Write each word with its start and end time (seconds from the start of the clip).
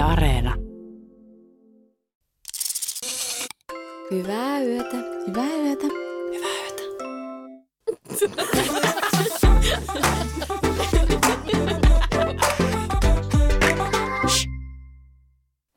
Yle 0.00 0.08
Areena. 0.08 0.54
Hyvää 4.10 4.60
yötä. 4.60 4.96
Hyvää 5.26 5.56
yötä. 5.56 5.86
Hyvää 6.32 6.56
yötä. 6.62 6.82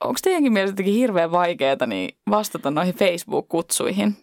Onko 0.03 0.19
teidänkin 0.23 0.53
mielestä 0.53 0.71
jotenkin 0.71 0.93
hirveän 0.93 1.31
vaikeaa 1.31 1.85
niin 1.87 2.17
vastata 2.29 2.71
noihin 2.71 2.95
Facebook-kutsuihin? 2.95 4.13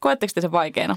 Koetteko 0.00 0.30
te 0.34 0.40
sen 0.40 0.52
vaikeana? 0.52 0.96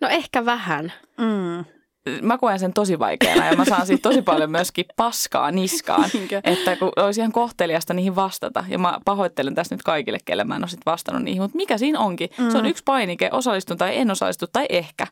No 0.00 0.08
ehkä 0.08 0.44
vähän. 0.44 0.92
Mm. 1.18 1.79
Mä 2.22 2.38
koen 2.38 2.58
sen 2.58 2.72
tosi 2.72 2.98
vaikeana 2.98 3.46
ja 3.46 3.56
mä 3.56 3.64
saan 3.64 3.86
siitä 3.86 4.02
tosi 4.08 4.22
paljon 4.22 4.50
myöskin 4.50 4.84
paskaa 4.96 5.50
niskaan. 5.50 6.10
Niinkö? 6.12 6.40
että 6.44 6.76
kun 6.76 6.92
olisi 6.96 7.20
ihan 7.20 7.32
kohteliasta 7.32 7.94
niihin 7.94 8.16
vastata. 8.16 8.64
Ja 8.68 8.78
mä 8.78 8.98
pahoittelen 9.04 9.54
tässä 9.54 9.74
nyt 9.74 9.82
kaikille, 9.82 10.18
kelle 10.24 10.44
mä 10.44 10.56
en 10.56 10.62
ole 10.62 10.68
sit 10.68 10.80
vastannut 10.86 11.22
niihin. 11.22 11.42
Mutta 11.42 11.56
mikä 11.56 11.78
siinä 11.78 12.00
onkin? 12.00 12.28
Mm. 12.38 12.50
Se 12.50 12.58
on 12.58 12.66
yksi 12.66 12.82
painike, 12.84 13.28
osallistun 13.32 13.78
tai 13.78 13.98
en 13.98 14.10
osallistu 14.10 14.46
tai 14.52 14.66
ehkä. 14.68 15.06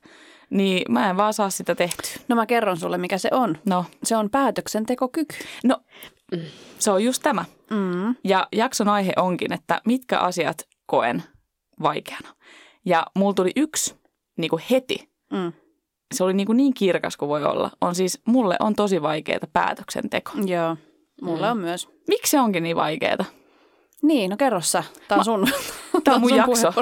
Niin 0.51 0.93
mä 0.93 1.11
en 1.11 1.17
vaan 1.17 1.35
saa 1.35 1.51
sitä 1.51 1.75
tehtyä. 1.75 2.23
No 2.29 2.37
mä 2.37 2.47
kerron 2.47 2.77
sulle, 2.77 2.99
mikä 2.99 3.19
se 3.19 3.29
on. 3.33 3.59
No, 3.65 3.85
Se 4.05 4.17
on 4.17 4.31
päätöksentekokyky. 4.31 5.35
no 5.65 5.81
se 6.79 6.91
on 6.91 7.05
just 7.05 7.23
tämä. 7.23 7.45
Mm. 7.71 8.15
Ja 8.25 8.49
jakson 8.53 8.89
aihe 8.89 9.13
onkin, 9.17 9.53
että 9.53 9.81
mitkä 9.87 10.19
asiat 10.19 10.57
koen 10.87 11.23
vaikeana. 11.83 12.29
Ja 12.85 13.07
mulla 13.15 13.35
tuli 13.35 13.53
yksi 13.57 13.95
niin 14.37 14.51
kuin 14.51 14.63
heti. 14.71 15.09
Mm. 15.33 15.53
Se 16.15 16.25
oli 16.25 16.35
niin, 16.35 16.47
kuin 16.47 16.57
niin 16.57 16.75
kirkas 16.75 17.17
kuin 17.17 17.29
voi 17.29 17.45
olla. 17.45 17.71
On 17.81 17.95
siis, 17.95 18.21
mulle 18.25 18.57
on 18.61 18.75
tosi 18.75 19.03
vaikeaa 19.03 19.39
päätöksenteko. 19.53 20.31
Joo, 20.47 20.77
mulla 21.23 21.47
Mm. 21.47 21.51
on 21.51 21.59
myös. 21.59 21.89
Miksi 22.09 22.31
se 22.31 22.41
onkin 22.41 22.63
niin 22.63 22.77
vaikeaa? 22.77 23.25
Niin, 24.03 24.31
no 24.31 24.37
kerro 24.37 24.61
sä. 24.61 24.85
Tää 25.09 25.19
on 25.19 25.25
sun. 25.25 25.49
Tää 26.05 26.15
on 26.15 26.21
mun 26.21 26.31
sun 26.31 26.39
jakso. 26.39 26.73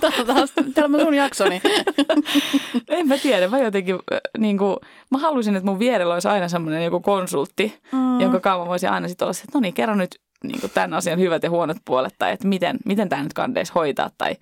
Tää 0.00 0.10
on 0.20 0.26
taas, 0.26 0.52
täällä 0.74 0.96
on 0.96 1.04
sun 1.04 1.14
jaksoni. 1.14 1.62
En 2.88 3.08
mä 3.08 3.18
tiedä, 3.18 3.48
mä 3.48 3.58
jotenkin 3.58 3.96
niin 4.38 4.58
kuin, 4.58 4.76
mä 5.10 5.18
haluaisin, 5.18 5.56
että 5.56 5.66
mun 5.70 5.78
vierellä 5.78 6.14
olisi 6.14 6.28
aina 6.28 6.48
semmoinen 6.48 6.84
joku 6.84 7.00
konsultti, 7.00 7.78
mm. 7.92 8.20
jonka 8.20 8.40
kanssa 8.40 8.58
mä 8.64 8.66
voisin 8.68 8.90
aina 8.90 9.08
sitten 9.08 9.24
olla 9.26 9.32
se, 9.32 9.42
että 9.42 9.58
no 9.58 9.60
niin, 9.60 9.74
kerro 9.74 9.94
nyt 9.94 10.20
niin 10.44 10.60
kuin 10.60 10.70
tämän 10.74 10.94
asian 10.94 11.18
hyvät 11.18 11.42
ja 11.42 11.50
huonot 11.50 11.76
puolet, 11.84 12.14
tai 12.18 12.32
että 12.32 12.48
miten, 12.48 12.76
miten 12.84 13.08
tämä 13.08 13.22
nyt 13.22 13.32
kandeisi 13.32 13.72
hoitaa, 13.74 14.10
tai 14.18 14.36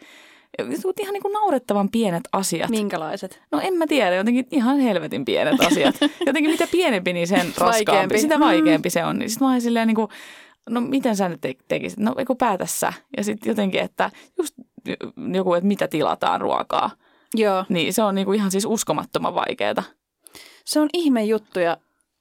ihan 1.00 1.12
niin 1.12 1.22
kuin 1.22 1.32
naurettavan 1.32 1.88
pienet 1.90 2.22
asiat. 2.32 2.70
Minkälaiset? 2.70 3.40
No 3.52 3.60
en 3.62 3.74
mä 3.74 3.86
tiedä, 3.86 4.16
jotenkin 4.16 4.46
ihan 4.50 4.78
helvetin 4.78 5.24
pienet 5.24 5.60
asiat. 5.60 5.94
Jotenkin 6.26 6.50
mitä 6.50 6.66
pienempi, 6.70 7.12
niin 7.12 7.26
sen 7.26 7.38
raskaampi, 7.38 7.64
Vaikeampi. 7.86 8.18
sitä 8.18 8.40
vaikeampi 8.40 8.90
se 8.90 9.04
on. 9.04 9.18
Niin 9.18 9.30
sitten 9.30 9.46
mä 9.46 9.50
olin 9.50 9.60
silleen 9.62 9.86
niin 9.88 9.94
kuin, 9.94 10.08
no 10.70 10.80
miten 10.80 11.16
sä 11.16 11.28
nyt 11.28 11.40
te- 11.40 11.54
tekisit? 11.68 11.98
No 11.98 12.14
eiku 12.18 12.34
päätä 12.34 12.66
sä. 12.66 12.92
Ja 13.16 13.24
sitten 13.24 13.50
jotenkin, 13.50 13.80
että 13.80 14.10
just 14.38 14.54
joku, 15.34 15.54
että 15.54 15.66
mitä 15.68 15.88
tilataan 15.88 16.40
ruokaa. 16.40 16.90
Joo, 17.34 17.64
Niin 17.68 17.92
se 17.92 18.02
on 18.02 18.14
niinku 18.14 18.32
ihan 18.32 18.50
siis 18.50 18.64
uskomattoman 18.64 19.34
vaikeaa. 19.34 19.82
se 20.64 20.80
on 20.80 20.88
ihme 20.92 21.24
juttu 21.24 21.60
ja 21.60 21.76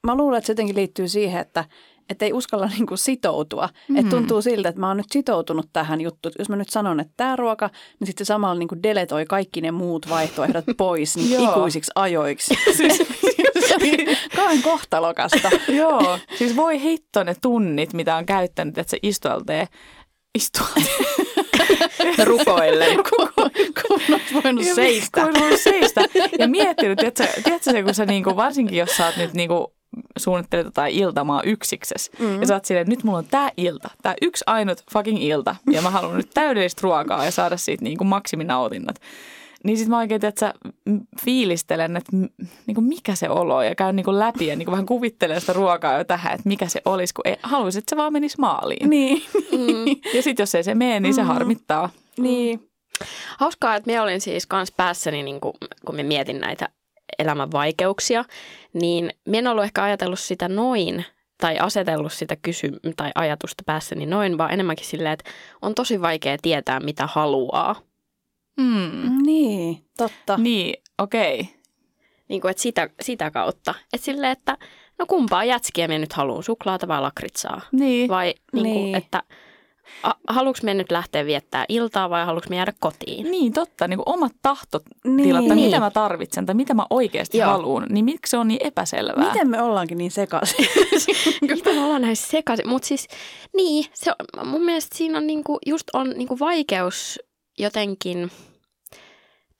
mä 0.08 0.16
luulen, 0.16 0.38
että 0.38 0.46
se 0.48 0.52
jotenkin 0.52 0.76
liittyy 0.76 1.08
siihen, 1.08 1.42
että 1.42 1.66
että 2.10 2.26
ei 2.26 2.34
uskalla 2.34 2.68
niin 2.68 2.88
kuin 2.88 2.98
sitoutua. 2.98 3.70
Mm. 3.88 3.96
Että 3.96 4.10
tuntuu 4.10 4.42
siltä, 4.42 4.70
että 4.70 4.82
mä 4.82 4.88
oon 4.88 4.98
nyt 4.98 5.12
sitoutunut 5.12 5.70
tähän 5.74 6.02
juttuun. 6.02 6.34
Jos 6.40 6.50
mä 6.50 6.56
nyt 6.56 6.70
sanon, 6.70 7.00
että 7.00 7.14
tämä 7.18 7.36
ruoka, 7.36 7.70
niin 8.00 8.08
sitten 8.08 8.26
se 8.26 8.28
samalla 8.28 8.60
niin 8.60 8.68
kuin 8.68 8.84
deletoi 8.84 9.26
kaikki 9.26 9.62
ne 9.62 9.72
muut 9.72 10.10
vaihtoehdot 10.10 10.66
pois 10.78 11.16
niin 11.16 11.50
ikuisiksi 11.50 11.92
ajoiksi. 11.96 12.56
se 13.68 13.76
oli 13.76 14.18
kauhean 14.36 14.62
kohtalokasta. 14.62 15.50
Joo. 15.82 16.20
Siis 16.38 16.56
voi 16.56 16.82
hitto 16.82 17.24
ne 17.24 17.36
tunnit, 17.42 17.94
mitä 17.94 18.16
on 18.16 18.26
käyttänyt, 18.26 18.78
että 18.78 18.92
se 18.92 19.00
istualtee. 19.04 19.68
Istualtee. 20.36 20.84
Rukoillen. 22.26 22.96
kun, 22.96 23.30
kun 23.82 24.00
olisi 24.10 24.34
voinut 24.44 24.66
Ja 24.66 24.76
seistä. 24.76 25.22
Kun 25.22 25.34
voinut 25.40 25.60
seistä. 25.60 26.02
Ja 26.40 26.48
miettinyt, 26.48 26.98
tiedätkö, 26.98 27.42
tiedätkö 27.44 27.72
se, 27.72 27.84
kun 27.84 27.94
sä 27.94 28.06
niinku, 28.06 28.36
varsinkin 28.36 28.78
jos 28.78 28.98
sä 28.98 29.06
oot 29.06 29.18
nyt 29.18 29.34
niinku 29.34 29.74
suunnittelet 30.18 30.66
jotain 30.66 30.94
iltamaa 30.96 31.42
yksiksessä. 31.44 32.12
Mm. 32.20 32.42
Ja 32.42 32.48
sä 32.48 32.54
oot 32.54 32.66
silleen, 32.66 32.88
nyt 32.90 33.04
mulla 33.04 33.18
on 33.18 33.28
tää 33.32 33.52
ilta, 33.58 33.90
tää 34.02 34.14
yksi 34.22 34.44
ainut 34.48 34.84
fucking 34.94 35.24
ilta. 35.24 35.56
Ja 35.72 35.82
mä 35.82 35.90
haluan 35.90 36.18
nyt 36.18 36.30
täydellistä 36.34 36.80
ruokaa 36.84 37.26
ja 37.26 37.32
saada 37.32 37.58
siitä 37.58 37.84
niinku 37.84 38.04
maksiminautinnot. 38.04 38.96
Niin 39.64 39.78
sit 39.78 39.88
mä 39.88 39.98
oikein, 39.98 40.26
että 40.26 40.40
sä 40.40 40.54
fiilistelen, 41.26 41.98
että 41.98 42.16
m- 42.18 42.46
niinku 42.68 42.82
mikä 42.82 43.16
se 43.16 43.30
olo 43.30 43.62
ja 43.64 43.76
käyn 43.76 43.96
niinku 43.96 44.20
läpi 44.20 44.48
ja 44.48 44.56
niinku 44.56 44.72
vähän 44.72 44.86
kuvittelen 44.86 45.42
sitä 45.42 45.54
ruokaa 45.54 45.98
jo 45.98 46.04
tähän, 46.04 46.34
että 46.34 46.48
mikä 46.50 46.68
se 46.68 46.82
olisi, 46.86 47.14
kun 47.14 47.28
ei, 47.28 47.36
haluaisin, 47.44 47.80
että 47.80 47.90
se 47.90 47.98
vaan 47.98 48.14
menisi 48.14 48.40
maaliin. 48.40 48.90
Niin. 48.90 49.24
Ja 50.16 50.22
sitten 50.24 50.44
jos 50.44 50.56
ei 50.56 50.64
se 50.64 50.76
mene, 50.76 51.00
niin 51.00 51.14
se 51.14 51.22
harmittaa. 51.22 51.90
niin. 52.18 52.70
Hauskaa, 53.40 53.76
että 53.76 53.90
minä 53.92 54.04
olin 54.04 54.22
siis 54.22 54.46
kans 54.48 54.72
päässäni, 54.72 55.24
niin 55.24 55.40
kun, 55.42 55.54
kun 55.86 55.96
me 55.96 56.04
mietin 56.04 56.40
näitä 56.40 56.70
elämän 57.20 57.52
vaikeuksia, 57.52 58.26
niin 58.74 59.10
minä 59.26 59.38
en 59.40 59.48
ollut 59.48 59.64
ehkä 59.64 59.84
ajatellut 59.84 60.20
sitä 60.20 60.48
noin 60.48 61.06
tai 61.38 61.58
asetellut 61.60 62.14
sitä 62.14 62.36
kysy- 62.36 62.80
tai 62.98 63.12
ajatusta 63.16 63.64
päässäni 63.66 64.06
noin, 64.06 64.38
vaan 64.38 64.52
enemmänkin 64.52 64.86
silleen, 64.86 65.14
että 65.14 65.32
on 65.62 65.76
tosi 65.76 66.02
vaikea 66.02 66.38
tietää, 66.42 66.80
mitä 66.80 67.08
haluaa. 67.08 67.76
Mm. 68.58 69.24
Niin, 69.26 69.86
totta. 69.98 70.38
Niin, 70.38 70.82
okei. 71.00 71.40
Okay. 71.40 71.54
Niin 72.30 72.42
kuin, 72.42 72.52
että 72.52 72.64
sitä, 72.64 72.90
sitä 73.02 73.32
kautta. 73.32 73.74
Että 73.94 74.06
silleen, 74.06 74.32
että 74.32 74.58
no 75.00 75.06
kumpaa 75.06 75.44
jätskiä 75.44 75.88
minä 75.88 76.00
nyt 76.00 76.14
haluan, 76.14 76.44
suklaata 76.44 76.88
vai 76.88 77.02
lakritsaa? 77.02 77.62
Niin. 77.72 78.10
Vai 78.10 78.26
niin 78.26 78.36
kuin, 78.52 78.64
Niin. 78.64 78.96
että 78.96 79.24
haluanko 80.28 80.60
me 80.64 80.74
nyt 80.74 80.92
lähteä 80.92 81.26
viettää 81.26 81.66
iltaa 81.70 82.10
vai 82.10 82.26
haluanko 82.26 82.48
me 82.50 82.56
jäädä 82.56 82.74
kotiin? 82.80 83.32
Niin, 83.32 83.54
totta. 83.54 83.88
Niin 83.88 83.98
kuin 83.98 84.16
omat 84.16 84.32
tahtotilat, 84.42 85.04
Niin. 85.06 85.36
Niin. 85.36 85.66
mitä 85.66 85.80
mä 85.80 85.92
tarvitsen 85.92 86.46
tai 86.46 86.56
mitä 86.56 86.74
mä 86.74 86.86
oikeasti 86.90 87.38
Joo. 87.38 87.50
haluan, 87.50 87.86
niin 87.90 88.06
miksi 88.06 88.30
se 88.32 88.38
on 88.38 88.48
niin 88.48 88.68
epäselvää? 88.68 89.26
Miten 89.28 89.50
me 89.50 89.62
ollaankin 89.62 89.98
niin 89.98 90.12
sekaisin? 90.12 90.66
Miten 91.42 91.76
me 91.76 91.84
ollaan 91.84 92.02
näissä 92.02 92.28
sekaisin? 92.32 92.70
Mutta 92.70 92.88
siis, 92.88 93.08
niin, 93.56 93.86
se 93.94 94.12
on, 94.38 94.48
mun 94.48 94.62
mielestä 94.66 94.98
siinä 94.98 95.18
on 95.18 95.28
niinku, 95.28 95.60
just 95.66 95.88
on 95.94 96.10
niinku 96.10 96.40
vaikeus 96.40 97.20
jotenkin 97.60 98.32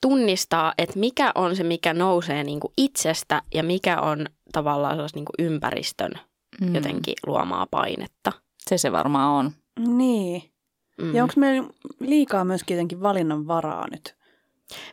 tunnistaa, 0.02 0.74
että 0.78 1.00
mikä 1.00 1.32
on 1.36 1.56
se, 1.56 1.64
mikä 1.64 1.94
nousee 1.94 2.44
niinku 2.44 2.74
itsestä 2.78 3.42
ja 3.54 3.64
mikä 3.64 4.02
on 4.02 4.26
tavallaan 4.52 4.98
niinku 5.16 5.32
ympäristön 5.40 6.12
Mm. 6.62 6.76
jotenkin 6.76 7.14
luomaa 7.28 7.68
painetta. 7.72 8.32
Se 8.70 8.78
se 8.78 8.92
varmaan 8.92 9.30
on. 9.30 9.52
Niin. 9.80 10.54
Mm. 11.02 11.16
Ja 11.16 11.24
onko 11.24 11.34
meillä 11.38 11.70
liikaa 12.00 12.46
myöskin 12.46 12.76
jotenkin 12.76 13.02
valinnan 13.02 13.48
varaa 13.48 13.88
nyt? 13.92 14.16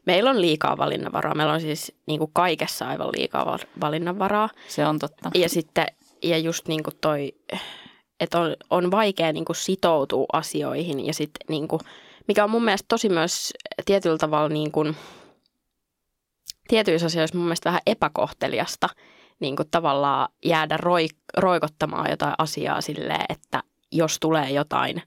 Meillä 0.06 0.30
on 0.30 0.40
liikaa 0.40 0.76
valinnanvaraa. 0.76 1.34
Meillä 1.34 1.52
on 1.52 1.60
siis 1.60 1.92
niinku 2.06 2.30
kaikessa 2.32 2.88
aivan 2.88 3.08
liikaa 3.08 3.46
val- 3.46 3.80
valinnanvaraa. 3.80 4.48
Se 4.68 4.86
on 4.86 4.98
totta. 4.98 5.30
Ja 5.34 5.48
sitten, 5.48 5.86
ja 6.22 6.38
just 6.38 6.68
niin 6.68 6.82
kuin 6.82 6.94
toi, 7.00 7.32
että 8.20 8.40
on, 8.40 8.56
on 8.70 8.90
vaikea 8.90 9.32
niin 9.32 9.44
kuin 9.44 9.56
sitoutua 9.56 10.26
asioihin 10.32 11.06
ja 11.06 11.14
sitten 11.14 11.46
niin 11.48 11.68
kuin, 11.68 11.80
mikä 12.28 12.44
on 12.44 12.50
mun 12.50 12.64
mielestä 12.64 12.86
tosi 12.88 13.08
myös 13.08 13.52
tietyllä 13.84 14.18
tavalla 14.18 14.48
niin 14.48 14.72
kuin, 14.72 14.96
tietyissä 16.68 17.06
asioissa 17.06 17.36
mun 17.36 17.46
mielestä 17.46 17.68
vähän 17.68 17.82
epäkohteliasta 17.86 18.88
niin 19.40 19.56
kuin 19.56 19.68
tavallaan 19.70 20.28
jäädä 20.44 20.76
roi, 20.76 21.06
roikottamaan 21.36 22.10
jotain 22.10 22.34
asiaa 22.38 22.80
silleen, 22.80 23.24
että 23.28 23.62
jos 23.92 24.16
tulee 24.20 24.50
jotain 24.50 25.02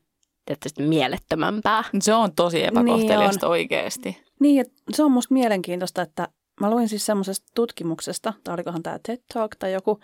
tietysti 0.45 0.83
mielettömämpää. 0.83 1.83
Se 2.01 2.13
on 2.13 2.35
tosi 2.35 2.63
epäkohteliasta 2.63 3.47
oikeasti. 3.47 4.23
Niin, 4.39 4.61
että 4.61 4.73
se 4.93 5.03
on 5.03 5.11
musta 5.11 5.33
mielenkiintoista, 5.33 6.01
että 6.01 6.27
mä 6.61 6.69
luin 6.69 6.89
siis 6.89 7.05
semmoisesta 7.05 7.51
tutkimuksesta, 7.55 8.33
tai 8.43 8.53
olikohan 8.53 8.83
tämä 8.83 8.99
TED 9.05 9.19
Talk 9.33 9.55
tai 9.55 9.73
joku, 9.73 9.99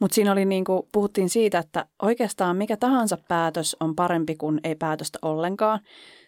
mutta 0.00 0.14
siinä 0.14 0.32
oli 0.32 0.44
niin 0.44 0.64
kuin, 0.64 0.82
puhuttiin 0.92 1.28
siitä, 1.30 1.58
että 1.58 1.86
oikeastaan 2.02 2.56
mikä 2.56 2.76
tahansa 2.76 3.18
päätös 3.28 3.76
on 3.80 3.96
parempi 3.96 4.36
kuin 4.36 4.60
ei 4.64 4.74
päätöstä 4.74 5.18
ollenkaan. 5.22 5.80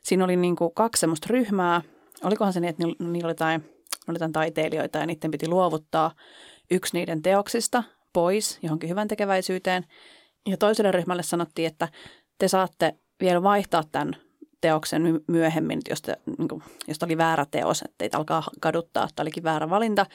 Siinä 0.03 0.25
oli 0.25 0.37
niin 0.37 0.57
kuin 0.57 0.75
kaksi 0.75 1.01
semmoista 1.01 1.27
ryhmää, 1.31 1.83
olikohan 2.25 2.53
se 2.53 2.61
niin, 2.61 2.69
että 2.69 2.85
niillä 2.85 3.13
niillä 3.13 3.27
oli 3.27 3.31
jotain, 3.31 3.65
oli 4.09 4.15
jotain 4.15 4.33
taiteilijoita 4.33 4.99
ja 4.99 5.07
niiden 5.07 5.31
piti 5.31 5.49
luovuttaa 5.49 6.13
yksi 6.71 6.97
niiden 6.97 7.23
teoksista 7.23 7.83
pois 8.13 8.59
johonkin 8.63 8.91
hyvän 8.91 9.09
tekeväisyyteen. 9.09 9.85
Ja 10.49 10.57
toiselle 10.57 10.91
ryhmälle 10.91 11.23
sanottiin, 11.23 11.67
että 11.67 11.89
te 12.39 12.49
saatte 12.49 12.95
vielä 13.21 13.43
vaihtaa 13.43 13.85
tämän 13.93 14.17
teoksen 14.61 15.03
my- 15.03 15.25
myöhemmin, 15.27 15.81
jos, 15.91 16.03
te, 16.03 16.17
niin 16.39 16.49
kuin, 16.49 16.63
jos 16.89 17.03
oli 17.03 17.19
väärä 17.19 17.47
teos, 17.51 17.83
että 17.83 17.95
teitä 17.99 18.19
alkaa 18.19 18.43
kaduttaa, 18.61 19.07
että 19.09 19.23
olikin 19.23 19.43
väärä 19.43 19.71
valinta. 19.71 20.07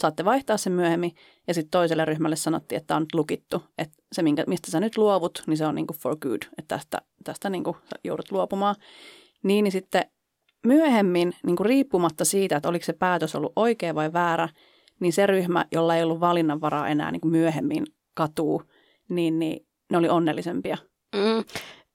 Saatte 0.00 0.24
vaihtaa 0.24 0.56
sen 0.56 0.72
myöhemmin. 0.72 1.14
Ja 1.46 1.54
sitten 1.54 1.70
toiselle 1.70 2.04
ryhmälle 2.04 2.36
sanottiin, 2.36 2.76
että 2.76 2.96
on 2.96 3.02
nyt 3.02 3.14
lukittu, 3.14 3.62
että 3.78 4.02
se, 4.12 4.22
minkä, 4.22 4.44
mistä 4.46 4.70
sä 4.70 4.80
nyt 4.80 4.96
luovut, 4.96 5.42
niin 5.46 5.56
se 5.56 5.66
on 5.66 5.74
niin 5.74 5.86
kuin 5.86 5.98
for 5.98 6.16
good, 6.16 6.42
että 6.58 6.76
tästä, 6.76 6.98
tästä 7.24 7.50
niin 7.50 7.64
kuin 7.64 7.76
sä 7.76 8.00
joudut 8.04 8.32
luopumaan. 8.32 8.76
Niin, 9.42 9.62
niin 9.62 9.72
sitten 9.72 10.04
myöhemmin, 10.66 11.32
niin 11.46 11.56
kuin 11.56 11.66
riippumatta 11.66 12.24
siitä, 12.24 12.56
että 12.56 12.68
oliko 12.68 12.84
se 12.84 12.92
päätös 12.92 13.34
ollut 13.34 13.52
oikea 13.56 13.94
vai 13.94 14.12
väärä, 14.12 14.48
niin 15.00 15.12
se 15.12 15.26
ryhmä, 15.26 15.64
jolla 15.72 15.96
ei 15.96 16.02
ollut 16.02 16.20
valinnanvaraa 16.20 16.88
enää 16.88 17.10
niin 17.10 17.20
kuin 17.20 17.32
myöhemmin 17.32 17.84
katuu, 18.14 18.62
niin, 19.08 19.38
niin 19.38 19.66
ne 19.90 19.98
oli 19.98 20.08
onnellisempia. 20.08 20.76
Mm. 21.16 21.44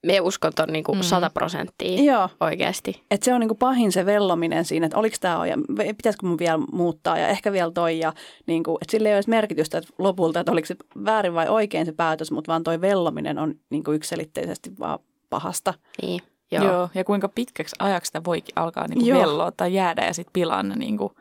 Me 0.05 0.19
uskon 0.21 0.51
ton 0.55 0.69
niinku 0.69 0.93
Mm. 0.95 1.01
100 1.01 1.29
prosenttia 1.29 2.03
Joo. 2.03 2.29
oikeasti. 2.39 3.03
Et 3.11 3.23
se 3.23 3.33
on 3.33 3.39
niinku 3.39 3.55
pahin 3.55 3.91
se 3.91 4.05
vellominen 4.05 4.65
siinä, 4.65 4.85
että 4.85 4.97
oliko 4.97 5.15
tämä 5.19 5.47
ja 5.47 5.57
pitäisikö 5.97 6.25
mun 6.27 6.39
vielä 6.39 6.59
muuttaa 6.71 7.17
ja 7.17 7.27
ehkä 7.27 7.51
vielä 7.51 7.71
toi. 7.71 7.99
Ja 7.99 8.13
niinku, 8.47 8.77
että 8.81 8.91
sillä 8.91 9.09
ei 9.09 9.13
ole 9.13 9.17
edes 9.17 9.27
merkitystä 9.27 9.77
että 9.77 9.93
lopulta, 9.99 10.39
että 10.39 10.51
oliko 10.51 10.65
se 10.65 10.75
väärin 11.05 11.33
vai 11.33 11.47
oikein 11.49 11.85
se 11.85 11.91
päätös, 11.91 12.31
mutta 12.31 12.51
vaan 12.51 12.63
toi 12.63 12.81
vellominen 12.81 13.39
on 13.39 13.55
niinku 13.69 13.91
yksiselitteisesti 13.91 14.71
vaan 14.79 14.99
pahasta. 15.29 15.73
Niin. 16.01 16.21
Joo. 16.51 16.63
Joo. 16.63 16.73
Joo. 16.73 16.89
Ja 16.95 17.03
kuinka 17.03 17.29
pitkäksi 17.29 17.75
ajaksi 17.79 18.09
sitä 18.09 18.23
voikin 18.25 18.53
alkaa 18.55 18.87
niinku 18.87 19.05
Joo. 19.05 19.19
velloa 19.19 19.51
tai 19.51 19.73
jäädä 19.73 20.05
ja 20.05 20.13
sitten 20.13 20.33
pilaa 20.33 20.63
ne, 20.63 20.75
niinku, 20.75 21.11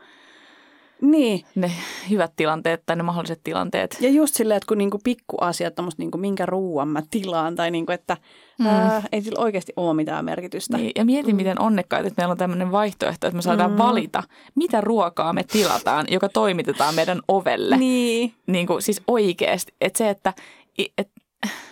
Niin, 1.11 1.45
ne 1.55 1.71
hyvät 2.11 2.33
tilanteet 2.37 2.83
tai 2.87 2.97
ne 2.97 3.03
mahdolliset 3.03 3.41
tilanteet. 3.45 3.97
ja 4.01 4.09
just 4.11 4.35
silleen, 4.35 4.56
että 4.56 4.67
kun 4.69 4.79
niinku 4.79 4.99
pikkuasiat, 5.05 5.75
tommoset 5.75 5.99
niinku 5.99 6.19
minkä 6.19 6.47
ruuan 6.47 6.89
mä 6.89 7.03
tilaan 7.11 7.55
tai 7.55 7.71
niinku, 7.71 7.93
että 7.93 8.17
Mm. 8.59 8.67
ää, 8.67 9.03
ei 9.12 9.23
sillä 9.23 9.43
oikeasti 9.43 9.73
ole 9.77 9.95
mitään 9.95 10.25
merkitystä. 10.25 10.77
Niin, 10.77 10.93
ja 10.97 11.05
mietin, 11.05 11.37
miten 11.37 11.61
onnekkaita, 11.61 12.09
että 12.09 12.21
meillä 12.23 12.33
on 12.33 12.39
tämmöinen 12.39 12.73
vaihtoehto, 12.73 13.27
että 13.27 13.37
me 13.37 13.43
saadaan 13.43 13.71
Mm. 13.71 13.75
mm. 13.77 13.83
valita, 13.83 14.23
mitä 14.55 14.81
ruokaa 14.81 15.33
me 15.33 15.45
tilataan, 15.45 16.06
joka 16.11 16.29
toimitetaan 16.29 16.95
meidän 16.95 17.21
ovelle. 17.29 17.77
Niin, 17.77 18.35
Niin 18.47 18.67
kuin, 18.67 18.83
siis 18.83 19.03
oikeasti. 19.06 19.75
Että 19.81 19.99
se, 19.99 20.11
että 20.11 20.33
et, 20.99 21.11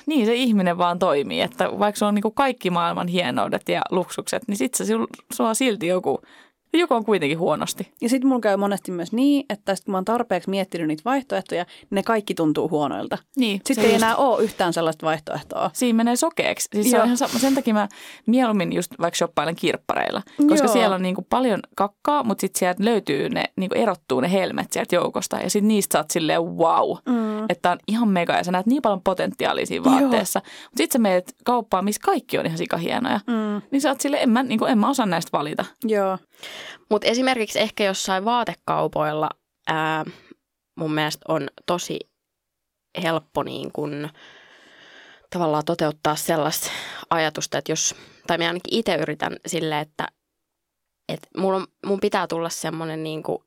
niin 0.07 0.27
se 0.27 0.35
ihminen 0.35 0.79
vaan 0.79 0.99
toimii. 0.99 1.41
Että 1.41 1.71
vaikka 1.79 1.99
se 1.99 2.05
on 2.05 2.15
niin 2.15 2.23
kuin 2.23 2.35
kaikki 2.35 2.71
maailman 2.71 3.09
hienoudet 3.09 3.69
ja 3.69 3.83
luksukset, 3.91 4.43
niin 4.49 4.57
sitten 4.57 4.87
sulla 5.33 5.55
silti 5.55 5.87
joku, 5.87 6.21
joku 6.79 6.95
on 6.95 7.05
kuitenkin 7.05 7.39
huonosti. 7.39 7.93
Ja 8.01 8.09
sitten 8.09 8.29
mulla 8.29 8.41
käy 8.41 8.57
monesti 8.57 8.91
myös 8.91 9.13
niin, 9.13 9.45
että 9.51 9.75
sit 9.75 9.85
kun 9.85 9.93
mä 9.93 9.97
oon 9.97 10.05
tarpeeksi 10.05 10.51
miettinyt 10.51 10.87
niitä 10.87 11.03
vaihtoehtoja, 11.05 11.67
ne 11.91 12.03
kaikki 12.03 12.35
tuntuu 12.35 12.69
huonoilta. 12.71 13.19
Niin, 13.37 13.61
Sitten 13.65 13.85
ei 13.85 13.91
just- 13.93 14.03
enää 14.03 14.17
ole 14.17 14.43
yhtään 14.43 14.73
sellaista 14.73 15.07
vaihtoehtoa. 15.07 15.71
Siinä 15.75 15.97
menee 15.97 16.17
sokeeksi. 16.17 16.69
Siis 16.75 16.91
se 16.91 16.99
on 16.99 17.05
ihan 17.05 17.17
sama. 17.17 17.39
Sen 17.39 17.55
takia 17.55 17.75
mä 17.75 17.89
mieluummin 18.27 18.73
just 18.73 18.93
vaikka 19.01 19.17
shoppailen 19.17 19.57
kirppareilla. 19.57 20.23
Koska 20.49 20.67
Joo. 20.67 20.73
siellä 20.73 20.95
on 20.95 21.03
niinku 21.03 21.27
paljon 21.31 21.61
kakkaa, 21.77 22.23
mutta 22.25 22.41
sitten 22.41 22.59
sieltä 22.59 22.85
löytyy 22.85 23.29
ne, 23.29 23.45
niinku 23.57 23.75
erottuu 23.79 24.21
ne 24.21 24.33
helmet 24.33 24.73
sieltä 24.73 24.95
joukosta. 24.95 25.37
Ja 25.37 25.51
sitten 25.51 25.69
niistä 25.69 25.93
saat 25.93 26.11
silleen 26.11 26.43
wow. 26.43 26.97
Mm. 27.09 27.45
Että 27.49 27.71
on 27.71 27.79
ihan 27.89 28.09
mega 28.09 28.33
ja 28.33 28.45
sä 28.45 28.53
näet 28.53 28.67
niin 28.67 28.83
paljon 28.83 29.01
potentiaalia 29.03 29.67
siinä 29.67 29.85
vaatteessa. 29.85 30.41
Mutta 30.45 30.77
sitten 30.77 30.93
sä 30.93 30.99
meet 30.99 31.35
kauppaan, 31.45 31.85
missä 31.85 32.01
kaikki 32.05 32.39
on 32.39 32.47
ihan 32.47 32.59
sikahienoja. 32.59 33.21
Mm. 33.27 33.63
Niin 33.71 33.81
sä 33.81 33.89
oot 33.89 34.01
silleen, 34.01 34.23
en 34.23 34.31
mä, 34.31 34.43
niinku, 34.43 34.65
en 34.65 34.79
mä 34.79 34.89
osaa 34.91 35.07
näistä 35.07 35.39
valita. 35.39 35.65
Joo. 35.85 36.19
Mutta 36.91 37.09
esimerkiksi 37.09 37.61
ehkä 37.61 37.85
jossain 37.85 38.25
vaatekaupoilla 38.25 39.31
ää, 39.69 40.05
mun 40.77 40.95
mielestä 40.95 41.25
on 41.29 41.49
tosi 41.67 41.99
helppo 43.03 43.43
niin 43.43 43.73
kun, 43.73 44.09
tavallaan 45.31 45.65
toteuttaa 45.65 46.17
sellaista 46.17 46.71
ajatusta, 47.11 47.59
että 47.59 47.73
jos, 47.73 47.95
tai 48.27 48.39
mä 48.39 48.47
ainakin 48.47 48.79
itse 48.79 48.95
yritän 48.95 49.37
sille, 49.47 49.81
että, 49.81 50.09
että 51.09 51.29
mulla 51.37 51.57
on, 51.57 51.67
mun 51.87 52.01
pitää 52.01 52.27
tulla 52.27 52.49
semmoinen 52.49 53.03
niin 53.03 53.23
kuin 53.23 53.39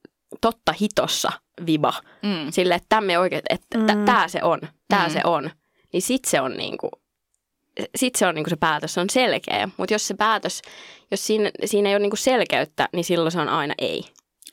totta 0.42 0.74
hitossa 0.82 1.32
viba. 1.66 1.94
Mm. 2.24 2.52
Sille, 2.52 2.76
että 2.76 2.86
tämme 2.90 3.20
oikein, 3.20 3.42
että 3.50 3.78
Mm. 3.78 3.84
mm. 3.84 4.06
tämä 4.06 4.28
se 4.28 4.44
on, 4.44 4.60
tämä 4.88 5.08
Mm. 5.08 5.14
se 5.14 5.22
on. 5.24 5.50
Niin 5.94 6.02
sit 6.02 6.26
se 6.26 6.42
on 6.42 6.52
niin 6.58 6.78
kuin, 6.78 6.92
sit 7.95 8.16
se 8.16 8.27
on 8.27 8.36
niin 8.36 8.50
se 8.50 8.56
päätös, 8.56 8.94
se 8.94 9.00
on 9.01 9.10
selkeä. 9.10 9.69
Mutta 9.77 9.94
jos 9.94 10.07
se 10.07 10.13
päätös, 10.13 10.62
jos 11.12 11.27
siinä, 11.27 11.51
siinä 11.66 11.89
ei 11.89 11.95
ole 11.95 12.01
niin 12.01 12.18
selkeyttä, 12.18 12.89
niin 12.94 13.04
silloin 13.06 13.31
se 13.31 13.39
on 13.39 13.50
aina 13.50 13.74
ei. 13.77 14.04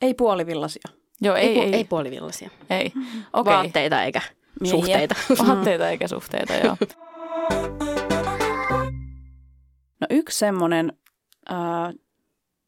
Ei 0.01 0.15
puolivillaisia. 0.15 0.83
Joo, 1.21 1.37
ei, 1.37 1.47
Ei, 1.49 1.59
ei, 1.59 1.67
ei, 1.67 1.75
ei 1.75 1.85
puolivillaisia. 1.85 2.51
ei. 2.71 2.87
Okay. 2.87 3.03
Okei. 3.33 3.55
Vaatteita 3.55 4.03
eikä 4.03 4.21
Miehiä. 4.61 4.79
suhteita. 4.81 5.15
Vaatteita 5.47 5.89
eikä 5.91 6.09
suhteita, 6.09 6.53
joo. 6.55 6.77
No 10.01 10.07
yksi 10.11 10.39
semmoinen 10.39 10.93
äh, 11.51 11.95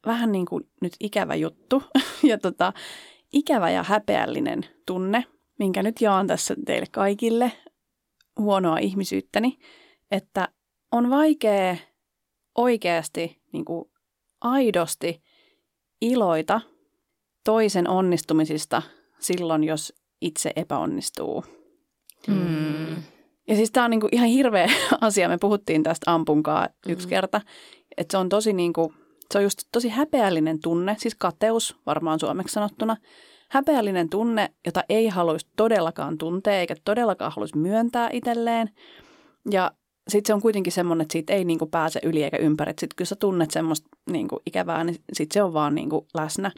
vähän 0.05 0.31
niin 0.31 0.45
kuin 0.45 0.63
nyt 0.81 0.93
ikävä 0.99 1.35
juttu 1.35 1.83
ja 2.29 2.37
tota, 2.37 2.73
ikävä 3.33 3.69
ja 3.69 3.83
häpeällinen 3.83 4.65
tunne, 4.85 5.25
minkä 5.59 5.83
nyt 5.83 6.01
jaan 6.01 6.27
tässä 6.27 6.55
teille 6.65 6.85
kaikille 6.91 7.51
huonoa 8.39 8.77
ihmisyyttäni, 8.77 9.57
että 10.11 10.47
on 10.91 11.09
vaikea 11.09 11.75
oikeasti 12.57 13.41
niin 13.53 13.65
kuin 13.65 13.85
aidosti 14.41 15.21
iloita 16.01 16.61
toisen 17.45 17.89
onnistumisista 17.89 18.81
silloin, 19.19 19.63
jos 19.63 19.93
itse 20.21 20.51
epäonnistuu. 20.55 21.43
Mm. 22.27 22.95
Ja 23.47 23.55
siis 23.55 23.71
tämä 23.71 23.83
on 23.83 23.91
niinku 23.91 24.09
ihan 24.11 24.27
hirveä 24.27 24.69
asia. 25.01 25.29
Me 25.29 25.37
puhuttiin 25.37 25.83
tästä 25.83 26.13
ampunkaa 26.13 26.67
yksi 26.87 27.07
Mm. 27.07 27.09
kerta. 27.09 27.41
Että 27.97 28.11
se 28.11 28.17
on 28.17 28.29
tosi 28.29 28.53
niinku, 28.53 28.93
se 29.31 29.37
on 29.37 29.43
just 29.43 29.59
tosi 29.71 29.89
häpeällinen 29.89 30.59
tunne, 30.59 30.95
siis 30.99 31.15
kateus 31.15 31.75
varmaan 31.85 32.19
suomeksi 32.19 32.53
sanottuna. 32.53 32.97
Häpeällinen 33.49 34.09
tunne, 34.09 34.49
jota 34.65 34.83
ei 34.89 35.07
haluaisi 35.07 35.47
todellakaan 35.57 36.17
tuntea 36.17 36.59
eikä 36.59 36.75
todellakaan 36.85 37.31
haluaisi 37.35 37.57
myöntää 37.57 38.09
itselleen. 38.13 38.69
Ja 39.51 39.71
sitten 40.07 40.27
se 40.27 40.33
on 40.33 40.41
kuitenkin 40.41 40.73
semmoinen, 40.73 41.01
että 41.01 41.13
siitä 41.13 41.33
ei 41.33 41.45
niinku 41.45 41.65
pääse 41.65 41.99
yli 42.03 42.23
eikä 42.23 42.37
ympäri. 42.37 42.71
Sitten 42.71 42.97
kun 42.97 43.05
sä 43.05 43.15
tunnet 43.15 43.51
semmoista 43.51 43.89
niinku 44.11 44.41
ikävää, 44.45 44.83
niin 44.83 45.03
sitten 45.13 45.33
se 45.33 45.43
on 45.43 45.53
vaan 45.53 45.75
niinku 45.75 46.07
läsnä. 46.13 46.51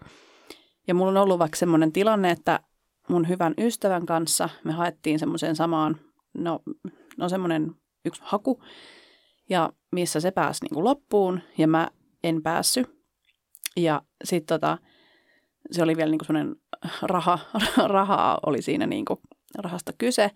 Ja 0.87 0.93
mulla 0.93 1.11
on 1.11 1.17
ollut 1.17 1.39
vaikka 1.39 1.57
semmoinen 1.57 1.91
tilanne, 1.91 2.31
että 2.31 2.59
mun 3.09 3.27
hyvän 3.27 3.53
ystävän 3.57 4.05
kanssa 4.05 4.49
me 4.63 4.71
haettiin 4.71 5.19
semmoiseen 5.19 5.55
samaan, 5.55 5.97
no, 6.33 6.59
no 7.17 7.29
semmoinen 7.29 7.75
yksi 8.05 8.21
haku, 8.25 8.63
ja 9.49 9.69
missä 9.91 10.19
se 10.19 10.31
pääsi 10.31 10.65
niinku 10.65 10.83
loppuun, 10.83 11.41
ja 11.57 11.67
mä 11.67 11.87
en 12.23 12.43
päässyt. 12.43 12.97
Ja 13.77 14.01
sitten 14.23 14.59
tota, 14.59 14.77
se 15.71 15.83
oli 15.83 15.97
vielä 15.97 16.11
niinku 16.11 16.25
semmoinen 16.25 16.55
raha, 17.01 17.39
rahaa 17.95 18.39
oli 18.45 18.61
siinä 18.61 18.87
niinku 18.87 19.21
rahasta 19.57 19.93
kyse. 19.97 20.31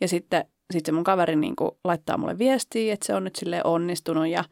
Ja 0.00 0.08
sitten 0.08 0.44
sit 0.72 0.86
se 0.86 0.92
mun 0.92 1.04
kaveri 1.04 1.36
niinku 1.36 1.78
laittaa 1.84 2.18
mulle 2.18 2.38
viestiä, 2.38 2.94
että 2.94 3.06
se 3.06 3.14
on 3.14 3.24
nyt 3.24 3.36
sille 3.36 3.60
onnistunut 3.64 4.28
ja 4.28 4.44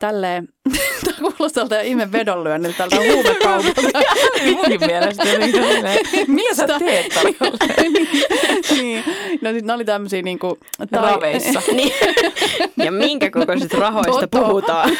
tälleen, 0.00 0.48
tämä 1.04 1.16
kuulostaa 1.18 1.68
tältä 1.68 1.80
ihme 1.80 2.12
vedonlyönniltä 2.12 2.78
tältä 2.78 2.96
huumekaupalta. 2.96 3.82
Munkin 4.56 4.80
mielestä 4.86 5.24
mitä 6.26 6.54
sä 6.54 6.66
teet 6.78 7.12
niin. 8.76 9.04
No 9.40 9.52
sit 9.52 9.64
ne 9.64 9.72
oli 9.72 9.84
tämmöisiä 9.84 10.22
niinku... 10.22 10.58
Raveissa. 10.92 11.62
niin. 11.72 11.92
Ja 12.76 12.92
minkä 12.92 13.30
kokoisista 13.30 13.78
rahoista 13.78 14.26
Toto. 14.28 14.46
puhutaan? 14.46 14.90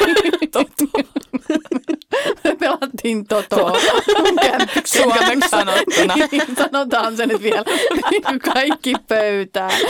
Me 2.45 2.57
pelattiin 2.57 3.27
Totoa. 3.27 3.73
Suomeksi 4.85 5.49
sanottuna. 5.49 6.15
Niin, 6.31 6.43
Sanotaan 6.57 7.17
se 7.17 7.27
nyt 7.27 7.43
vielä. 7.43 7.65
Niin 8.11 8.23
Kaikki 8.55 8.95
pöytään. 9.09 9.81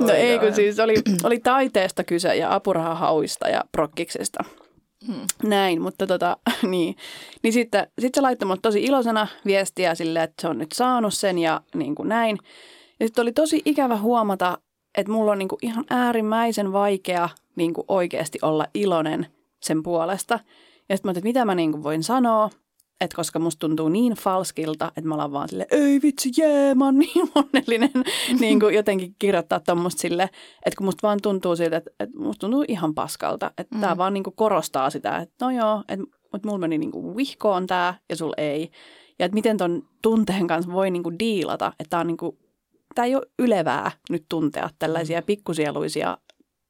No 0.00 0.12
ei, 0.12 0.38
kun 0.38 0.54
siis 0.54 0.78
oli, 0.78 0.94
oli 1.24 1.38
taiteesta 1.38 2.04
kyse 2.04 2.27
ja 2.34 2.54
apurahahauista 2.54 3.48
ja 3.48 3.64
prokkiksesta. 3.72 4.44
Hmm. 5.06 5.26
Näin, 5.42 5.82
mutta 5.82 6.06
tota, 6.06 6.36
niin. 6.62 6.96
Niin 7.42 7.52
sitten 7.52 7.86
sit 7.98 8.14
se 8.14 8.20
laittoi 8.20 8.46
mulle 8.46 8.60
tosi 8.62 8.82
iloisena 8.82 9.26
viestiä 9.46 9.94
sille, 9.94 10.22
että 10.22 10.42
se 10.42 10.48
on 10.48 10.58
nyt 10.58 10.72
saanut 10.72 11.14
sen 11.14 11.38
ja 11.38 11.60
niin 11.74 11.94
kuin 11.94 12.08
näin. 12.08 12.38
Ja 13.00 13.06
sitten 13.06 13.22
oli 13.22 13.32
tosi 13.32 13.62
ikävä 13.64 13.96
huomata, 13.96 14.58
että 14.98 15.12
mulla 15.12 15.32
on 15.32 15.38
niin 15.38 15.48
kuin 15.48 15.58
ihan 15.62 15.84
äärimmäisen 15.90 16.72
vaikea 16.72 17.28
niin 17.56 17.74
kuin 17.74 17.84
oikeasti 17.88 18.38
olla 18.42 18.66
iloinen 18.74 19.26
sen 19.62 19.82
puolesta. 19.82 20.40
Ja 20.88 20.96
sitten 20.96 21.08
mä 21.08 21.10
että 21.10 21.22
mitä 21.22 21.44
mä 21.44 21.54
niin 21.54 21.72
kuin 21.72 21.82
voin 21.82 22.02
sanoa, 22.02 22.50
että 23.00 23.16
koska 23.16 23.38
musta 23.38 23.60
tuntuu 23.60 23.88
niin 23.88 24.12
falskilta, 24.12 24.92
että 24.96 25.08
mä 25.08 25.14
ollaan 25.14 25.32
vaan 25.32 25.48
silleen, 25.48 25.68
ei 25.70 26.00
vitsi, 26.02 26.30
jee, 26.36 26.74
mä 26.74 26.84
oon 26.84 26.98
niin 27.14 27.30
onnellinen. 27.34 27.90
niin 28.40 28.60
kuin 28.60 28.74
jotenkin 28.74 29.14
kirjoittaa 29.18 29.60
tuommoista 29.60 30.00
sille, 30.00 30.22
että 30.66 30.76
kun 30.78 30.84
musta 30.84 31.06
vaan 31.06 31.18
tuntuu 31.22 31.56
siltä, 31.56 31.76
että, 31.76 31.90
että 32.00 32.18
musta 32.18 32.40
tuntuu 32.40 32.64
ihan 32.68 32.94
paskalta. 32.94 33.50
Että 33.58 33.74
mm. 33.74 33.78
Mm. 33.78 33.80
tää 33.80 33.96
vaan 33.96 34.14
niin 34.14 34.24
kuin 34.24 34.36
korostaa 34.36 34.90
sitä, 34.90 35.16
että 35.16 35.44
no 35.44 35.50
joo, 35.50 35.82
että, 35.88 36.04
että 36.34 36.48
mulla 36.48 36.58
meni 36.58 36.78
niin 36.78 36.92
kuin 36.92 37.16
vihkoon 37.16 37.66
tää 37.66 37.98
ja 38.08 38.16
sul 38.16 38.32
ei. 38.36 38.70
Ja 39.18 39.26
että 39.26 39.34
miten 39.34 39.56
ton 39.56 39.82
tunteen 40.02 40.46
kanssa 40.46 40.72
voi 40.72 40.90
niin 40.90 41.02
kuin 41.02 41.18
diilata, 41.18 41.72
että 41.80 41.90
tää 41.90 42.00
on 42.00 42.06
niin 42.06 42.16
kuin, 42.16 42.38
tää 42.94 43.04
ei 43.04 43.14
ole 43.14 43.26
ylevää 43.38 43.90
nyt 44.10 44.24
tuntea 44.28 44.70
tällaisia 44.78 45.22
pikkusieluisia 45.22 46.18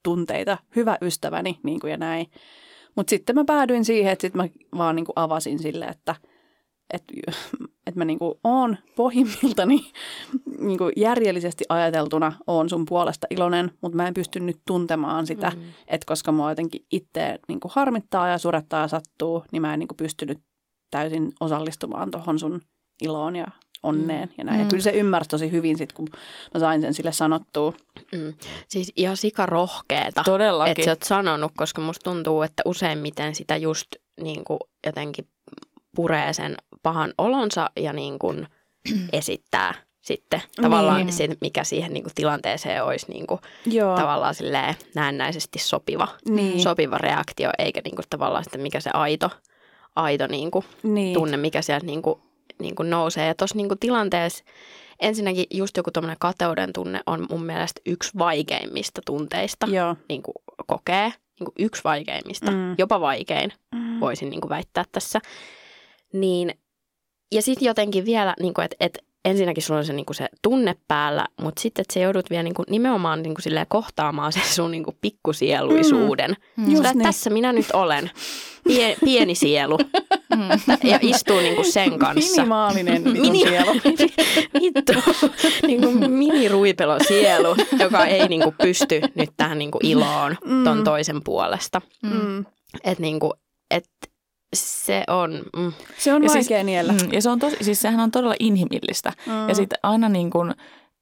tunteita. 0.03 0.59
Hyvä 0.77 0.99
ystäväni 1.03 1.59
niin 1.63 1.81
kuin 1.81 1.91
ja 1.91 1.97
näin. 1.97 2.27
Mutta 2.99 3.11
sitten 3.11 3.35
mä 3.35 3.45
päädyin 3.45 3.85
siihen, 3.85 4.13
että 4.13 4.23
sitten 4.23 4.43
mä 4.43 4.49
vaan 4.79 4.97
niinku 4.97 5.13
avasin 5.17 5.59
sille, 5.59 5.85
että 5.85 6.15
että 6.93 7.15
että 7.87 8.01
mä 8.01 8.05
niinku 8.05 8.41
oon 8.45 8.77
pohjimmiltani 8.97 9.81
niinku 10.67 10.91
järjellisesti 10.97 11.65
ajateltuna 11.69 12.33
oon 12.47 12.69
sun 12.69 12.85
puolesta 12.89 13.27
iloinen, 13.31 13.71
mutta 13.81 13.97
mä 13.97 14.09
en 14.09 14.15
pysty 14.15 14.41
nyt 14.41 14.59
tuntemaan 14.67 15.27
sitä, 15.27 15.53
mm. 15.57 15.63
että 15.89 16.07
koska 16.07 16.33
mua 16.33 16.51
jotenkin 16.51 16.85
itse 16.93 17.39
niinku 17.49 17.71
harmittaa 17.75 18.29
ja 18.29 18.39
surettaa 18.39 18.81
ja 18.81 18.89
sattuu, 18.89 19.45
niin 19.53 19.63
mä 19.63 19.73
en 19.73 19.79
niinku 19.79 19.95
pystynyt 19.95 20.39
täysin 20.91 21.33
osallistumaan 21.41 22.11
tuohon 22.11 22.39
sun 22.39 22.61
iloon 23.03 23.37
ja 23.37 23.47
onneen 23.83 24.31
ja 24.39 24.45
näin. 24.45 24.59
Mm. 24.59 24.65
Ja 24.65 24.69
kyllä 24.71 24.83
se 24.83 24.91
ymmärsi 24.91 25.31
tosi 25.31 25.53
hyvin 25.53 25.79
sit, 25.79 25.93
kun 25.93 26.09
mä 26.55 26.61
sain 26.61 26.81
sen 26.81 26.95
sille 26.95 27.13
sanottua. 27.13 27.73
Mm. 28.13 28.35
Siis 28.69 28.93
ihan 28.97 29.17
sikarohkeeta, 29.17 30.23
Todellakin. 30.25 30.71
että 30.71 30.85
sä 30.85 30.91
oot 30.91 31.03
sanonut, 31.03 31.53
koska 31.57 31.81
musta 31.83 32.11
tuntuu, 32.11 32.43
että 32.43 32.63
useimmiten 32.67 33.35
sitä 33.35 33.57
just 33.57 33.89
niin 34.21 34.45
kuin 34.45 34.59
jotenkin 34.87 35.29
puree 35.97 36.33
sen 36.33 36.57
pahan 36.83 37.15
olonsa 37.19 37.71
ja 37.77 37.93
niin 37.93 38.19
kuin 38.19 38.47
esittää 39.13 39.75
sitten 40.03 40.43
tavallaan 40.63 41.07
Niin. 41.07 41.13
se, 41.13 41.29
mikä 41.41 41.65
siihen 41.65 41.93
niin 41.93 42.03
kuin 42.03 42.15
tilanteeseen 42.15 42.85
olisi 42.85 43.07
niin 43.09 43.27
kuin 43.27 43.41
Joo. 43.67 43.97
tavallaan 43.97 44.35
silleen 44.35 44.75
näennäisesti 44.95 45.59
sopiva, 45.59 46.09
Niin. 46.29 46.61
sopiva 46.63 46.99
reaktio, 46.99 47.51
eikä 47.59 47.81
niin 47.85 47.95
kuin 47.97 48.07
tavallaan 48.11 48.45
sitten 48.45 48.61
mikä 48.61 48.81
se 48.81 48.91
aito, 48.95 49.31
aito 49.97 50.27
niin 50.27 50.51
kuin 50.51 50.65
niin. 50.83 51.15
tunne, 51.15 51.37
mikä 51.37 51.63
sieltä 51.63 51.87
niin 51.87 52.03
kuin, 52.03 52.21
niin 52.61 52.75
kuin 52.75 52.91
nousee. 52.91 53.27
Ja 53.27 53.35
tuossa 53.35 53.57
niin 53.57 53.69
tilanteessa 53.81 54.45
ensinnäkin 55.01 55.47
just 55.55 55.77
joku 55.77 55.91
tuommoinen 55.91 56.17
kateuden 56.21 56.73
tunne 56.73 57.01
on 57.07 57.27
mun 57.31 57.45
mielestä 57.45 57.81
yksi 57.87 58.11
vaikeimmista 58.19 59.01
tunteista 59.07 59.67
Joo. 59.67 59.97
niin 60.09 60.23
kuin 60.23 60.35
kokee. 60.67 61.13
Niin 61.41 61.45
kuin 61.45 61.55
yksi 61.67 61.85
vaikeimmista, 61.85 62.51
Mm. 62.51 62.57
mm. 62.57 62.75
jopa 62.79 63.01
vaikein 63.01 63.53
Mm. 63.75 64.01
voisin 64.01 64.31
niin 64.31 64.41
kuin 64.41 64.49
väittää 64.49 64.85
tässä. 64.93 65.21
Niin, 66.13 66.55
ja 67.33 67.43
sitten 67.43 67.67
jotenkin 67.67 68.05
vielä, 68.05 68.35
niin 68.41 68.55
kuin, 68.55 68.65
että, 68.65 68.77
että 68.81 68.99
ensinnäkin 69.31 69.63
sulla 69.63 69.79
on 69.79 69.87
se, 69.87 69.93
niin 69.93 70.07
kuin 70.07 70.17
se 70.17 70.29
tunne 70.43 70.77
päällä, 70.89 71.27
mutta 71.41 71.63
sitten, 71.63 71.83
että 71.83 71.95
sä 71.95 72.01
joudut 72.01 72.31
vielä 72.31 72.43
niin 72.43 72.55
kuin, 72.55 72.67
nimenomaan 72.71 73.23
niin 73.23 73.35
kuin, 73.35 73.67
kohtaamaan 73.69 74.33
sen 74.33 74.43
sun 74.43 74.71
niin 74.71 74.85
kuin, 74.85 74.97
pikkusieluisuuden. 75.01 76.31
Mm. 76.57 76.65
Mm. 76.65 76.69
Niin. 76.69 77.03
tässä 77.03 77.31
minä 77.31 77.53
nyt 77.53 77.71
olen, 77.73 78.11
Pie, 78.65 78.97
pieni 79.05 79.35
sielu, 79.35 79.79
ja 80.85 80.99
istuu 81.03 81.39
niin 81.39 81.55
kuin 81.55 81.73
sen 81.73 81.99
kanssa. 81.99 82.43
Minimaalinen 82.43 83.03
Mini- 83.13 83.49
sielu. 83.49 83.71
Vittu, 84.61 84.93
niin 85.67 85.81
kuin 85.81 86.11
miniruipelo 86.11 86.99
sielu, 87.09 87.57
joka 87.79 88.07
ei 88.07 88.29
niin 88.29 88.43
kuin 88.43 88.55
pysty 88.63 89.01
nyt 89.15 89.31
tähän 89.37 89.59
niin 89.59 89.71
kuin 89.71 89.87
iloon 89.87 90.37
ton 90.65 90.85
toisen 90.85 91.23
puolesta. 91.25 91.81
Mm. 92.03 92.45
Että 92.85 93.03
niin 93.03 93.21
kuin, 93.21 93.33
et 93.71 93.89
se 94.55 95.05
on, 95.09 95.43
mm, 95.57 95.73
Se 95.99 96.15
on 96.15 96.23
Ja 96.23 96.29
siis- 96.29 96.51
vaikea 96.51 96.65
niellä. 96.65 96.93
Mm, 96.93 97.13
ja 97.13 97.23
se 97.23 97.31
on 97.31 97.39
tosi, 97.39 97.57
siis 97.61 97.81
sehän 97.81 98.01
on 98.01 98.11
todella 98.11 98.35
inhimillistä. 98.41 99.13
Mm. 99.27 99.49
Ja 99.49 99.55
sitten 99.55 99.79
aina 99.83 100.09
niin 100.09 100.31
kuin, 100.31 100.55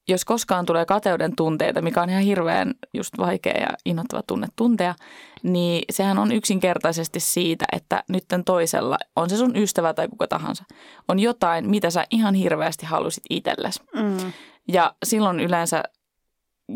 jos 0.09 0.25
koskaan 0.25 0.67
tulee 0.67 0.85
kateuden 0.85 1.37
tunteita, 1.37 1.83
mikä 1.83 2.03
on 2.03 2.11
ihan 2.11 2.23
hirveän 2.23 2.75
just 2.95 3.19
vaikea 3.19 3.57
ja 3.61 3.69
innoittava 3.85 4.23
tunne 4.27 4.47
tuntea, 4.57 4.95
niin 5.43 5.83
sehän 5.91 6.19
on 6.19 6.33
yksinkertaisesti 6.33 7.21
siitä, 7.21 7.65
että 7.73 8.05
nytten 8.09 8.45
toisella, 8.45 8.99
on 9.17 9.31
se 9.31 9.37
sun 9.37 9.57
ystävä 9.57 9.95
tai 9.95 10.09
kuka 10.09 10.27
tahansa, 10.27 10.65
on 11.09 11.19
jotain, 11.19 11.71
mitä 11.71 11.91
sä 11.91 12.05
ihan 12.11 12.35
hirveästi 12.35 12.87
halusit 12.87 13.25
itsellesi. 13.31 13.81
Mm. 13.95 14.33
Ja 14.73 14.95
silloin 15.05 15.41
yleensä, 15.41 15.83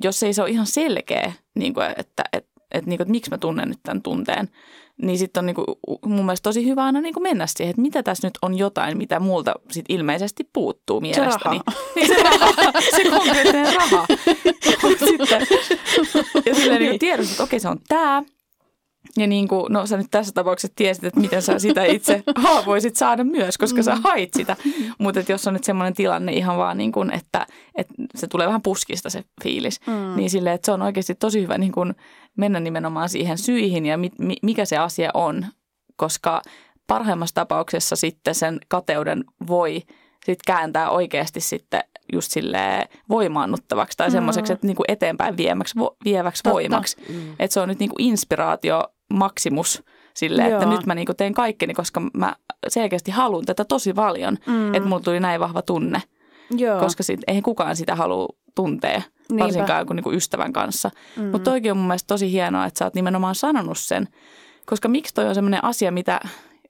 jos 0.03 0.23
ei 0.23 0.33
se 0.33 0.43
ole 0.43 0.51
ihan 0.51 0.67
selkeä, 0.67 1.33
niin 1.55 1.75
kuin, 1.75 1.87
että, 1.97 2.25
että, 2.33 2.51
että, 2.71 2.89
niin 2.91 2.97
kuin, 2.99 3.05
että 3.05 3.13
miksi 3.13 3.31
mä 3.31 3.39
tunnen 3.39 3.69
nyt 3.69 3.81
tämän 3.83 4.03
tunteen, 4.03 4.49
niin 5.03 5.19
sitten 5.19 5.41
on 5.41 5.47
niin 5.47 5.55
kuin, 5.55 5.67
mun 6.07 6.27
mielestä 6.27 6.43
tosi 6.49 6.67
hyvä 6.67 6.85
aina 6.85 7.01
niin 7.01 7.15
kuin 7.15 7.23
mennä 7.23 7.47
siihen, 7.47 7.71
että 7.71 7.83
mitä 7.83 8.03
tässä 8.03 8.27
nyt 8.27 8.39
on 8.43 8.59
jotain, 8.59 8.99
mitä 8.99 9.21
multa 9.21 9.55
sit 9.71 9.85
ilmeisesti 9.89 10.49
puuttuu 10.53 11.01
mielestäni. 11.01 11.61
raha. 11.67 11.81
Niin 11.97 12.07
se 12.07 12.23
raha, 12.23 12.73
se 12.97 13.11
konkreettinen 13.11 13.75
raha. 13.75 14.07
Mut 14.83 14.99
sitten, 14.99 15.47
ja 16.47 16.55
silleen 16.55 16.81
niin 16.81 16.99
tiedostat, 16.99 17.33
että 17.33 17.43
okei 17.43 17.61
se 17.61 17.69
on 17.69 17.79
tämä. 17.89 18.23
Ja 19.17 19.27
niin 19.27 19.49
kuin, 19.49 19.73
no 19.73 19.87
sä 19.87 19.97
nyt 19.97 20.07
tässä 20.11 20.33
tapauksessa 20.33 20.73
tiesit, 20.77 21.05
että 21.05 21.21
miten 21.21 21.43
sä 21.43 21.59
sitä 21.59 21.85
itse 21.85 22.23
voisit 22.67 22.97
saada 22.97 23.25
myös, 23.25 23.59
koska 23.59 23.83
sä 23.83 23.97
hait 24.05 24.35
sitä. 24.35 24.57
Mutta 24.99 25.21
jos 25.29 25.47
on 25.47 25.55
nyt 25.55 25.65
semmoinen 25.65 25.95
tilanne 25.95 26.33
ihan 26.33 26.59
vaan 26.59 26.79
niin 26.79 26.93
kuin, 26.93 27.13
että, 27.13 27.47
että 27.75 27.95
se 28.15 28.27
tulee 28.27 28.47
vähän 28.47 28.63
puskista 28.63 29.11
se 29.11 29.25
fiilis, 29.43 29.81
mm. 29.87 30.17
niin 30.17 30.31
silleen, 30.31 30.55
että 30.55 30.67
se 30.67 30.73
on 30.73 30.83
oikeasti 30.83 31.15
tosi 31.15 31.43
hyvä 31.43 31.59
niin 31.59 31.73
kuin 31.73 31.95
mennä 32.37 32.61
nimenomaan 32.61 33.09
siihen 33.09 33.39
syihin 33.39 33.87
ja 33.87 33.99
mi, 33.99 34.11
mi, 34.19 34.37
mikä 34.43 34.65
se 34.65 34.79
asia 34.79 35.11
on, 35.15 35.47
koska 35.97 36.43
parhaimmassa 36.87 37.35
tapauksessa 37.35 37.97
sitten 37.97 38.35
sen 38.35 38.59
kateuden 38.69 39.25
voi 39.47 39.83
sit 40.25 40.39
kääntää 40.47 40.91
oikeasti 40.91 41.41
sitten 41.41 41.81
just 42.13 42.33
silleen 42.33 42.89
voimaannuttavaksi 43.09 43.97
tai 43.97 44.11
semmoiseksi, 44.11 44.53
että 44.53 44.67
niinku 44.67 44.83
eteenpäin 44.89 45.37
viemäksi, 45.37 45.79
vo, 45.79 45.97
vieväksi 46.05 46.43
Totta. 46.43 46.55
voimaksi. 46.55 46.97
mm, 47.09 47.33
Että 47.39 47.55
se 47.55 47.61
on 47.61 47.69
nyt 47.69 47.79
niinku 47.79 47.97
inspiraatio 47.99 48.85
maksimus 49.11 49.83
sille, 50.15 50.43
että 50.43 50.65
Joo. 50.65 50.71
nyt 50.71 50.87
mä 50.87 50.95
niinku 50.95 51.15
teen 51.15 51.35
kaikkeni, 51.35 51.75
koska 51.75 52.03
mä 52.15 52.37
selkeästi 52.69 53.11
haluan 53.11 53.45
tätä 53.45 53.65
tosi 53.65 53.93
paljon, 53.93 54.39
Mm. 54.47 54.75
että 54.75 54.89
mulla 54.89 55.03
tuli 55.03 55.21
näin 55.21 55.41
vahva 55.41 55.63
tunne, 55.63 56.03
Joo. 56.51 56.81
koska 56.81 57.03
sit, 57.03 57.21
eihän 57.27 57.43
kukaan 57.43 57.77
sitä 57.77 57.95
halua 57.95 58.29
tuntea, 58.55 59.03
Niinpä. 59.29 59.45
varsinkaan 59.45 59.87
kuin 59.87 59.97
niinku 59.97 60.13
ystävän 60.13 60.53
kanssa. 60.53 60.91
Mm. 61.17 61.23
Mutta 61.25 61.51
toikin 61.51 61.71
on 61.73 61.79
mun 61.79 61.87
mielestä 61.87 62.07
tosi 62.07 62.33
hienoa, 62.33 62.67
että 62.67 62.79
sä 62.79 62.85
oot 62.85 62.95
nimenomaan 62.95 63.35
sanonut 63.35 63.79
sen, 63.79 64.09
koska 64.67 64.89
miksi 64.89 65.15
toi 65.15 65.29
on 65.29 65.35
semmoinen 65.35 65.65
asia, 65.65 65.93
mitä, 65.93 66.21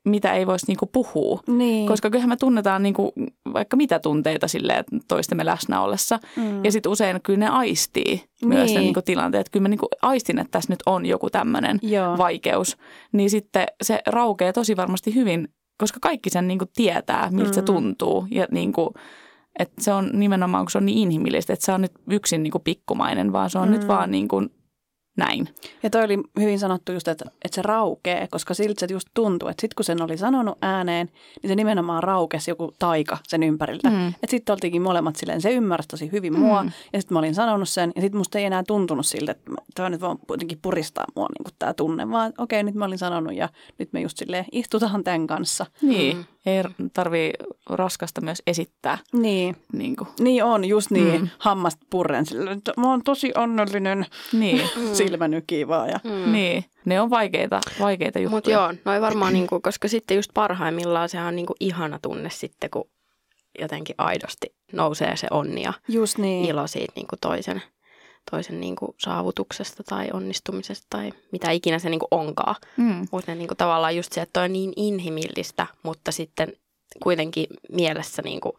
mitä 0.05 0.33
ei 0.33 0.47
voisi 0.47 0.67
niinku 0.67 0.87
puhua. 0.87 1.41
Niin. 1.47 1.87
Koska 1.87 2.11
kyllähän 2.11 2.29
me 2.29 2.37
tunnetaan 2.37 2.83
niinku 2.83 3.13
vaikka 3.53 3.77
mitä 3.77 3.99
tunteita 3.99 4.49
silleen 4.49 4.85
toistemme 5.09 5.47
läsnä 5.47 5.81
ollessa. 5.81 6.19
Mm. 6.37 6.65
Ja 6.65 6.73
sitten 6.73 6.93
usein 6.93 7.21
kyllä 7.23 7.39
ne 7.39 7.49
aistii 7.49 8.25
myös 8.45 8.67
Niin. 8.67 8.75
ne 8.75 8.81
niinku 8.81 9.03
tilanteet. 9.03 9.49
Kyllä 9.49 9.63
mä 9.63 9.69
niinku 9.69 9.89
aistin, 10.03 10.39
että 10.39 10.51
tässä 10.51 10.73
nyt 10.73 10.83
on 10.87 11.07
joku 11.07 11.31
tämmöinen 11.31 11.81
vaikeus. 12.19 12.77
Niin 13.13 13.31
sitten 13.31 13.67
se 13.83 14.03
raukeaa 14.07 14.53
tosi 14.53 14.77
varmasti 14.77 15.15
hyvin, 15.15 15.49
koska 15.79 15.99
kaikki 16.03 16.31
sen 16.31 16.49
niinku 16.49 16.65
tietää, 16.77 17.29
miltä 17.31 17.51
mm. 17.51 17.55
se 17.55 17.63
tuntuu. 17.63 18.27
Ja 18.31 18.47
niinku, 18.51 18.95
että 19.59 19.83
se 19.83 19.93
on 19.93 20.11
nimenomaan, 20.13 20.65
kun 20.65 20.71
se 20.71 20.79
on 20.79 20.87
niin 20.87 20.99
inhimillistä, 20.99 21.53
että 21.53 21.65
se 21.65 21.73
on 21.73 21.81
nyt 21.81 21.93
yksin 22.11 22.43
niinku 22.43 22.59
pikkumainen, 22.59 23.33
vaan 23.33 23.51
se 23.51 23.59
on 23.59 23.69
mm. 23.69 23.73
nyt 23.73 23.89
vaan 23.89 24.11
niinku 24.11 24.43
näin. 25.17 25.49
Ja 25.83 25.91
toi 25.91 26.05
oli 26.05 26.19
hyvin 26.41 26.59
sanottu 26.59 26.93
just, 26.93 27.09
että, 27.09 27.25
että 27.45 27.55
se 27.55 27.63
raukee, 27.63 28.29
koska 28.31 28.55
siltä 28.55 28.81
se 28.87 28.93
just 28.95 29.09
tuntuu, 29.15 29.49
että 29.49 29.61
sitten 29.61 29.75
kun 29.77 29.85
sen 29.85 30.03
oli 30.03 30.19
sanonut 30.19 30.59
ääneen, 30.63 31.11
niin 31.43 31.49
se 31.49 31.55
nimenomaan 31.55 32.03
raukesi 32.03 32.51
joku 32.51 32.73
taika 32.79 33.19
sen 33.29 33.43
ympäriltä. 33.43 33.91
Mm. 33.91 34.09
Että 34.09 34.31
sitten 34.31 34.53
oltiinkin 34.53 34.83
molemmat 34.83 35.17
silleen, 35.17 35.41
se 35.41 35.51
ymmärsi 35.51 35.89
tosi 35.89 36.13
hyvin 36.13 36.39
mua, 36.39 36.65
ja 36.93 37.01
sitten 37.01 37.15
mä 37.15 37.19
olin 37.19 37.35
sanonut 37.35 37.69
sen, 37.69 37.93
ja 37.97 38.01
sitten 38.03 38.19
musta 38.19 38.39
ei 38.39 38.45
enää 38.45 38.63
tuntunut 38.67 39.07
siltä, 39.07 39.33
että 39.33 39.51
tämä 39.75 39.91
nyt 39.91 40.01
vaan 40.01 40.19
jotenkin 40.29 40.59
puristaa 40.63 41.05
mua 41.17 41.27
niin 41.39 41.55
tämä 41.59 41.75
tunne, 41.75 42.11
vaan 42.11 42.33
okei, 42.39 42.63
nyt 42.63 42.75
mä 42.75 42.85
olin 42.85 42.99
sanonut, 42.99 43.35
ja 43.35 43.49
nyt 43.79 43.93
me 43.93 44.01
just 44.01 44.17
silleen 44.19 44.45
istutaan 44.53 45.05
tämän 45.05 45.27
kanssa. 45.27 45.67
Niin, 45.83 46.17
Mm. 46.17 46.25
ei 46.47 46.63
tarvii 46.93 47.33
raskasta 47.71 48.21
myös 48.21 48.43
esittää. 48.47 48.99
Niin, 49.13 49.57
Niin, 49.73 49.97
kuin. 49.97 50.09
niin 50.21 50.45
on, 50.45 50.65
just 50.65 50.91
niin, 50.91 51.15
Mm. 51.15 51.21
mm. 51.21 51.29
hammast 51.39 51.79
purren 51.91 52.27
silleen, 52.27 52.59
että 52.59 52.73
mä 52.77 52.91
oon 52.91 53.03
tosi 53.05 53.33
onnellinen, 53.37 54.07
niin, 54.33 54.61
nykii 55.29 55.69
vaan, 55.69 55.89
ja 55.89 56.01
mm. 56.05 56.33
niin. 56.33 56.65
Ne 56.85 57.01
on 57.01 57.11
vaikeita, 57.11 57.61
vaikeita 57.81 58.19
juttuja. 58.19 58.37
Mutta 58.37 58.51
joo, 58.51 58.75
noin 58.85 59.03
varmaan, 59.03 59.33
niinku, 59.33 59.61
koska 59.61 59.89
sitten 59.89 60.17
just 60.17 60.31
parhaimmillaan 60.35 61.09
sehän 61.09 61.27
on 61.27 61.37
niinku 61.37 61.55
ihana 61.61 61.99
tunne 62.03 62.31
sitten, 62.31 62.71
kun 62.71 62.89
jotenkin 63.59 63.95
aidosti 63.99 64.55
nousee 64.73 65.17
se 65.17 65.27
onni 65.31 65.63
ja 65.63 65.73
just 65.89 66.19
niin. 66.19 66.45
ilo 66.45 66.67
siitä 66.67 66.93
niinku 66.97 67.17
toisen, 67.21 67.63
toisen 68.31 68.61
niinku 68.61 68.95
saavutuksesta 68.99 69.83
tai 69.83 70.09
onnistumisesta 70.13 70.87
tai 70.91 71.13
mitä 71.33 71.51
ikinä 71.51 71.79
se 71.79 71.91
niinku 71.91 72.09
onkaan. 72.11 72.57
Mm. 72.77 73.07
Mutta 73.13 73.35
niinku 73.35 73.55
tavallaan 73.55 73.97
just 73.97 74.13
se, 74.13 74.21
että 74.21 74.33
toi 74.33 74.45
on 74.45 74.53
niin 74.53 74.73
inhimillistä, 74.77 75.67
mutta 75.83 76.13
sitten 76.13 76.53
kuitenkin 77.03 77.47
mielessä 77.73 78.23
niinku 78.23 78.57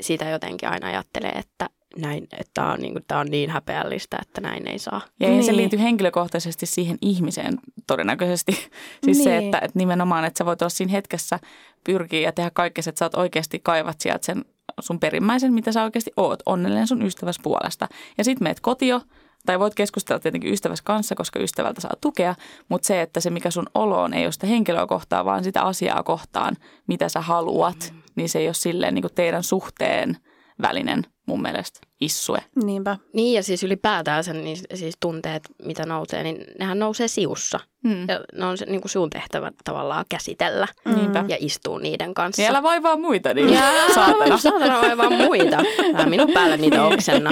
sitä 0.00 0.28
jotenkin 0.28 0.68
aina 0.68 0.86
ajattelee, 0.86 1.30
että 1.30 1.68
näin, 1.98 2.24
että 2.24 2.50
tämä 2.54 2.72
on, 2.72 2.80
niinku, 2.80 3.00
tää 3.08 3.18
on 3.18 3.26
niin 3.26 3.50
häpeällistä, 3.50 4.18
että 4.22 4.40
näin 4.40 4.68
ei 4.68 4.78
saa. 4.78 5.00
Ja 5.20 5.28
ei 5.28 5.42
se 5.42 5.52
Niin. 5.52 5.56
liity 5.56 5.78
henkilökohtaisesti 5.78 6.66
siihen 6.66 6.98
ihmiseen 7.02 7.58
todennäköisesti. 7.86 8.52
Siis 9.04 9.24
se, 9.24 9.30
Niin. 9.30 9.44
että, 9.44 9.58
että 9.58 9.78
nimenomaan, 9.78 10.24
että 10.24 10.38
sä 10.38 10.44
voit 10.44 10.62
olla 10.62 10.70
siinä 10.70 10.92
hetkessä 10.92 11.38
pyrkiä 11.84 12.20
ja 12.20 12.32
tehdä 12.32 12.50
kaikkea, 12.50 12.82
että 12.88 12.98
sä 12.98 13.04
oot 13.04 13.14
oikeasti 13.14 13.60
kaivat 13.62 14.00
sieltä 14.00 14.26
sen 14.26 14.44
sun 14.80 15.00
perimmäisen, 15.00 15.52
mitä 15.52 15.72
sä 15.72 15.84
oikeasti 15.84 16.10
oot, 16.16 16.42
onnellinen 16.46 16.86
sun 16.86 17.02
ystäväs 17.02 17.36
puolesta. 17.42 17.88
Ja 18.18 18.24
sit 18.24 18.40
meet 18.40 18.60
kotio, 18.60 19.00
tai 19.46 19.58
voit 19.58 19.74
keskustella 19.74 20.20
tietenkin 20.20 20.52
ystäväs 20.52 20.82
kanssa, 20.82 21.14
koska 21.14 21.38
ystävältä 21.38 21.80
saa 21.80 21.94
tukea, 22.00 22.34
mutta 22.68 22.86
se, 22.86 23.02
että 23.02 23.20
se 23.20 23.30
mikä 23.30 23.50
sun 23.50 23.66
olo 23.74 24.02
on, 24.02 24.14
ei 24.14 24.24
ole 24.26 24.32
sitä 24.32 24.46
henkilöä 24.46 24.86
kohtaan, 24.86 25.24
vaan 25.24 25.44
sitä 25.44 25.62
asiaa 25.62 26.02
kohtaan, 26.02 26.56
mitä 26.86 27.08
sä 27.08 27.20
haluat, 27.20 27.94
niin 28.16 28.28
se 28.28 28.38
ei 28.38 28.48
ole 28.48 28.54
silleen 28.54 28.94
niin 28.94 29.02
kuin 29.02 29.14
teidän 29.14 29.42
suhteen 29.42 30.16
välinen 30.62 31.02
mun 31.26 31.42
mielestä 31.42 31.80
issue. 32.04 32.38
Niinpä. 32.64 32.96
Niin 33.12 33.34
ja 33.34 33.42
siis 33.42 33.62
ylipäätään 33.62 34.24
sen, 34.24 34.44
niin 34.44 34.56
siis 34.74 34.94
tunteet, 35.00 35.42
mitä 35.64 35.86
nousee, 35.86 36.22
niin 36.22 36.44
nehän 36.58 36.78
nousee 36.78 37.08
siussa. 37.08 37.60
Mm. 37.82 38.00
Ja 38.08 38.20
ne 38.34 38.44
on 38.44 38.58
se, 38.58 38.64
niin 38.66 38.80
kuin 38.80 38.90
sun 38.90 39.10
tehtävä 39.10 39.52
tavallaan 39.64 40.04
käsitellä 40.08 40.68
Niinpä. 40.84 41.24
ja 41.28 41.36
istuu 41.40 41.78
niiden 41.78 42.14
kanssa. 42.14 42.42
Niin 42.42 42.50
älä 42.50 42.62
vaivaa 42.62 42.96
muita, 42.96 43.34
niin 43.34 43.52
Jaa, 43.54 43.72
saatana. 43.94 44.38
saatana 44.38 44.80
vai 44.82 44.96
vaan 44.96 45.12
muita. 45.12 45.56
Älä 45.94 46.06
minun 46.06 46.30
päälle 46.34 46.56
niitä 46.56 46.84
oksenna. 46.84 47.30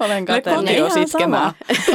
Olen 0.00 0.24
Ne 0.24 0.26
kateellinen. 0.26 0.74
kotio 0.74 0.86
Ihan 0.86 1.08
sitkemään. 1.08 1.52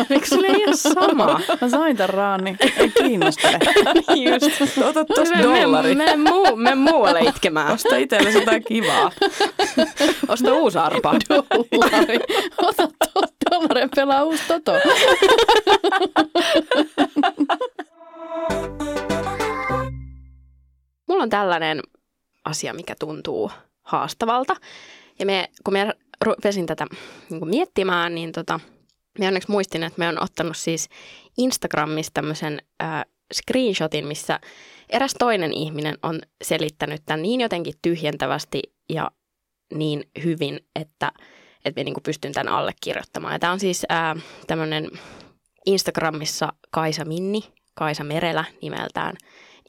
Miksi 0.10 0.30
sulle 0.36 0.48
ei 0.48 0.66
ole 0.68 0.75
sama? 0.75 1.39
Mä 1.62 1.70
sain 1.70 1.98
tämän 1.98 2.10
raani. 2.10 2.56
Ei 2.77 2.89
kiinnostele. 2.89 3.60
Just. 4.32 4.77
Ota 4.86 5.06
Me, 5.36 5.44
dollari. 5.44 5.96
me, 5.96 6.06
me, 6.06 6.30
muu, 6.32 6.56
me 6.56 6.75
muualle 6.75 7.20
itkemään. 7.22 7.74
Osta 7.74 7.96
itsellesi 7.96 8.38
jotain 8.38 8.63
kivaa. 8.63 9.12
Osta 10.27 10.54
uusi 10.54 10.77
arpa. 10.77 11.16
Dollari. 11.91 12.20
Ota 12.67 12.88
tuo 12.88 13.24
dollarin 13.51 13.89
pelaa 13.96 14.24
uusi 14.24 14.44
toto. 14.48 14.72
Mulla 21.08 21.24
on 21.24 21.29
tällainen 21.29 21.82
asia, 22.46 22.74
mikä 22.74 22.96
tuntuu 23.00 23.51
haastavalta. 23.84 24.56
Ja 25.20 25.25
me, 25.25 25.50
kun 25.63 25.74
me 25.74 25.94
rupesin 26.22 26.65
tätä 26.65 26.88
niin 27.29 27.50
miettimään, 27.50 28.15
niin 28.15 28.32
tota, 28.32 28.60
me 29.20 29.27
onneksi 29.27 29.51
muistin, 29.51 29.84
että 29.84 30.00
me 30.00 30.08
on 30.08 30.24
ottanut 30.24 30.58
siis 30.58 30.89
Instagramissa 31.38 32.13
tämmöisen 32.13 32.62
äh, 32.84 33.06
screenshotin, 33.34 34.08
missä 34.08 34.39
eräs 34.89 35.13
toinen 35.20 35.53
ihminen 35.53 35.98
on 36.03 36.20
selittänyt 36.44 37.01
tämän 37.06 37.22
niin 37.22 37.41
jotenkin 37.41 37.74
tyhjentävästi 37.82 38.62
ja 38.89 39.12
niin 39.74 40.03
hyvin, 40.24 40.60
että, 40.75 41.12
että 41.67 41.79
me 41.79 41.83
niin 41.83 41.95
pystyn 42.03 42.33
tämän 42.33 42.53
allekirjoittamaan. 42.53 43.39
Tämä 43.39 43.53
on 43.53 43.59
siis 43.59 43.86
äh, 43.91 44.24
tämmöinen 44.47 44.89
Instagramissa 45.65 46.53
Kaisa 46.71 47.05
Minni, 47.05 47.43
Kaisa 47.74 48.03
Merelä 48.03 48.45
nimeltään, 48.62 49.15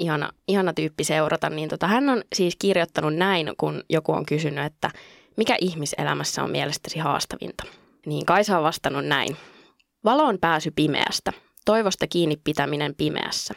ihana, 0.00 0.32
ihana 0.48 0.72
tyyppi 0.72 1.04
seurata, 1.04 1.50
niin 1.50 1.68
tota, 1.68 1.86
hän 1.86 2.08
on 2.08 2.22
siis 2.34 2.56
kirjoittanut 2.58 3.14
näin, 3.14 3.52
kun 3.56 3.82
joku 3.90 4.12
on 4.12 4.26
kysynyt, 4.26 4.64
että 4.64 4.90
mikä 5.36 5.56
ihmiselämässä 5.60 6.42
on 6.44 6.50
mielestäsi 6.50 6.98
haastavinta. 6.98 7.64
Niin 8.06 8.26
Kaisa 8.26 8.58
on 8.58 8.64
vastannut 8.64 9.06
näin. 9.06 9.36
Valoon 10.04 10.38
pääsy 10.40 10.70
pimeästä, 10.76 11.32
toivosta 11.64 12.06
kiinni 12.06 12.36
pitäminen 12.44 12.94
pimeässä. 12.94 13.54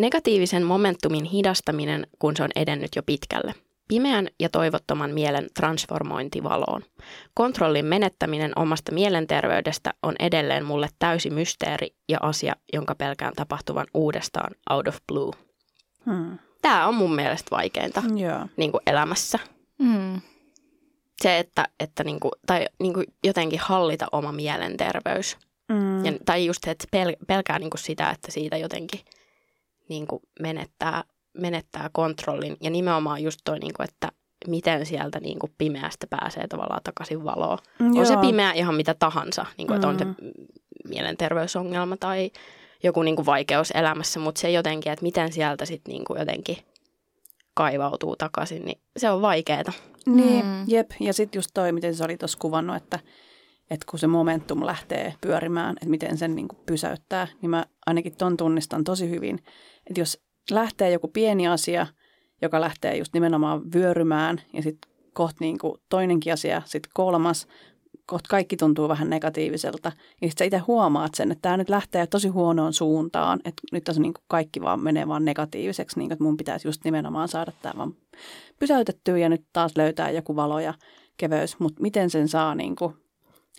Negatiivisen 0.00 0.62
momentumin 0.62 1.24
hidastaminen, 1.24 2.06
kun 2.18 2.36
se 2.36 2.42
on 2.42 2.50
edennyt 2.56 2.90
jo 2.96 3.02
pitkälle. 3.02 3.54
Pimeän 3.88 4.28
ja 4.40 4.48
toivottoman 4.48 5.10
mielen 5.10 5.48
transformointi 5.56 6.42
valoon. 6.42 6.82
Kontrollin 7.34 7.84
menettäminen 7.84 8.52
omasta 8.56 8.92
mielenterveydestä 8.92 9.94
on 10.02 10.14
edelleen 10.18 10.64
mulle 10.64 10.88
täysi 10.98 11.30
mysteeri 11.30 11.88
ja 12.08 12.18
asia, 12.22 12.52
jonka 12.72 12.94
pelkään 12.94 13.32
tapahtuvan 13.36 13.86
uudestaan 13.94 14.54
out 14.70 14.88
of 14.88 14.96
blue. 15.08 15.32
Hmm. 16.06 16.38
Tämä 16.62 16.86
on 16.86 16.94
mun 16.94 17.14
mielestä 17.14 17.50
vaikeinta 17.50 18.02
Joo. 18.16 18.46
niin 18.56 18.72
kuin 18.72 18.82
elämässä. 18.86 19.38
Mm. 19.78 20.20
Se, 21.22 21.38
että, 21.38 21.68
että 21.80 22.04
niin 22.04 22.20
kuin, 22.20 22.32
tai 22.46 22.66
niin 22.80 22.94
kuin 22.94 23.06
jotenkin 23.24 23.60
hallita 23.60 24.06
oma 24.12 24.32
mielenterveys. 24.32 25.36
Mm. 25.68 26.04
Ja, 26.04 26.12
tai 26.24 26.46
just, 26.46 26.66
että 26.66 26.84
pel, 26.90 27.16
pelkää 27.26 27.58
niin 27.58 27.70
kuin 27.70 27.80
sitä, 27.80 28.10
että 28.10 28.30
siitä 28.32 28.56
jotenkin 28.56 29.00
niin 29.88 30.06
kuin 30.06 30.22
menettää, 30.40 31.04
menettää 31.38 31.90
kontrollin. 31.92 32.56
Ja 32.60 32.70
nimenomaan 32.70 33.22
just 33.22 33.40
toi, 33.44 33.58
niin 33.58 33.72
kuin, 33.76 33.88
että 33.88 34.08
miten 34.48 34.86
sieltä 34.86 35.20
niin 35.20 35.38
kuin 35.38 35.52
pimeästä 35.58 36.06
pääsee 36.06 36.46
tavallaan 36.48 36.82
takaisin 36.84 37.24
valoon. 37.24 37.58
On 37.98 38.06
se 38.06 38.12
Joo. 38.12 38.20
pimeä 38.22 38.52
ihan 38.52 38.74
mitä 38.74 38.94
tahansa, 38.94 39.46
niin 39.58 39.66
kuin, 39.66 39.74
että 39.74 39.88
on 39.88 39.98
se 39.98 40.04
Mm. 40.04 40.14
mielenterveysongelma 40.88 41.96
tai 41.96 42.30
joku 42.82 43.02
niin 43.02 43.16
kuin 43.16 43.26
vaikeus 43.26 43.70
elämässä, 43.70 44.20
mutta 44.20 44.40
se 44.40 44.50
jotenkin, 44.50 44.92
että 44.92 45.02
miten 45.02 45.32
sieltä 45.32 45.64
sitten 45.64 45.92
niin 45.92 46.04
kuin 46.04 46.18
jotenkin 46.18 46.56
kaivautuu 47.54 48.16
takaisin, 48.16 48.64
niin 48.64 48.80
se 48.96 49.10
on 49.10 49.22
vaikeaa. 49.22 49.62
Niin, 50.06 50.44
Mm. 50.46 50.64
jep. 50.66 50.90
Ja 51.00 51.12
sitten 51.12 51.38
just 51.38 51.50
toi, 51.54 51.72
miten 51.72 51.94
se 51.94 52.04
oli 52.04 52.16
tuossa 52.16 52.38
kuvannut, 52.38 52.76
että, 52.76 52.98
että 53.70 53.86
kun 53.90 53.98
se 53.98 54.06
momentum 54.06 54.66
lähtee 54.66 55.14
pyörimään, 55.20 55.72
että 55.76 55.88
miten 55.88 56.18
sen 56.18 56.34
niin 56.34 56.48
pysäyttää, 56.66 57.28
niin 57.42 57.50
mä 57.50 57.64
ainakin 57.86 58.16
ton 58.16 58.36
tunnistan 58.36 58.84
tosi 58.84 59.10
hyvin. 59.10 59.38
Että 59.86 60.00
jos 60.00 60.20
lähtee 60.50 60.90
joku 60.90 61.08
pieni 61.08 61.48
asia, 61.48 61.86
joka 62.42 62.60
lähtee 62.60 62.96
just 62.96 63.14
nimenomaan 63.14 63.72
vyörymään 63.74 64.40
ja 64.52 64.62
sitten 64.62 64.92
kohta 65.12 65.36
niin 65.40 65.58
toinenkin 65.88 66.32
asia, 66.32 66.62
sitten 66.64 66.90
kolmas, 66.94 67.46
kohta 68.06 68.28
kaikki 68.30 68.56
tuntuu 68.56 68.88
vähän 68.88 69.10
negatiiviselta. 69.10 69.92
Ja 70.22 70.28
sitten 70.28 70.38
sä 70.38 70.44
itse 70.44 70.58
huomaat 70.58 71.14
sen, 71.14 71.32
että 71.32 71.42
tämä 71.42 71.56
nyt 71.56 71.68
lähtee 71.68 72.06
tosi 72.06 72.28
huonoon 72.28 72.72
suuntaan, 72.72 73.40
että 73.44 73.62
nyt 73.72 73.84
tässä 73.84 74.02
niin 74.02 74.14
kaikki 74.28 74.60
vaan 74.60 74.80
menee 74.80 75.08
vaan 75.08 75.24
negatiiviseksi, 75.24 75.98
niin 75.98 76.08
kuin, 76.08 76.12
että 76.12 76.24
mun 76.24 76.36
pitäisi 76.36 76.68
just 76.68 76.84
nimenomaan 76.84 77.28
saada 77.28 77.52
tämä 77.62 77.74
vaan 77.76 77.94
pysäytettyä 78.58 79.18
ja 79.18 79.28
nyt 79.28 79.44
taas 79.52 79.72
löytää 79.76 80.10
joku 80.10 80.36
valo 80.36 80.60
ja 80.60 80.74
keveys, 81.16 81.58
mutta 81.58 81.82
miten 81.82 82.10
sen 82.10 82.28
saa 82.28 82.54
niin 82.54 82.76
kuin 82.76 82.94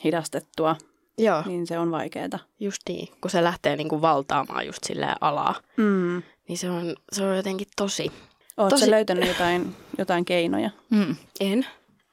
hidastettua, 0.04 0.76
Joo, 1.18 1.44
niin 1.46 1.68
se 1.68 1.80
on 1.80 1.92
vaikeaa. 1.92 2.40
just 2.60 2.82
niin. 2.90 3.08
Kun 3.22 3.32
se 3.32 3.44
lähtee 3.44 3.76
niin 3.76 3.90
kuin 3.90 4.02
valtaamaan 4.02 4.66
just 4.66 4.84
silleen 4.84 5.16
alaa, 5.22 5.56
Mm. 5.78 6.22
Niin 6.48 6.58
se 6.58 6.70
on, 6.70 6.96
se 7.12 7.24
on 7.24 7.36
jotenkin 7.38 7.68
tosi. 7.76 8.12
Oletko 8.58 8.80
Tosi- 8.80 8.92
löytänyt 8.92 9.28
jotain, 9.28 9.76
jotain 9.98 10.26
keinoja? 10.26 10.70
Mm. 10.90 11.16
En. 11.40 11.66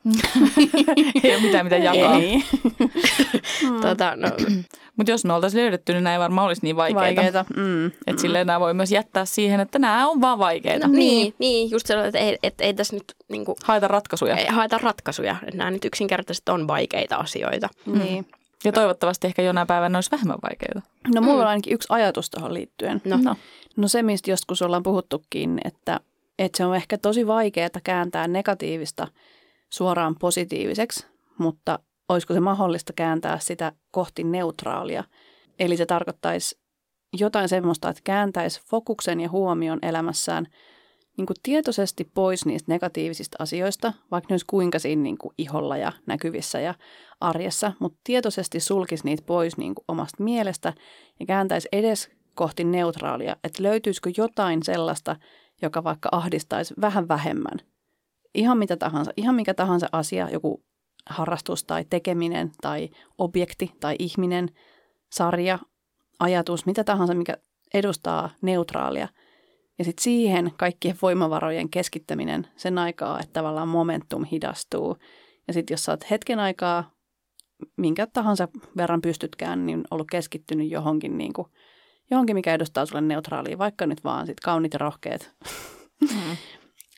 Ei 1.25 1.35
ole 1.35 1.43
mitään 1.43 1.67
mitä 1.67 1.77
jakaa. 1.77 2.15
Ei. 2.17 2.37
Mm. 3.63 3.81
Tota, 3.89 4.17
no, 4.17 4.29
Mutta 4.97 5.11
jos 5.11 5.25
me 5.25 5.33
oltaisiin 5.33 5.61
löydetty, 5.63 5.93
niin 5.93 6.05
nämä 6.05 6.15
ei 6.15 6.21
varmaan 6.21 6.47
olisi 6.47 6.63
niin 6.63 6.77
vaikeita. 6.77 7.01
Vaikeita. 7.21 7.45
Mm. 7.57 7.87
Että 7.87 8.23
silleen 8.23 8.47
nämä 8.47 8.61
voi 8.61 8.75
myös 8.75 8.93
jättää 8.93 9.25
siihen, 9.25 9.61
että 9.61 9.79
nämä 9.79 10.09
on 10.09 10.21
vaan 10.21 10.39
vaikeita. 10.39 10.87
no, 10.89 10.93
niin, 10.93 11.35
niin, 11.39 11.71
just 11.71 11.87
sellainen, 11.87 12.09
että 12.09 12.19
ei, 12.19 12.39
et, 12.43 12.55
ei 12.61 12.75
tässä 12.75 12.97
nyt 12.97 13.15
niin 13.29 13.45
kuin, 13.45 13.57
Haeta 13.65 13.89
ratkaisuja. 13.89 14.37
ei 14.37 14.47
haeta 14.47 14.79
ratkaisuja. 14.79 15.37
Että 15.43 15.57
nämä 15.57 15.71
nyt 15.71 15.85
yksinkertaisesti 15.85 16.51
on 16.53 16.67
vaikeita 16.69 17.17
asioita. 17.17 17.69
Niin. 17.87 18.27
Ja 18.65 18.73
toivottavasti 18.73 19.27
ehkä 19.27 19.43
jonain 19.43 19.67
päivänä 19.67 19.99
olisi 19.99 20.11
vähemmän 20.11 20.39
vaikeita. 20.43 20.83
No 21.15 21.21
mulla 21.21 21.37
Mm. 21.37 21.41
on 21.43 21.47
ainakin 21.49 21.73
yksi 21.73 21.87
ajatus 21.91 22.31
tuohon 22.31 22.55
liittyen. 22.55 23.03
No. 23.05 23.19
no. 23.23 23.37
No 23.77 23.89
se, 23.89 24.03
mistä 24.03 24.31
joskus 24.31 24.63
ollaan 24.63 24.83
puhuttukin, 24.83 25.61
että, 25.65 26.01
että 26.39 26.57
se 26.57 26.65
on 26.65 26.77
ehkä 26.77 26.99
tosi 26.99 27.27
vaikeaa 27.27 27.69
kääntää 27.85 28.29
negatiivista 28.29 29.09
suoraan 29.71 30.17
positiiviseksi, 30.21 31.07
mutta 31.39 31.79
olisiko 32.09 32.35
se 32.35 32.41
mahdollista 32.41 32.93
kääntää 32.93 33.39
sitä 33.39 33.73
kohti 33.91 34.25
neutraalia? 34.25 35.05
Eli 35.59 35.77
se 35.77 35.87
tarkoittaisi 35.87 36.59
jotain 37.19 37.49
semmoista, 37.49 37.89
että 37.89 38.03
kääntäisi 38.05 38.61
fokuksen 38.67 39.21
ja 39.21 39.29
huomion 39.29 39.79
elämässään 39.83 40.47
niin 41.17 41.27
kuin 41.27 41.37
tietoisesti 41.43 42.11
pois 42.15 42.47
niistä 42.47 42.73
negatiivisista 42.73 43.37
asioista, 43.41 43.93
vaikka 44.11 44.27
ne 44.31 44.35
olisi 44.35 44.47
kuinka 44.47 44.79
siinä 44.79 45.03
niin 45.03 45.19
kuin 45.19 45.35
iholla 45.39 45.77
ja 45.77 45.93
näkyvissä 46.07 46.61
ja 46.61 46.75
arjessa, 47.21 47.73
mutta 47.79 48.01
tietoisesti 48.05 48.61
sulkisi 48.61 49.05
niitä 49.05 49.23
pois 49.27 49.57
niin 49.57 49.75
kuin 49.75 49.85
omasta 49.89 50.25
mielestä 50.25 50.73
ja 51.21 51.27
kääntäisi 51.27 51.69
edes 51.73 52.11
kohti 52.35 52.65
neutraalia, 52.65 53.37
että 53.45 53.63
löytyisikö 53.63 54.11
jotain 54.17 54.63
sellaista, 54.63 55.17
joka 55.63 55.85
vaikka 55.85 56.09
ahdistaisi 56.13 56.75
vähän 56.81 57.09
vähemmän. 57.09 57.59
Ihan 58.35 58.59
mitä 58.59 58.77
tahansa, 58.77 59.11
ihan 59.17 59.35
mikä 59.35 59.55
tahansa 59.55 59.89
asia, 59.93 60.31
joku 60.31 60.65
harrastus 61.07 61.65
tai 61.65 61.85
tekeminen 61.91 62.53
tai 62.63 62.89
objekti 63.19 63.73
tai 63.81 63.97
ihminen, 63.99 64.49
sarja, 65.13 65.59
ajatus, 66.21 66.67
mitä 66.67 66.85
tahansa, 66.85 67.15
mikä 67.15 67.37
edustaa 67.75 68.31
neutraalia. 68.43 69.09
Ja 69.79 69.85
sitten 69.85 70.03
siihen 70.03 70.53
kaikkien 70.57 70.97
voimavarojen 71.03 71.71
keskittäminen 71.71 72.47
sen 72.57 72.79
aikaa, 72.79 73.21
että 73.21 73.33
tavallaan 73.33 73.69
momentum 73.69 74.25
hidastuu. 74.25 74.97
Ja 75.49 75.55
sitten 75.55 75.75
jos 75.75 75.89
oot 75.89 76.11
hetken 76.11 76.39
aikaa, 76.39 76.91
minkä 77.77 78.07
tahansa 78.07 78.49
verran 78.77 79.01
pystytkään, 79.01 79.67
niin 79.67 79.83
ollut 79.91 80.11
keskittynyt 80.11 80.71
johonkin, 80.71 81.19
niin 81.19 81.33
kuin, 81.33 81.49
johonkin 82.11 82.37
mikä 82.37 82.55
edustaa 82.55 82.87
sulle 82.87 83.01
neutraalia, 83.01 83.59
vaikka 83.59 83.87
nyt 83.87 84.05
vaan 84.05 84.27
sit 84.27 84.41
kaunit 84.41 84.73
ja 84.73 84.79
rohkeat. 84.79 85.31
Mm. 86.01 86.37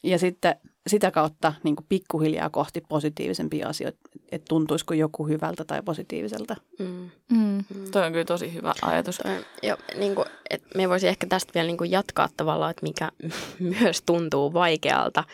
Ja 0.05 0.19
sitten 0.19 0.57
sitä 0.87 1.11
kautta 1.11 1.53
niin 1.63 1.77
kuin 1.77 1.87
pikkuhiljaa 1.89 2.51
kohti 2.51 2.81
positiivisempia 2.89 3.69
asioita, 3.69 3.99
että 4.33 4.49
tuntuisiko 4.49 4.95
joku 4.95 5.27
hyvältä 5.29 5.65
tai 5.65 5.83
positiiviselta. 5.83 6.57
Mm. 6.79 7.11
Mm. 7.33 7.65
Toi 7.93 8.07
on 8.07 8.13
kyllä 8.13 8.25
tosi 8.25 8.55
hyvä 8.55 8.75
ajatus. 8.83 9.17
Toi- 9.19 9.45
Ja 9.63 9.77
niin 9.99 10.15
kuin, 10.15 10.27
et 10.51 10.63
me 10.75 10.89
voisi 10.89 11.09
ehkä 11.09 11.27
tästä 11.27 11.55
vielä 11.55 11.67
niin 11.67 11.77
kuin 11.77 11.91
jatkaa 11.91 12.29
tavallaan, 12.37 12.71
että 12.71 12.83
mikä 12.87 13.09
myös 13.81 14.03
tuntuu 14.07 14.53
vaikealta 14.53 15.25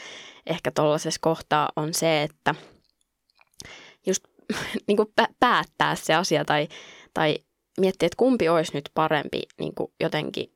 ehkä 0.47 0.71
tuollaisessa 0.71 1.21
kohtaa 1.23 1.69
on 1.77 1.95
se, 1.95 2.23
että 2.23 2.55
just 4.07 4.25
niin 4.89 4.97
kuin 4.97 5.09
pä- 5.21 5.35
päättää 5.41 5.95
se 5.95 6.15
asia 6.15 6.45
tai, 6.45 6.69
tai 7.15 7.39
miettiä, 7.79 8.07
että 8.07 8.17
kumpi 8.17 8.49
olisi 8.49 8.75
nyt 8.75 8.91
parempi 8.95 9.43
niin 9.59 9.75
kuin 9.75 9.93
jotenkin 10.01 10.53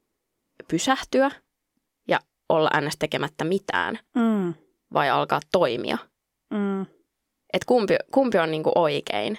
pysähtyä 0.71 1.31
ja 2.09 2.21
olla 2.49 2.71
ns. 2.81 2.97
tekemättä 2.99 3.45
mitään 3.45 3.99
Mm, 4.15 4.55
vai 4.93 5.11
alkaa 5.11 5.41
toimia. 5.53 5.99
mm, 6.51 6.81
että 7.53 7.67
kumpi, 7.67 7.97
kumpi 8.13 8.39
on 8.39 8.51
niinku 8.51 8.73
oikein. 8.75 9.39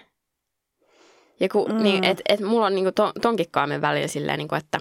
Ja 1.40 1.50
ku, 1.50 1.68
Mm. 1.68 1.84
niin, 1.84 2.04
et, 2.04 2.22
et 2.30 2.40
mulla 2.40 2.66
on 2.66 2.76
niinku 2.76 2.92
ton, 2.92 3.12
tonkin 3.22 3.46
kaamen 3.52 3.82
välillä 3.82 4.08
silleen, 4.08 4.38
niinku, 4.38 4.56
että 4.56 4.80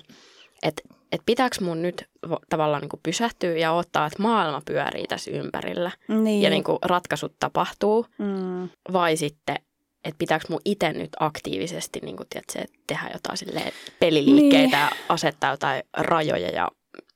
et, 0.62 0.82
et 1.12 1.20
pitääkö 1.26 1.56
mun 1.60 1.82
nyt 1.82 2.08
vo- 2.26 2.38
tavallaan 2.48 2.80
niinku 2.80 3.00
pysähtyä 3.02 3.50
ja 3.58 3.72
ottaa, 3.72 4.06
että 4.06 4.22
maailma 4.22 4.62
pyörii 4.66 5.06
tässä 5.06 5.30
ympärillä 5.30 5.90
Niin. 6.08 6.42
ja 6.42 6.50
niinku 6.50 6.78
ratkaisut 6.84 7.34
tapahtuu, 7.40 8.06
mm. 8.18 8.68
vai 8.92 9.16
sitten, 9.16 9.56
että 10.04 10.18
pitääkö 10.18 10.44
mun 10.48 10.60
itse 10.64 10.92
nyt 10.92 11.10
aktiivisesti 11.20 12.00
niinku, 12.02 12.24
tiedätkö, 12.30 12.74
tehdä 12.86 13.10
jotain 13.12 13.36
silleen 13.36 13.72
peliliikkeitä 14.00 14.76
Niin. 14.76 14.80
ja 14.80 14.90
asettaa 15.08 15.50
jotain 15.50 15.82
rajoja 15.96 16.48
ja 16.50 16.68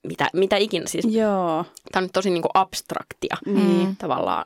mitä, 0.06 0.28
mitä 0.32 0.56
ikinä. 0.56 0.86
Siis, 0.86 1.04
Joo. 1.04 1.64
tämä 1.92 2.00
on 2.00 2.02
nyt 2.02 2.12
tosi 2.12 2.30
niinku 2.30 2.48
abstraktia 2.54 3.36
Niin. 3.46 3.96
tavallaan 3.96 4.44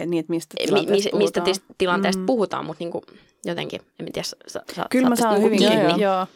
Et 0.00 0.08
niin, 0.08 0.20
että 0.20 0.30
mistä 0.30 0.54
mi, 0.60 0.66
tilanteesta 0.66 1.10
mi, 1.12 1.18
mistä 1.18 1.40
puhutaan. 1.40 1.74
tilanteesta 1.78 2.20
Mm. 2.20 2.26
puhutaan, 2.26 2.64
mutta 2.66 2.84
niinku, 2.84 3.02
jotenkin, 3.44 3.80
en 4.00 4.12
tiedä, 4.12 4.26
sa, 4.46 4.60
sa, 4.74 4.86
Kyllä 4.90 5.08
mä 5.08 5.16
saan 5.16 5.34
niinku 5.34 5.46
hyvin 5.46 5.58
kiinni. 5.58 5.76
kiinni. 5.76 6.02
Joo. 6.02 6.26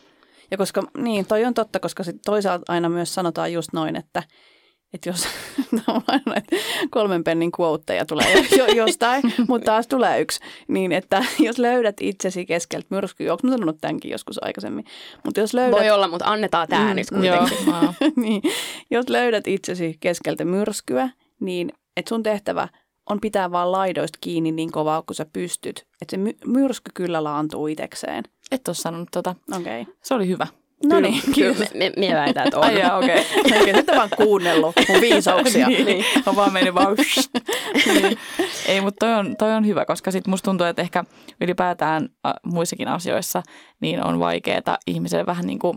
Ja 0.51 0.57
koska, 0.59 0.83
niin, 0.99 1.27
toi 1.27 1.45
on 1.45 1.55
totta, 1.55 1.81
koska 1.81 2.03
sit 2.05 2.17
toisaalta 2.25 2.73
aina 2.73 2.89
myös 2.89 3.15
sanotaan 3.15 3.53
just 3.53 3.69
noin, 3.73 3.97
että, 3.97 4.23
että 4.94 5.09
jos 5.09 5.29
näitä 6.27 6.57
kolmen 6.90 7.24
pennin 7.24 7.51
quoteja 7.61 8.07
tulee 8.07 8.27
jo, 8.59 8.66
jostain, 8.66 9.22
mutta 9.48 9.64
taas 9.64 9.87
tulee 9.87 10.20
yksi, 10.20 10.40
niin 10.68 10.92
että 10.92 11.24
jos 11.46 11.59
löydät 11.59 11.96
itsesi 12.01 12.46
keskeltä 12.46 12.87
myrskyä, 12.90 13.33
onko 13.33 13.46
mä 13.46 13.51
sanonut 13.53 13.79
tämänkin 13.81 14.11
joskus 14.11 14.44
aikaisemmin, 14.44 14.85
mutta 15.24 15.40
jos 15.40 15.55
löydät, 15.55 15.79
Voi 15.81 15.90
olla, 15.90 16.09
mutta 16.09 16.27
annetaan 16.27 16.68
tämä 16.68 16.88
Mm, 16.90 16.96
nyt 16.96 17.07
Joo, 17.24 17.38
kuitenkin. 17.38 17.68
mä- 17.74 17.92
niin, 18.16 18.42
jos 18.90 19.09
löydät 19.09 19.46
itsesi 19.46 19.96
keskeltä 20.01 20.44
myrskyä, 20.44 21.09
niin 21.40 21.72
että 21.96 22.09
sun 22.09 22.22
tehtävä 22.22 22.68
on 23.11 23.20
pitää 23.20 23.51
vaan 23.51 23.72
laidoista 23.72 24.18
kiinni 24.20 24.53
niin 24.53 24.72
kovaa 24.72 25.03
kuin 25.03 25.14
sä 25.14 25.27
pystyt. 25.33 25.87
Että 26.03 26.11
se 26.11 26.16
my- 26.16 26.37
myrsky 26.46 26.90
kyllä 26.94 27.24
laantuu 27.24 27.66
itekseen. 27.66 28.24
et 28.51 28.68
ole 28.68 28.74
sanonut 28.77 29.09
tota. 29.12 29.35
Okei. 29.57 29.81
Okay. 29.83 29.94
Se 30.03 30.14
oli 30.14 30.29
hyvä. 30.29 30.46
No 30.85 31.01
niin, 31.01 31.23
Kyllä, 31.35 31.55
me, 31.59 31.69
me, 31.75 32.09
me 32.09 32.14
väitän, 32.14 32.47
että 32.47 32.59
on. 32.59 32.64
Ai 32.64 32.79
jaa, 32.79 32.99
okei. 32.99 33.27
Okay. 33.47 33.73
Nyt 33.73 33.91
on 33.91 33.97
vaan 33.97 34.09
kuunnellut 34.17 34.75
mun 34.88 35.01
viisauksia. 35.01 35.69
niin. 35.69 36.05
On 36.27 36.37
vaan 36.37 36.53
mennyt 36.53 36.75
vaan 36.75 36.97
niin. 37.87 38.19
Ei, 38.67 38.81
mutta 38.81 39.07
toi 39.07 39.14
on, 39.14 39.37
toi 39.37 39.55
on 39.55 39.67
hyvä, 39.67 39.85
koska 39.85 40.11
sit 40.11 40.27
musta 40.27 40.45
tuntuu, 40.45 40.67
että 40.67 40.83
ehkä 40.83 41.05
ylipäätään 41.41 42.09
äh, 42.27 42.33
muissakin 42.47 42.88
asioissa 42.88 43.43
niin 43.81 44.05
on 44.05 44.19
vaikeaa 44.19 44.79
ihmiselle 44.87 45.27
vähän 45.27 45.47
niin 45.47 45.59
kuin 45.59 45.77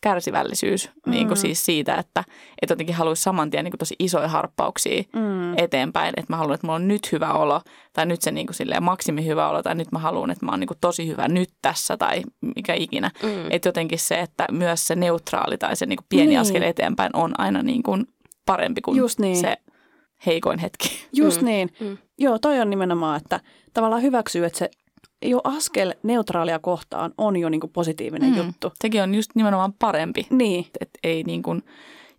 kärsivällisyys 0.00 0.90
mm. 1.06 1.10
niin 1.10 1.26
kuin 1.26 1.36
siis 1.36 1.64
siitä, 1.64 1.94
että, 1.94 2.20
että 2.62 2.72
jotenkin 2.72 2.94
haluaisi 2.94 3.22
saman 3.22 3.50
tien 3.50 3.64
niin 3.64 3.72
kuin 3.72 3.78
tosi 3.78 3.94
isoja 3.98 4.28
harppauksia 4.28 5.02
Mm. 5.14 5.58
eteenpäin, 5.58 6.14
että 6.16 6.32
mä 6.32 6.36
haluan, 6.36 6.54
että 6.54 6.66
mulla 6.66 6.76
on 6.76 6.88
nyt 6.88 7.12
hyvä 7.12 7.32
olo, 7.32 7.60
tai 7.92 8.06
nyt 8.06 8.22
se 8.22 8.30
niin 8.30 8.46
kuin 8.46 8.54
silleen 8.54 8.82
maksimi 8.82 9.26
hyvä 9.26 9.48
olo, 9.48 9.62
tai 9.62 9.74
nyt 9.74 9.92
mä 9.92 9.98
haluan, 9.98 10.30
että 10.30 10.46
mä 10.46 10.52
oon 10.52 10.60
niin 10.60 10.68
kuin 10.68 10.78
tosi 10.80 11.06
hyvä 11.08 11.28
nyt 11.28 11.50
tässä, 11.62 11.96
tai 11.96 12.22
mikä 12.56 12.74
ikinä. 12.74 13.10
Mm. 13.22 13.28
Että 13.50 13.68
jotenkin 13.68 13.98
se, 13.98 14.20
että 14.20 14.46
myös 14.52 14.86
se 14.86 14.94
neutraali 14.96 15.58
tai 15.58 15.76
se 15.76 15.86
niin 15.86 15.96
kuin 15.96 16.06
pieni 16.08 16.22
Niin. 16.26 16.28
niin. 16.28 16.40
askel 16.40 16.62
eteenpäin 16.62 17.10
on 17.16 17.40
aina 17.40 17.62
niin 17.62 17.82
kuin 17.82 18.06
parempi 18.46 18.80
kuin 18.80 18.96
Just 18.98 19.18
niin. 19.18 19.36
se 19.36 19.56
heikoin 20.26 20.58
hetki. 20.58 20.88
Just 21.12 21.40
Mm. 21.40 21.46
niin. 21.46 21.70
Mm. 21.80 21.98
Joo, 22.18 22.38
toi 22.38 22.60
on 22.60 22.70
nimenomaan, 22.70 23.16
että 23.16 23.40
tavallaan 23.74 24.02
hyväksyy, 24.02 24.44
että 24.44 24.58
se 24.58 24.70
jo 25.22 25.40
askel 25.44 25.94
neutraalia 26.02 26.58
kohtaan 26.58 27.14
on 27.18 27.36
jo 27.36 27.48
niin 27.48 27.60
kuin 27.60 27.72
positiivinen 27.72 28.30
Mm. 28.30 28.36
juttu. 28.36 28.72
Sekin 28.82 29.02
on 29.02 29.14
just 29.14 29.30
nimenomaan 29.34 29.72
parempi, 29.72 30.26
Niin, 30.30 30.66
että 30.80 30.98
ei 31.02 31.22
niin 31.22 31.42
kuin 31.42 31.62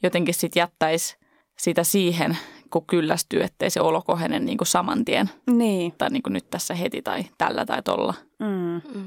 jotenkin 0.03 0.33
sit 0.33 0.55
jättäisi 0.55 1.17
sitä 1.57 1.83
siihen, 1.83 2.37
kun 2.69 2.85
kyllästyy, 2.85 3.43
ettei 3.43 3.69
se 3.69 3.81
olo 3.81 4.01
kohene 4.01 4.39
niin 4.39 4.57
kuin 4.57 4.67
saman 4.67 5.05
tien 5.05 5.29
niin. 5.51 5.93
tai 5.97 6.09
niin 6.09 6.23
kuin 6.23 6.33
nyt 6.33 6.49
tässä 6.49 6.73
heti 6.73 7.01
tai 7.01 7.23
tällä 7.37 7.65
tai 7.65 7.81
tolla. 7.83 8.13
Mm. 8.39 8.81
Mm. 8.95 9.05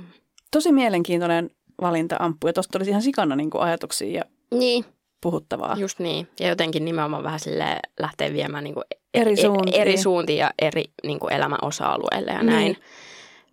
Tosi 0.50 0.72
mielenkiintoinen 0.72 1.50
valinta, 1.80 2.16
Amppu. 2.18 2.46
Ja 2.46 2.52
tuosta 2.52 2.78
olisi 2.78 2.90
ihan 2.90 3.02
sikana 3.02 3.37
niin 3.37 3.50
kuin 3.50 3.62
ajatuksia 3.62 4.18
ja 4.18 4.24
Niin, 4.59 4.85
puhuttavaa. 5.22 5.76
just 5.78 5.98
niin. 5.98 6.28
Ja 6.40 6.48
jotenkin 6.48 6.85
nimenomaan 6.85 7.22
vähän 7.22 7.40
sille 7.40 7.76
lähtee 8.00 8.33
viemään 8.33 8.64
niin 8.64 8.74
kuin 8.74 8.85
Eri 9.14 9.37
suuntiin. 9.37 9.80
eri 9.80 9.96
suuntiin 9.96 10.38
ja 10.38 10.50
eri 10.62 10.85
niin 11.07 11.20
kuin 11.20 11.33
elämän 11.33 11.59
osa-alueille 11.62 12.30
ja 12.33 12.42
Niin. 12.42 12.76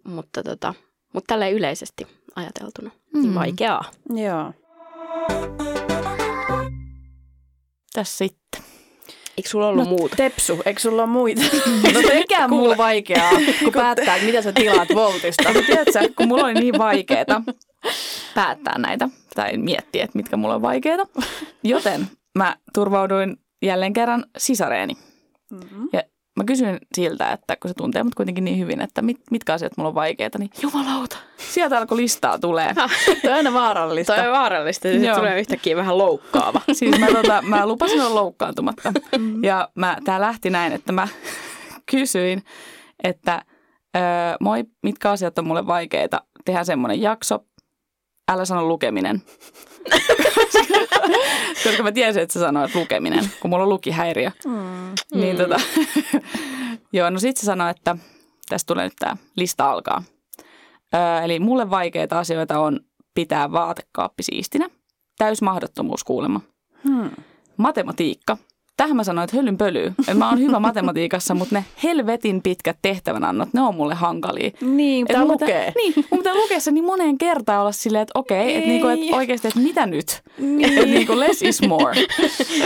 Mutta, 0.04 0.44
tota, 0.44 0.74
mutta 1.14 1.28
tälleen 1.34 1.54
yleisesti 1.54 2.08
ajateltuna, 2.36 2.92
niin 3.14 3.28
Mm. 3.28 3.34
vaikeaa. 3.36 3.84
Joo. 4.10 4.54
Tässä 7.94 8.18
sitten. 8.18 8.62
Eikö 9.38 9.50
sulla 9.50 9.68
ollut 9.68 9.84
No, 9.86 9.90
muuta? 9.90 10.16
Tepsu, 10.16 10.62
eikö 10.66 10.80
sulla 10.82 11.04
ole 11.04 11.12
muita? 11.12 11.42
No 11.94 12.00
mikä 12.14 12.48
muu 12.48 12.78
vaikeaa, 12.78 13.32
kun 13.64 13.74
päättää, 13.84 14.16
että 14.16 14.26
mitä 14.28 14.42
sä 14.42 14.52
tilaat 14.52 14.88
Voltista. 14.96 15.54
Mutta 15.54 15.66
tiedätkö, 15.66 16.14
kun 16.18 16.28
mulla 16.28 16.44
oli 16.44 16.54
niin 16.54 16.78
vaikeeta 16.78 17.42
päättää 18.36 18.78
näitä 18.78 19.10
tai 19.36 19.58
miettiä, 19.58 20.04
että 20.04 20.18
mitkä 20.18 20.38
mulla 20.38 20.56
on 20.56 20.62
vaikeita, 20.62 21.08
joten 21.64 22.08
mä 22.38 22.56
turvauduin 22.74 23.38
jälleen 23.62 23.94
kerran 23.94 24.26
sisareeni. 24.38 24.94
Mm-hmm. 25.52 25.90
Ja 25.94 26.04
mä 26.42 26.46
kysyin 26.46 26.78
siltä, 26.96 27.32
että 27.32 27.56
kun 27.56 27.70
se 27.70 27.74
tuntee 27.74 28.04
mut 28.04 28.16
kuitenkin 28.16 28.44
niin 28.44 28.60
hyvin, 28.60 28.82
että 28.82 29.02
mit, 29.02 29.22
mitkä 29.32 29.54
asiat 29.54 29.78
mulla 29.78 29.88
on 29.88 29.96
vaikeita, 29.96 30.38
niin 30.38 30.50
jumalauta, 30.62 31.18
sieltä 31.38 31.78
alkoi 31.78 31.98
listaa 31.98 32.40
tulee. 32.40 32.74
Toi 32.74 33.32
on 33.32 33.34
aina 33.34 33.54
vaarallista. 33.54 34.16
Toi 34.16 34.28
on 34.28 34.34
vaarallista, 34.34 34.82
se 34.82 34.94
Joo. 34.96 35.16
tulee 35.16 35.40
yhtäkkiä 35.40 35.76
vähän 35.76 35.98
loukkaava. 35.98 36.62
Siis 36.74 37.00
mä, 37.00 37.08
tota, 37.08 37.42
mä 37.42 37.68
lupasin 37.68 38.02
olla 38.02 38.16
loukkaantumatta. 38.16 38.94
Ja 39.44 39.70
mä, 39.76 39.98
tää 40.04 40.22
lähti 40.22 40.50
näin, 40.50 40.74
että 40.74 40.92
mä 40.92 41.08
kysyin, 41.92 42.44
että 43.04 43.42
öö, 43.96 44.02
moi, 44.40 44.64
mitkä 44.84 45.12
asiat 45.12 45.40
on 45.40 45.48
mulle 45.48 45.68
vaikeita. 45.68 46.22
Tehdään 46.46 46.66
semmoinen 46.66 47.02
jakso. 47.02 47.40
Älä 48.32 48.46
sano 48.46 48.66
lukeminen. 48.66 49.22
Koska 51.64 51.84
mä 51.84 51.92
tiesin, 51.92 52.22
että 52.22 52.34
sä 52.34 52.40
sanoit 52.40 52.76
lukeminen, 52.76 53.32
kun 53.40 53.50
mulla 53.50 53.64
on 53.64 53.70
lukihäiriö. 53.70 54.32
Mm. 54.46 54.94
Niin 55.14 55.38
tota, 55.38 55.60
joo, 56.94 57.10
no 57.10 57.20
sit 57.20 57.38
se 57.38 57.46
sanoi, 57.46 57.70
että 57.70 57.98
tästä 58.50 58.68
tulee 58.68 58.84
nyt 58.84 58.94
tämä 59.00 59.18
lista 59.36 59.72
alkaa. 59.72 60.04
Öö, 60.96 61.22
eli 61.24 61.40
mulle 61.40 61.70
vaikeita 61.70 62.20
asioita 62.20 62.60
on 62.60 62.80
pitää 63.14 63.52
vaatekaappi 63.52 64.24
siistinä. 64.24 64.70
Täysmahdottomuus 65.18 66.04
kuulemma. 66.04 66.42
Hmm. 66.84 67.12
Matematiikka. 67.58 68.38
Tähän 68.82 68.96
mä 68.96 69.04
sanoin, 69.04 69.24
että 69.24 69.38
höllyn. 69.38 69.96
Että 70.00 70.14
mä 70.14 70.30
oon 70.30 70.40
hyvä 70.40 70.60
matematiikassa, 70.70 71.34
mutta 71.34 71.56
ne 71.56 71.66
helvetin 71.84 72.42
pitkät 72.42 72.78
tehtävänannot, 72.82 73.54
ne 73.54 73.62
on 73.62 73.76
mulle 73.76 73.96
hankalia. 73.96 74.52
Niin, 74.62 75.08
pitää 75.08 75.26
lukea. 75.26 75.72
Niin, 75.76 75.94
mun 76.12 76.18
pitää 76.18 76.36
lukea 76.36 76.60
se 76.60 76.72
niin 76.72 76.84
moneen 76.84 77.18
kertaan 77.18 77.62
olla 77.62 77.72
silleen, 77.72 78.02
että 78.02 78.20
okei, 78.20 78.56
että 78.56 78.70
niinku, 78.70 78.88
et 78.88 79.00
oikeasti, 79.12 79.48
että 79.48 79.60
mitä 79.60 79.86
nyt? 79.86 80.22
Niin. 80.38 80.66
Että 80.70 80.86
niinku 80.86 81.20
less 81.20 81.42
is 81.42 81.62
more. 81.68 81.96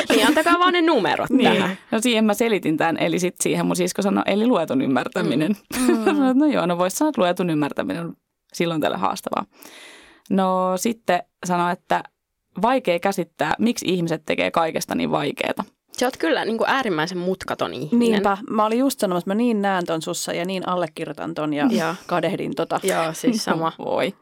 niin 0.10 0.28
antakaa 0.28 0.60
vaan 0.60 0.74
ne 0.74 0.82
numerot 0.82 1.30
tähän. 1.44 1.70
Niin. 1.70 1.78
No 1.92 2.02
siihen 2.02 2.26
mä 2.26 2.34
selitin 2.34 2.78
tämän, 2.78 2.98
eli 2.98 3.20
sitten 3.20 3.44
siihen 3.44 3.66
mun 3.66 3.76
sisko 3.76 4.02
sanoi, 4.02 4.24
eli 4.26 4.48
luetun 4.48 4.82
ymmärtäminen. 4.82 5.56
Mm. 5.88 6.06
Sanoin, 6.06 6.38
no 6.38 6.46
joo, 6.46 6.66
no 6.66 6.78
voisi 6.78 6.98
sanoa, 6.98 7.10
että 7.10 7.22
luetun 7.22 7.50
ymmärtäminen 7.50 8.06
on 8.06 8.14
silloin 8.54 8.82
tälle 8.82 8.98
haastavaa. 8.98 9.46
No 10.30 10.74
sitten 10.78 11.24
sanoi, 11.46 11.72
että 11.72 12.04
vaikea 12.62 13.00
käsittää, 13.00 13.54
miksi 13.60 13.86
ihmiset 13.90 14.22
tekee 14.26 14.52
kaikesta 14.52 14.96
niin 14.96 15.12
vaikeaa. 15.12 15.75
Sä 16.00 16.08
oot 16.08 16.18
kyllä 16.18 16.46
niin 16.46 16.58
kuin 16.58 16.70
äärimmäisen 16.70 17.18
mutkaton 17.18 17.74
ihminen. 17.74 18.00
Niinpä. 18.00 18.38
Mä 18.50 18.66
olin 18.66 18.80
just 18.80 19.00
sanomassa, 19.00 19.28
mä 19.28 19.36
niin 19.36 19.62
näen 19.62 19.86
ton 19.86 20.02
sussa 20.02 20.34
ja 20.34 20.46
niin 20.46 20.68
allekirjoitan 20.68 21.34
ton 21.34 21.54
ja 21.54 21.68
Joo. 21.70 21.96
kadehdin 22.08 22.56
tota. 22.56 22.80
Joo, 22.84 23.14
siis 23.14 23.44
sama. 23.46 23.72
Voi. 23.80 24.14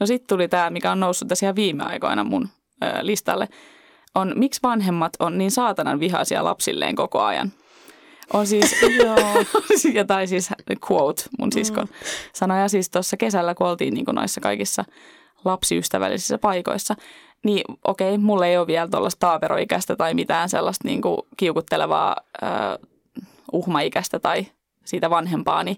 No 0.00 0.06
sitten 0.06 0.28
tuli 0.28 0.48
tämä, 0.48 0.70
mikä 0.70 0.92
on 0.92 1.00
noussut 1.00 1.28
tässä 1.28 1.46
ihan 1.46 1.56
viime 1.56 1.84
aikoina 1.84 2.24
mun 2.24 2.48
ö, 2.84 2.86
listalle, 3.00 3.48
on 4.14 4.32
miksi 4.36 4.60
vanhemmat 4.62 5.12
on 5.18 5.38
niin 5.38 5.50
saatanan 5.50 6.00
vihaisia 6.00 6.44
lapsilleen 6.44 6.96
koko 6.96 7.22
ajan. 7.22 7.52
On 8.32 8.46
siis, 8.46 8.76
joo, 9.04 9.44
ja 9.92 10.04
tai 10.04 10.26
siis 10.26 10.50
quote 10.90 11.22
mun 11.38 11.52
siskon 11.52 11.84
mm. 11.84 11.94
sanoja 12.32 12.68
siis 12.68 12.90
tuossa 12.90 13.16
kesällä, 13.16 13.54
kun 13.54 13.66
oltiin 13.66 13.94
niin 13.94 14.06
noissa 14.12 14.40
kaikissa 14.40 14.84
lapsiystävällisissä 15.44 16.38
paikoissa, 16.38 16.94
niin 17.44 17.64
okei, 17.84 18.18
mulla 18.18 18.46
ei 18.46 18.58
ole 18.58 18.66
vielä 18.66 18.88
tuollaista 18.88 19.26
taaperoikäistä 19.26 19.96
tai 19.96 20.14
mitään 20.14 20.48
sellaista 20.48 20.88
niin 20.88 21.02
kuin 21.02 21.18
kiukuttelevaa 21.36 22.16
äh, 22.42 22.50
uhmaikäistä 23.52 24.18
tai 24.18 24.46
siitä 24.84 25.10
vanhempaani. 25.10 25.76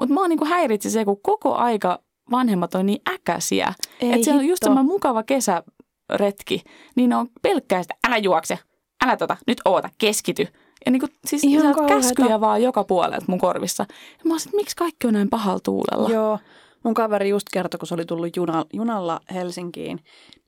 Mutta 0.00 0.14
mua 0.14 0.28
niin 0.28 0.38
kuin 0.38 0.50
häiritsi 0.50 0.90
se, 0.90 1.04
kun 1.04 1.20
koko 1.22 1.54
aika 1.54 1.98
vanhemmat 2.30 2.74
on 2.74 2.86
niin 2.86 3.00
äkäisiä. 3.14 3.72
Ei 4.00 4.12
Että 4.12 4.24
se 4.24 4.32
on 4.32 4.46
just 4.46 4.62
semmoinen 4.62 4.86
mukava 4.86 5.22
kesäretki, 5.22 6.62
niin 6.96 7.12
on 7.12 7.28
pelkkää 7.42 7.82
sitä, 7.82 7.94
älä 8.06 8.16
juokse, 8.16 8.58
älä 9.04 9.16
tota, 9.16 9.36
nyt 9.46 9.60
oota, 9.64 9.88
keskity. 9.98 10.46
Ja 10.86 10.92
niin 10.92 11.00
kuin, 11.00 11.10
siis 11.24 11.44
Ihan 11.44 11.74
käskyjä 11.88 12.40
vaan 12.40 12.62
joka 12.62 12.84
puolelta 12.84 13.24
mun 13.28 13.38
korvissa. 13.38 13.86
Ja 13.90 14.24
mä 14.24 14.34
olisin, 14.34 14.48
että 14.48 14.56
miksi 14.56 14.76
kaikki 14.76 15.06
on 15.06 15.12
näin 15.12 15.28
pahalla 15.28 15.60
tuulella? 15.64 16.10
Joo. 16.10 16.38
Mun 16.84 16.94
kaveri 16.94 17.28
just 17.28 17.46
kertoi, 17.52 17.78
kun 17.78 17.86
se 17.86 17.94
oli 17.94 18.04
tullut 18.04 18.36
juna, 18.36 18.64
junalla 18.72 19.20
Helsinkiin, 19.34 19.96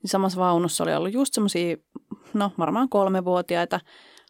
niin 0.02 0.10
samassa 0.10 0.40
vaunussa 0.40 0.84
oli 0.84 0.94
ollut 0.94 1.12
just 1.12 1.34
semmoisia, 1.34 1.76
no 2.34 2.52
varmaan 2.58 2.88
kolmevuotiaita 2.88 3.80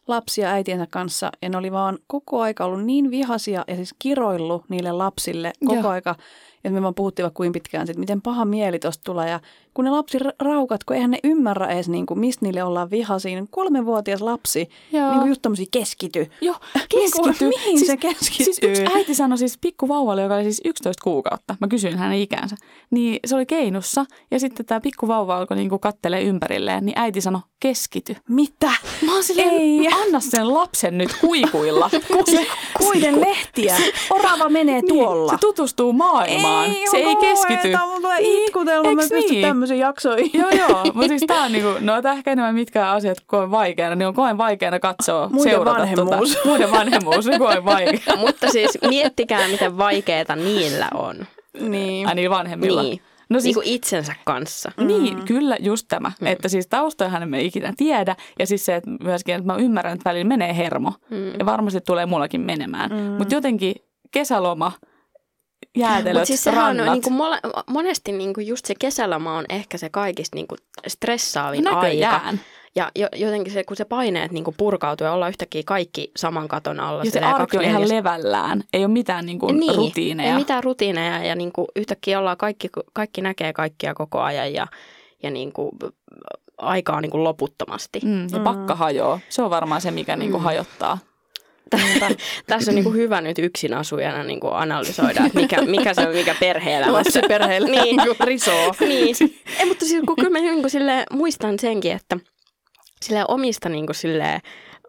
lapsia 0.07 0.49
äitiensä 0.49 0.87
kanssa 0.91 1.31
ja 1.41 1.49
ne 1.49 1.57
oli 1.57 1.71
vaan 1.71 1.99
koko 2.07 2.41
aika 2.41 2.65
ollut 2.65 2.83
niin 2.83 3.11
vihasia 3.11 3.63
ja 3.67 3.75
siis 3.75 3.95
kiroillut 3.99 4.69
niille 4.69 4.91
lapsille 4.91 5.53
koko 5.65 5.75
Joo. 5.75 5.89
aika. 5.89 6.15
Ja 6.63 6.71
me 6.71 6.81
vaan 6.81 6.95
puhuttiin 6.95 7.23
vaikka 7.23 7.37
kuin 7.37 7.51
pitkään 7.51 7.87
siitä, 7.87 7.99
miten 7.99 8.21
paha 8.21 8.45
mieli 8.45 8.79
tosta 8.79 9.01
tulee. 9.03 9.29
Ja 9.29 9.39
kun 9.73 9.85
ne 9.85 9.91
lapsi 9.91 10.17
raukat, 10.39 10.83
kun 10.83 10.95
eihän 10.95 11.11
ne 11.11 11.19
ymmärrä 11.23 11.67
edes, 11.67 11.89
niin 11.89 12.05
kuin, 12.05 12.19
mistä 12.19 12.45
niille 12.45 12.63
ollaan 12.63 12.89
vihaisia. 12.91 13.31
Niin 13.35 13.47
kolmenvuotias 13.51 14.21
lapsi, 14.21 14.69
Joo. 14.91 15.09
niin 15.09 15.19
kuin 15.19 15.29
just 15.29 15.41
tämmöisiä 15.41 15.65
keskity. 15.71 16.31
Joo, 16.41 16.55
Niin 16.93 17.11
kuin, 17.11 17.29
keskity. 17.29 17.49
mihin 17.49 17.77
siis, 17.77 17.87
se 17.87 17.97
keskittyy? 17.97 18.45
Siis 18.45 18.59
yksi 18.63 18.85
äiti 18.95 19.15
sanoi 19.15 19.37
siis 19.37 19.57
pikkuvauvalle, 19.57 20.21
joka 20.21 20.35
oli 20.35 20.43
siis 20.43 20.61
11 20.65 21.03
kuukautta. 21.03 21.55
Mä 21.61 21.67
kysyin 21.67 21.97
hänen 21.97 22.19
ikänsä. 22.19 22.55
Niin 22.91 23.19
se 23.25 23.35
oli 23.35 23.45
keinussa 23.45 24.05
ja 24.31 24.39
sitten 24.39 24.65
tämä 24.65 24.81
pikkuvauva 24.81 25.37
alkoi 25.37 25.57
niinku 25.57 25.79
kattelee 25.79 26.21
ympärilleen. 26.21 26.85
Niin 26.85 26.99
äiti 26.99 27.21
sanoi, 27.21 27.41
keskity. 27.59 28.15
Mitä? 28.29 28.71
Mä 29.05 29.13
oon 29.13 29.23
silleen, 29.23 29.49
Ei. 29.49 29.87
anna 29.87 30.19
sen 30.19 30.53
lapsen 30.53 30.97
nyt 30.97 31.09
kuikuilla. 31.21 31.89
Kuiden 32.77 33.21
lehtiä. 33.21 33.77
Orava 34.09 34.49
menee 34.49 34.81
tuolla. 34.87 35.31
Niin, 35.31 35.39
se 35.39 35.41
tutustuu 35.41 35.93
maailmaan. 35.93 36.50
Se 36.91 36.97
ei 36.97 37.15
keskity. 37.15 37.77
Mulla 37.77 38.01
tulee 38.01 38.21
Niin, 38.21 38.43
itkutelma, 38.47 38.91
mä 38.91 39.01
pystyn 39.01 39.19
niin? 39.19 39.47
tämmöisiin 39.47 39.79
jaksoihin. 39.79 40.31
Joo, 40.33 40.49
joo. 40.49 40.83
Mutta 40.93 41.07
siis 41.07 41.21
tää 41.27 41.41
on 41.43 41.51
niinku, 41.51 41.69
no 41.79 42.01
tää 42.01 42.13
ehkä 42.13 42.31
enemmän 42.31 42.55
mitkään 42.55 42.95
asiat 42.95 43.17
koen 43.25 43.51
vaikeana, 43.51 43.95
niin 43.95 44.07
on 44.07 44.13
koen 44.13 44.37
vaikeana 44.37 44.79
katsoa, 44.79 45.29
Muiden 45.29 45.51
seurata 45.53 45.79
vanhemmuus. 45.79 46.29
Tota, 46.33 46.45
muiden 46.49 46.71
vanhemmuus, 46.71 47.25
niin 47.25 47.39
koen 47.39 47.65
vaikea. 47.65 48.15
Mutta 48.25 48.49
siis 48.49 48.77
miettikää, 48.89 49.47
miten 49.47 49.77
vaikeeta 49.77 50.35
niillä 50.35 50.87
on. 50.93 51.15
Niin. 51.59 52.07
Ai 52.07 52.15
niin 52.15 52.29
vanhemmilla. 52.29 52.81
Niin. 52.83 53.01
No 53.29 53.35
Niin 53.35 53.41
siis, 53.41 53.55
kuin 53.55 53.67
itsensä 53.67 54.15
kanssa. 54.25 54.71
Niin, 54.77 55.25
kyllä 55.25 55.57
just 55.59 55.85
tämä. 55.89 56.11
Mm. 56.21 56.27
Että 56.27 56.49
siis 56.49 56.67
taustojahan 56.67 57.23
emme 57.23 57.41
ikinä 57.41 57.73
tiedä. 57.77 58.15
Ja 58.39 58.47
siis 58.47 58.65
se, 58.65 58.75
että 58.75 58.89
myöskin, 59.03 59.35
että 59.35 59.47
mä 59.47 59.55
ymmärrän, 59.55 59.93
että 59.93 60.09
välillä 60.09 60.27
menee 60.27 60.57
hermo. 60.57 60.93
Mm. 61.09 61.27
Ja 61.39 61.45
varmasti 61.45 61.81
tulee 61.81 62.05
mullakin 62.05 62.41
menemään. 62.41 62.91
Mm. 62.91 62.97
Mutta 62.97 63.35
jotenkin 63.35 63.75
kesäloma, 64.11 64.71
jäätelöt, 65.77 66.13
Mutta 66.13 66.25
siis 66.25 66.43
sehän 66.43 66.63
rannat. 66.63 66.87
on 66.87 66.93
niin 66.93 67.03
kuin 67.03 67.13
mole- 67.13 67.63
monesti 67.67 68.11
niin 68.11 68.33
kuin 68.33 68.47
just 68.47 68.65
se 68.65 68.73
kesäloma 68.79 69.37
on 69.37 69.45
ehkä 69.49 69.77
se 69.77 69.89
kaikista 69.89 70.35
niin 70.35 70.47
kuin 70.47 70.57
stressaavin 70.87 71.67
aika. 71.67 71.81
Näköjään. 71.81 72.39
Ja 72.75 72.91
jo, 72.95 73.07
jotenkin 73.15 73.53
se, 73.53 73.63
kun 73.63 73.77
se 73.77 73.85
paineet 73.85 74.31
niin 74.31 74.43
kuin 74.43 74.55
purkautuu 74.57 75.05
ja 75.05 75.13
ollaan 75.13 75.29
yhtäkkiä 75.29 75.61
kaikki 75.65 76.11
saman 76.17 76.47
katon 76.47 76.79
alla. 76.79 77.03
Ja 77.03 77.11
se 77.11 77.19
arki 77.19 77.57
on 77.57 77.63
ihan 77.63 77.81
24 77.81 77.97
levällään. 77.97 78.63
Ei 78.73 78.85
ole 78.85 78.91
mitään 78.93 79.25
niin 79.25 79.39
kuin 79.39 79.59
niin, 79.59 79.75
rutiineja. 79.75 80.29
Ei 80.31 80.35
mitään 80.35 80.63
rutiineja 80.63 81.23
ja 81.23 81.35
niin 81.35 81.51
kuin 81.51 81.67
yhtäkkiä 81.75 82.19
ollaan 82.19 82.37
kaikki, 82.37 82.69
kaikki 82.93 83.21
näkee 83.21 83.53
kaikkia 83.53 83.93
koko 83.93 84.19
ajan 84.19 84.53
ja, 84.53 84.67
ja 85.23 85.31
niin 85.31 85.53
kuin 85.53 85.71
aikaa 86.57 87.01
niin 87.01 87.11
kuin 87.11 87.23
loputtomasti. 87.23 87.99
Mm, 88.03 88.27
ja 88.31 88.39
pakka 88.39 88.75
hajoaa. 88.75 89.19
Se 89.29 89.41
on 89.41 89.49
varmaan 89.49 89.81
se, 89.81 89.91
mikä 89.91 90.15
niin 90.15 90.31
kuin 90.31 90.43
hajottaa. 90.43 90.97
Tässä 92.47 92.71
on 92.71 92.75
niin 92.75 92.83
kuin 92.83 92.95
hyvä 92.95 93.21
nyt 93.21 93.39
yksin 93.39 93.73
asujana 93.73 94.23
niin 94.23 94.39
kuin 94.39 94.53
analysoida, 94.53 95.25
että 95.25 95.39
mikä, 95.39 95.61
mikä 95.61 95.93
se 95.93 96.07
on 96.07 96.15
mikä 96.15 96.35
perhe-elämässä. 96.39 96.93
Lapsiperheille 96.93 97.69
Niin. 97.69 97.97
niin. 97.97 98.15
risoo. 98.19 98.75
niin. 98.79 99.15
Ei, 99.59 99.65
mutta 99.65 99.85
siis, 99.85 100.03
kun 100.05 100.15
kyllä 100.15 100.29
mä 100.29 100.39
niin 100.39 100.61
kuin 100.61 100.69
silleen, 100.71 101.03
muistan 101.11 101.59
senkin, 101.59 101.91
että 101.91 102.17
sille 103.01 103.25
omista 103.27 103.69
niin 103.69 103.85
kuin 103.85 103.95
silleen, 103.95 104.41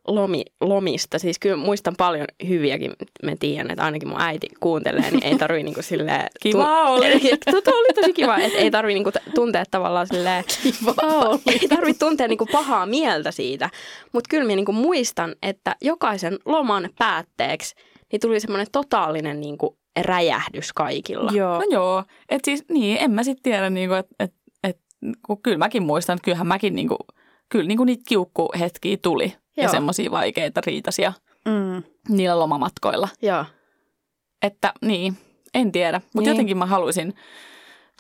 lomi, 0.08 0.44
lomista, 0.60 1.18
siis 1.18 1.38
kyllä 1.38 1.56
muistan 1.56 1.94
paljon 1.98 2.26
hyviäkin, 2.48 2.92
mä 3.22 3.32
tiedän, 3.40 3.70
että 3.70 3.84
ainakin 3.84 4.08
mun 4.08 4.20
äiti 4.20 4.48
kuuntelee, 4.60 5.10
niin 5.10 5.24
ei 5.24 5.38
tarvii 5.38 5.62
niinku 5.62 5.82
silleen... 5.82 6.26
Kiva 6.42 6.82
oli. 6.82 7.20
Tuo 7.50 7.60
oli 7.66 7.94
tosi 7.94 8.12
kiva, 8.12 8.38
että 8.38 8.58
ei 8.58 8.70
tarvii 8.70 8.94
niinku 8.94 9.10
tuntea 9.34 9.64
tavallaan 9.70 10.06
silleen... 10.06 10.44
Kiva 10.62 10.94
oli. 11.02 11.40
Ei 11.62 11.68
tarvii 11.68 11.94
tuntea 11.94 12.28
niinku 12.28 12.46
pahaa 12.52 12.86
mieltä 12.86 13.30
siitä, 13.30 13.70
mutta 14.12 14.28
kyllä 14.28 14.44
mä 14.44 14.56
niinku 14.56 14.72
muistan, 14.72 15.34
että 15.42 15.76
jokaisen 15.80 16.38
loman 16.44 16.88
päätteeksi 16.98 17.74
niin 18.12 18.20
tuli 18.20 18.40
semmoinen 18.40 18.66
totaalinen 18.72 19.40
niinku 19.40 19.78
räjähdys 20.00 20.72
kaikilla. 20.72 21.30
Joo. 21.34 21.58
No 21.58 21.64
joo, 21.70 22.04
että 22.28 22.44
siis 22.44 22.64
niin, 22.68 22.98
en 23.00 23.10
mä 23.10 23.22
sitten 23.22 23.42
tiedä, 23.42 23.70
niinku, 23.70 23.94
että 23.94 24.14
et, 24.20 24.34
et, 24.64 24.78
kun 25.26 25.42
kyllä 25.42 25.58
mäkin 25.58 25.82
muistan, 25.82 26.14
että 26.14 26.24
kyllähän 26.24 26.46
mäkin 26.46 26.74
niinku, 26.74 26.96
kyllä 27.48 27.68
niinku 27.68 27.84
niitä 27.84 28.02
kiukkuhetkiä 28.08 28.96
tuli 29.02 29.34
ja 29.56 29.62
Joo. 29.62 29.70
semmoisia 29.72 30.10
vaikeita 30.10 30.60
riitasia 30.66 31.12
Mm. 31.44 31.82
niillä 32.08 32.38
lomamatkoilla. 32.38 33.08
Joo. 33.22 33.44
Että 34.42 34.72
niin, 34.82 35.16
en 35.54 35.72
tiedä, 35.72 36.00
mutta 36.00 36.20
niin. 36.20 36.28
jotenkin 36.28 36.58
mä 36.58 36.66
haluaisin 36.66 37.14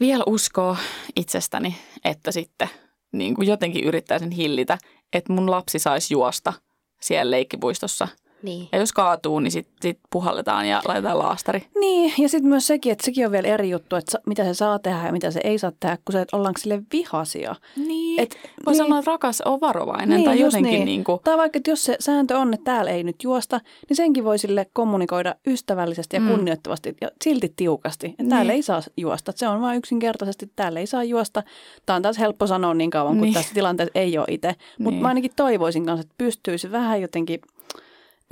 vielä 0.00 0.24
uskoa 0.26 0.76
itsestäni, 1.16 1.76
että 2.04 2.32
sitten 2.32 2.68
niin 3.12 3.34
kuin 3.34 3.48
jotenkin 3.48 3.84
yrittäisin 3.84 4.30
hillitä, 4.30 4.78
että 5.12 5.32
mun 5.32 5.50
lapsi 5.50 5.78
saisi 5.78 6.14
juosta 6.14 6.52
siellä 7.00 7.30
leikkipuistossa. 7.30 8.08
Niin. 8.42 8.68
Ja 8.72 8.78
jos 8.78 8.92
kaatuu, 8.92 9.40
niin 9.40 9.52
sitten 9.52 9.74
sit 9.82 9.98
puhalletaan 10.10 10.68
ja 10.68 10.82
laitetaan 10.84 11.18
laastari. 11.18 11.66
Niin, 11.80 12.12
ja 12.18 12.28
sitten 12.28 12.48
myös 12.48 12.66
sekin, 12.66 12.92
että 12.92 13.04
sekin 13.04 13.26
on 13.26 13.32
vielä 13.32 13.48
eri 13.48 13.70
juttu, 13.70 13.96
että 13.96 14.18
mitä 14.26 14.44
se 14.44 14.54
saa 14.54 14.78
tehdä 14.78 15.06
ja 15.06 15.12
mitä 15.12 15.30
se 15.30 15.40
ei 15.44 15.58
saa 15.58 15.72
tehdä, 15.80 15.98
kun 16.04 16.12
se, 16.12 16.20
että 16.20 16.36
ollaanko 16.36 16.58
sille 16.60 16.82
vihasia. 16.92 17.54
Niin. 17.76 18.20
Et, 18.20 18.38
Voi 18.66 18.72
niin. 18.72 18.76
sanoa, 18.84 18.98
että 18.98 19.10
rakas 19.10 19.40
on 19.40 19.60
varovainen 19.60 20.08
Niin, 20.16 20.24
tai 20.24 20.40
jotenkin 20.40 20.70
niin. 20.72 20.84
niin 20.84 21.04
kuin, 21.04 21.20
Tai 21.24 21.36
vaikka, 21.38 21.56
että 21.56 21.70
jos 21.70 21.84
se 21.84 21.96
sääntö 22.00 22.38
on, 22.38 22.54
että 22.54 22.64
täällä 22.64 22.90
ei 22.90 23.04
nyt 23.04 23.22
juosta, 23.22 23.60
niin 23.88 23.96
senkin 23.96 24.24
voi 24.24 24.38
sille 24.38 24.66
kommunikoida 24.72 25.34
ystävällisesti 25.46 26.16
ja 26.16 26.20
Mm. 26.20 26.28
kunnioittavasti 26.28 26.96
ja 27.00 27.10
silti 27.24 27.52
tiukasti. 27.56 28.06
Että 28.06 28.24
täällä 28.28 28.42
Niin. 28.52 28.56
ei 28.56 28.62
saa 28.62 28.82
juosta. 28.96 29.32
Se 29.36 29.48
on 29.48 29.60
vain 29.60 29.78
yksinkertaisesti, 29.78 30.44
että 30.44 30.56
täällä 30.56 30.80
ei 30.80 30.86
saa 30.86 31.04
juosta. 31.04 31.42
Tämä 31.86 31.96
on 31.96 32.02
taas 32.02 32.18
helppo 32.18 32.46
sanoa 32.46 32.74
niin 32.74 32.90
kauan, 32.90 33.14
kun 33.14 33.22
Niin. 33.22 33.34
tässä 33.34 33.54
tilanteessa 33.54 33.92
ei 33.98 34.18
ole 34.18 34.26
itse. 34.30 34.54
Mutta 34.78 34.90
Niin. 34.90 35.02
mä 35.02 35.08
ainakin 35.08 35.30
toivoisin 35.36 35.86
kanssa, 35.86 36.00
että 36.00 36.14
pystyisi 36.18 36.72
vähän 36.72 37.00
jotenkin, 37.02 37.40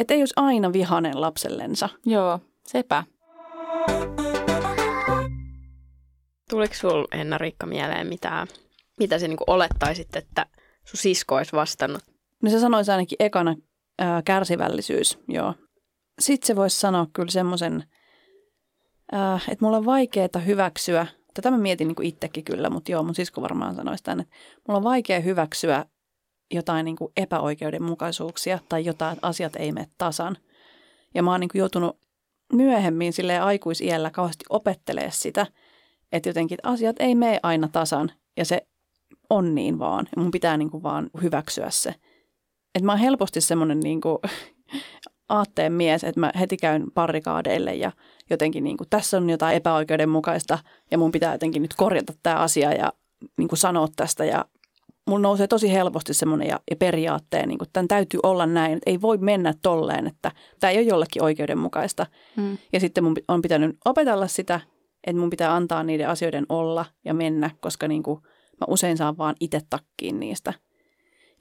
että 0.00 0.14
ei 0.14 0.20
olisi 0.20 0.34
aina 0.36 0.72
vihanen 0.72 1.20
lapsellensa. 1.20 1.88
joo, 2.06 2.40
sepä. 2.66 3.04
Tuliko 6.50 6.74
sul, 6.74 7.04
Enna-Riikka, 7.12 7.66
mieleen 7.66 8.06
mitään, 8.06 8.46
mitä 8.98 9.18
sä 9.18 9.28
niinku 9.28 9.44
olettaisit, 9.46 10.16
että 10.16 10.46
sun 10.84 11.00
sisko 11.00 11.34
olisi 11.34 11.52
vastannut? 11.52 12.02
No 12.42 12.50
se 12.50 12.60
sanoisi 12.60 12.90
ainakin 12.90 13.16
ekana 13.20 13.56
ää, 13.98 14.22
kärsivällisyys, 14.22 15.18
joo. 15.28 15.54
Sitten 16.18 16.46
se 16.46 16.56
voisi 16.56 16.80
sanoa 16.80 17.06
kyllä 17.12 17.30
semmoisen, 17.30 17.84
ää, 19.12 19.40
että 19.48 19.64
mulla 19.64 19.76
on 19.76 19.84
vaikeaa 19.84 20.40
hyväksyä, 20.46 21.06
tätä 21.34 21.50
mä 21.50 21.58
mietin 21.58 21.88
niin 21.88 22.02
itsekin 22.02 22.44
kyllä, 22.44 22.70
mutta 22.70 22.92
joo, 22.92 23.02
mun 23.02 23.14
sisko 23.14 23.42
varmaan 23.42 23.74
sanoisi 23.74 24.04
tämän, 24.04 24.20
että 24.20 24.34
mulla 24.68 24.78
on 24.78 24.84
vaikea 24.84 25.20
hyväksyä 25.20 25.84
jotain 26.50 26.84
niin 26.84 26.96
kuin 26.96 27.12
epäoikeudenmukaisuuksia 27.16 28.58
tai 28.68 28.84
jotain, 28.84 29.12
että 29.12 29.26
asiat 29.26 29.56
ei 29.56 29.72
mene 29.72 29.86
tasan. 29.98 30.36
Ja 31.14 31.22
mä 31.22 31.30
oon 31.30 31.40
niin 31.40 31.48
kuin 31.48 31.60
joutunut 31.60 31.98
myöhemmin 32.52 33.12
sille 33.12 33.38
aikuisiellä 33.38 34.10
kauheasti 34.10 34.44
opettelee 34.48 35.10
sitä, 35.10 35.46
että 36.12 36.28
jotenkin 36.28 36.54
että 36.54 36.68
asiat 36.68 36.96
ei 36.98 37.14
mene 37.14 37.40
aina 37.42 37.68
tasan 37.68 38.12
ja 38.36 38.44
se 38.44 38.66
on 39.30 39.54
niin 39.54 39.78
vaan. 39.78 40.08
Ja 40.16 40.22
mun 40.22 40.30
pitää 40.30 40.56
niin 40.56 40.70
kuin 40.70 40.82
vaan 40.82 41.10
hyväksyä 41.22 41.70
se. 41.70 41.94
Että 42.74 42.86
mä 42.86 42.92
oon 42.92 43.00
helposti 43.00 43.40
semmoinen 43.40 43.80
niin 43.80 44.00
kuin 44.00 44.18
aatteen 45.28 45.72
mies, 45.72 46.04
että 46.04 46.20
mä 46.20 46.32
heti 46.40 46.56
käyn 46.56 46.86
parikaadeille 46.94 47.74
ja 47.74 47.92
jotenkin 48.30 48.64
niin 48.64 48.76
kuin, 48.76 48.88
tässä 48.90 49.16
on 49.16 49.30
jotain 49.30 49.56
epäoikeudenmukaista 49.56 50.58
ja 50.90 50.98
mun 50.98 51.12
pitää 51.12 51.34
jotenkin 51.34 51.62
nyt 51.62 51.74
korjata 51.76 52.12
tämä 52.22 52.36
asia 52.36 52.72
ja 52.72 52.92
niin 53.36 53.48
kuin 53.48 53.58
sanoa 53.58 53.88
tästä 53.96 54.24
ja 54.24 54.44
mulla 55.06 55.22
nousee 55.22 55.46
tosi 55.46 55.72
helposti 55.72 56.14
semmoinen 56.14 56.48
ja, 56.48 56.60
ja 56.70 56.76
periaatteen, 56.76 57.48
niin 57.48 57.58
kuin, 57.58 57.66
että 57.66 57.72
tämän 57.72 57.88
täytyy 57.88 58.20
olla 58.22 58.46
näin, 58.46 58.72
että 58.72 58.90
ei 58.90 59.00
voi 59.00 59.18
mennä 59.18 59.54
tolleen, 59.62 60.06
että 60.06 60.32
tämä 60.60 60.70
ei 60.70 60.78
ole 60.78 60.86
jollekin 60.86 61.22
oikeudenmukaista. 61.22 62.06
Mm. 62.36 62.58
Ja 62.72 62.80
sitten 62.80 63.04
mun 63.04 63.16
on 63.28 63.42
pitänyt 63.42 63.76
opetella 63.84 64.26
sitä, 64.26 64.60
että 65.06 65.20
mun 65.20 65.30
pitää 65.30 65.54
antaa 65.54 65.82
niiden 65.82 66.08
asioiden 66.08 66.46
olla 66.48 66.84
ja 67.04 67.14
mennä, 67.14 67.50
koska 67.60 67.88
niin 67.88 68.02
kuin 68.02 68.20
mä 68.60 68.64
usein 68.68 68.96
saan 68.96 69.18
vaan 69.18 69.34
itse 69.40 69.60
takkiin 69.70 70.20
niistä. 70.20 70.52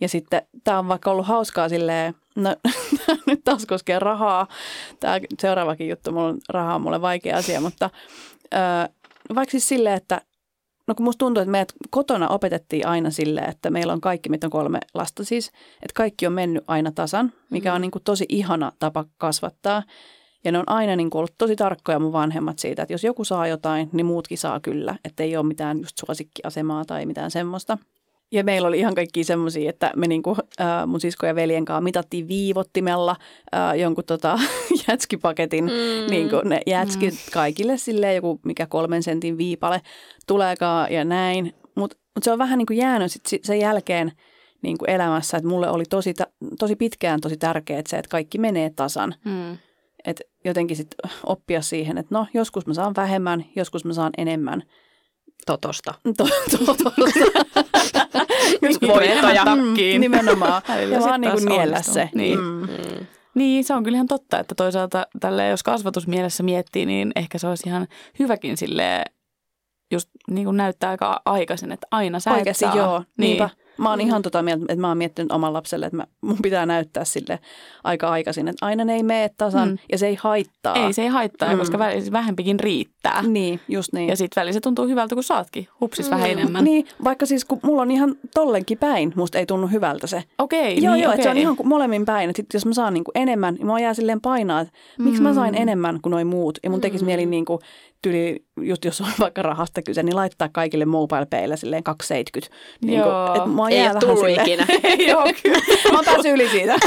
Ja 0.01 0.09
sitten 0.09 0.41
tämä 0.63 0.79
on 0.79 0.87
vaikka 0.87 1.11
ollut 1.11 1.27
hauskaa 1.27 1.69
silleen, 1.69 2.15
no 2.35 2.55
nyt 3.27 3.43
taas 3.43 3.65
koskee 3.65 3.99
rahaa. 3.99 4.47
Tämä 4.99 5.19
seuraavakin 5.39 5.89
juttu, 5.89 6.11
mulla 6.11 6.27
on 6.27 6.37
rahaa 6.49 6.75
on 6.75 6.81
mulle 6.81 7.01
vaikea 7.01 7.37
asia, 7.37 7.61
mutta 7.61 7.89
ö, 8.53 8.89
vaikka 9.35 9.51
siis 9.51 9.67
silleen, 9.67 9.95
että 9.95 10.21
no 10.89 10.95
kun 10.95 11.03
musta 11.03 11.19
tuntuu, 11.19 11.41
että 11.41 11.51
meidät 11.51 11.73
kotona 11.89 12.27
opetettiin 12.27 12.87
aina 12.87 13.09
silleen, 13.09 13.49
että 13.49 13.69
meillä 13.69 13.93
on 13.93 14.01
kaikki, 14.01 14.29
meitä 14.29 14.47
on 14.47 14.51
kolme 14.51 14.79
lasta 14.93 15.23
siis, 15.23 15.47
että 15.47 15.93
kaikki 15.95 16.27
on 16.27 16.33
mennyt 16.33 16.63
aina 16.67 16.91
tasan, 16.91 17.33
mikä 17.49 17.73
on 17.73 17.81
niin 17.81 17.91
kuin 17.91 18.03
tosi 18.03 18.25
ihana 18.29 18.71
tapa 18.79 19.05
kasvattaa. 19.17 19.83
Ja 20.43 20.51
ne 20.51 20.57
on 20.57 20.63
aina 20.67 20.95
niin 20.95 21.09
kuin 21.09 21.19
ollut 21.19 21.35
tosi 21.37 21.55
tarkkoja 21.55 21.99
mun 21.99 22.11
vanhemmat 22.11 22.59
siitä, 22.59 22.81
että 22.81 22.93
jos 22.93 23.03
joku 23.03 23.23
saa 23.23 23.47
jotain, 23.47 23.89
niin 23.93 24.05
muutkin 24.05 24.37
saa 24.37 24.59
kyllä. 24.59 24.95
Että 25.05 25.23
ei 25.23 25.37
ole 25.37 25.45
mitään 25.45 25.79
just 25.79 25.97
suosikkiasemaa 25.97 26.85
tai 26.85 27.05
mitään 27.05 27.31
semmoista. 27.31 27.77
Ja 28.31 28.43
meillä 28.43 28.67
oli 28.67 28.79
ihan 28.79 28.95
kaikki 28.95 29.23
semmoisia, 29.23 29.69
että 29.69 29.91
me 29.95 30.07
niinku, 30.07 30.35
äh, 30.61 30.87
mun 30.87 31.01
sisko 31.01 31.25
ja 31.25 31.35
veljen 31.35 31.65
kanssa 31.65 31.81
mitattiin 31.81 32.27
viivottimella 32.27 33.15
äh, 33.55 33.77
jonkun 33.77 34.03
tota, 34.03 34.39
jätskipaketin, 34.87 35.63
mm. 35.65 36.11
niinku 36.11 36.41
ne 36.45 36.61
jätskit 36.67 37.13
mm. 37.13 37.19
kaikille 37.33 37.77
silleen, 37.77 38.15
joku 38.15 38.39
mikä 38.45 38.65
kolmen 38.65 39.03
sentin 39.03 39.37
viipale 39.37 39.81
tuleekaan 40.27 40.93
ja 40.93 41.05
näin. 41.05 41.53
Mutta 41.75 41.97
mut 42.15 42.23
se 42.23 42.31
on 42.31 42.39
vähän 42.39 42.57
niinku 42.57 42.73
jäänyt 42.73 43.11
sit 43.11 43.25
si- 43.25 43.39
sen 43.43 43.59
jälkeen 43.59 44.11
niin 44.61 44.77
kuin 44.77 44.89
elämässä, 44.89 45.37
että 45.37 45.49
mulle 45.49 45.69
oli 45.69 45.83
tosi, 45.89 46.13
tosi 46.59 46.75
pitkään 46.75 47.21
tosi 47.21 47.37
tärkeää 47.37 47.81
se, 47.87 47.97
että 47.97 48.09
kaikki 48.09 48.37
menee 48.37 48.69
tasan. 48.69 49.15
Mm. 49.25 49.57
Että 50.05 50.23
jotenkin 50.45 50.77
sit 50.77 50.95
oppia 51.25 51.61
siihen, 51.61 51.97
että 51.97 52.15
no 52.15 52.27
joskus 52.33 52.67
mä 52.67 52.73
saan 52.73 52.93
vähemmän, 52.97 53.45
joskus 53.55 53.85
mä 53.85 53.93
saan 53.93 54.11
enemmän. 54.17 54.63
Totosta. 55.45 55.93
To, 56.17 56.27
totosta. 56.65 57.19
voittaja. 58.87 59.45
Mm, 59.55 59.73
nimenomaan. 59.99 60.61
ja 60.91 60.99
vaan 60.99 61.21
niin 61.21 61.33
kuin 61.33 61.45
niellä 61.45 61.81
se. 61.81 62.09
Niin. 62.15 62.39
Mm. 62.39 62.45
Mm. 62.45 63.05
Niin, 63.35 63.63
se 63.63 63.73
on 63.73 63.83
kyllä 63.83 63.95
ihan 63.95 64.07
totta, 64.07 64.39
että 64.39 64.55
toisaalta 64.55 65.07
tälle, 65.19 65.47
jos 65.47 65.63
kasvatusmielessä 65.63 66.43
miettii, 66.43 66.85
niin 66.85 67.11
ehkä 67.15 67.37
se 67.37 67.47
olisi 67.47 67.69
ihan 67.69 67.87
hyväkin 68.19 68.57
sille 68.57 69.05
just 69.91 70.09
niin 70.29 70.45
kuin 70.45 70.57
näyttää 70.57 70.89
aika 70.89 71.21
aikaisin, 71.25 71.71
että 71.71 71.87
aina 71.91 72.19
sä 72.19 72.31
Oikeasti 72.31 72.65
et 72.65 72.71
saa. 72.71 72.77
joo, 72.81 73.03
niin. 73.17 73.49
Mä 73.79 73.89
oon 73.89 73.99
mm. 73.99 74.05
ihan 74.05 74.21
tota 74.21 74.41
mieltä, 74.41 74.65
että 74.69 74.81
mä 74.81 74.87
oon 74.87 74.97
miettinyt 74.97 75.31
oman 75.31 75.53
lapselle, 75.53 75.85
että 75.85 75.97
mä, 75.97 76.07
mun 76.21 76.37
pitää 76.41 76.65
näyttää 76.65 77.05
sille 77.05 77.39
aika 77.83 78.09
aikaisin, 78.09 78.47
että 78.47 78.65
aina 78.65 78.85
ne 78.85 78.95
ei 78.95 79.03
mene 79.03 79.29
tasan 79.37 79.69
mm. 79.69 79.77
ja 79.91 79.97
se 79.97 80.07
ei 80.07 80.15
haittaa. 80.15 80.75
Ei, 80.75 80.93
se 80.93 81.01
ei 81.01 81.07
haittaa, 81.07 81.51
mm. 81.53 81.57
koska 81.57 81.79
vähempikin 82.11 82.59
riittää. 82.59 83.21
Niin, 83.21 83.59
just 83.67 83.93
niin. 83.93 84.09
Ja 84.09 84.15
sitten 84.15 84.41
välissä 84.41 84.61
tuntuu 84.61 84.87
hyvältä, 84.87 85.15
kun 85.15 85.23
saatkin. 85.23 85.67
Hupsis 85.81 86.05
mm. 86.05 86.11
vähän 86.11 86.29
enemmän. 86.29 86.63
Niin, 86.63 86.87
vaikka 87.03 87.25
siis 87.25 87.45
kun 87.45 87.59
mulla 87.63 87.81
on 87.81 87.91
ihan 87.91 88.15
tollenkin 88.33 88.77
päin, 88.77 89.13
musta 89.15 89.37
ei 89.37 89.45
tunnu 89.45 89.67
hyvältä 89.67 90.07
se. 90.07 90.23
Okei, 90.37 90.83
Joo, 90.83 90.93
niin, 90.93 91.03
joo, 91.03 91.13
että 91.13 91.23
se 91.23 91.29
on 91.29 91.37
ihan 91.37 91.55
molemmin 91.63 92.05
päin. 92.05 92.29
Että 92.29 92.43
jos 92.53 92.65
mä 92.65 92.73
saan 92.73 92.93
niinku 92.93 93.11
enemmän, 93.15 93.53
niin 93.53 93.67
mä 93.67 93.79
jää 93.79 93.93
silleen 93.93 94.21
painaa, 94.21 94.61
että 94.61 94.73
mm. 94.97 95.05
miksi 95.05 95.21
mä 95.21 95.33
sain 95.33 95.55
enemmän 95.55 96.01
kuin 96.01 96.11
noin 96.11 96.27
muut. 96.27 96.59
Ja 96.63 96.69
mun 96.69 96.81
tekisi 96.81 97.03
mm. 97.03 97.05
mieli 97.05 97.25
niinku, 97.25 97.59
tyli, 98.01 98.45
just 98.61 98.85
jos 98.85 99.01
on 99.01 99.07
vaikka 99.19 99.41
rahasta 99.41 99.81
kyse, 99.81 100.03
niin 100.03 100.15
laittaa 100.15 100.49
kaikille 100.49 100.85
mobile 100.85 101.25
payille 101.25 101.57
silleen 101.57 101.83
270. 101.83 102.55
Niin 102.81 102.99
Joo. 102.99 103.27
Kuin, 103.27 103.37
että 103.37 103.49
mua 103.69 103.79
ei 103.79 103.89
ole 103.89 103.99
tullut 103.99 104.29
ikinä. 104.29 104.65
Joo, 105.11 105.23
kyllä. 105.43 105.59
Mä 105.91 105.97
oon 105.97 106.05
päässyt 106.05 106.33
yli 106.33 106.49
siitä. 106.49 106.75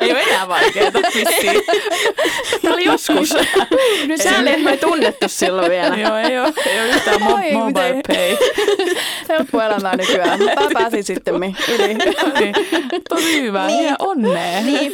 ei 0.00 0.12
ole 0.12 0.22
enää 0.22 0.48
vaikeaa 0.48 0.92
vissiin. 0.92 1.62
Tämä 2.62 2.74
oli 2.74 2.84
joskus. 2.84 3.34
Nyt 4.06 4.22
sä 4.22 4.30
ei 4.30 4.62
ole 4.62 4.76
tunnettu 4.76 5.28
silloin 5.28 5.70
vielä. 5.70 5.96
Joo, 5.96 6.16
ei 6.16 6.38
ole, 6.38 6.52
ei 6.66 6.80
ole 6.80 6.88
yhtään 6.88 7.20
mo- 7.20 7.52
mobile 7.52 7.92
miten? 7.92 8.02
pay. 8.16 8.36
Helppo 9.28 9.60
elämää 9.60 9.96
nykyään, 9.96 10.38
mutta 10.38 10.60
mä 10.60 10.68
pääsin 10.72 11.04
sitten 11.04 11.34
yli. 11.34 11.94
niin. 12.40 12.54
Tosi 13.08 13.42
hyvä. 13.42 13.66
Niin. 13.66 13.84
Ja 13.84 13.96
onnea. 13.98 14.60
Niin. 14.60 14.92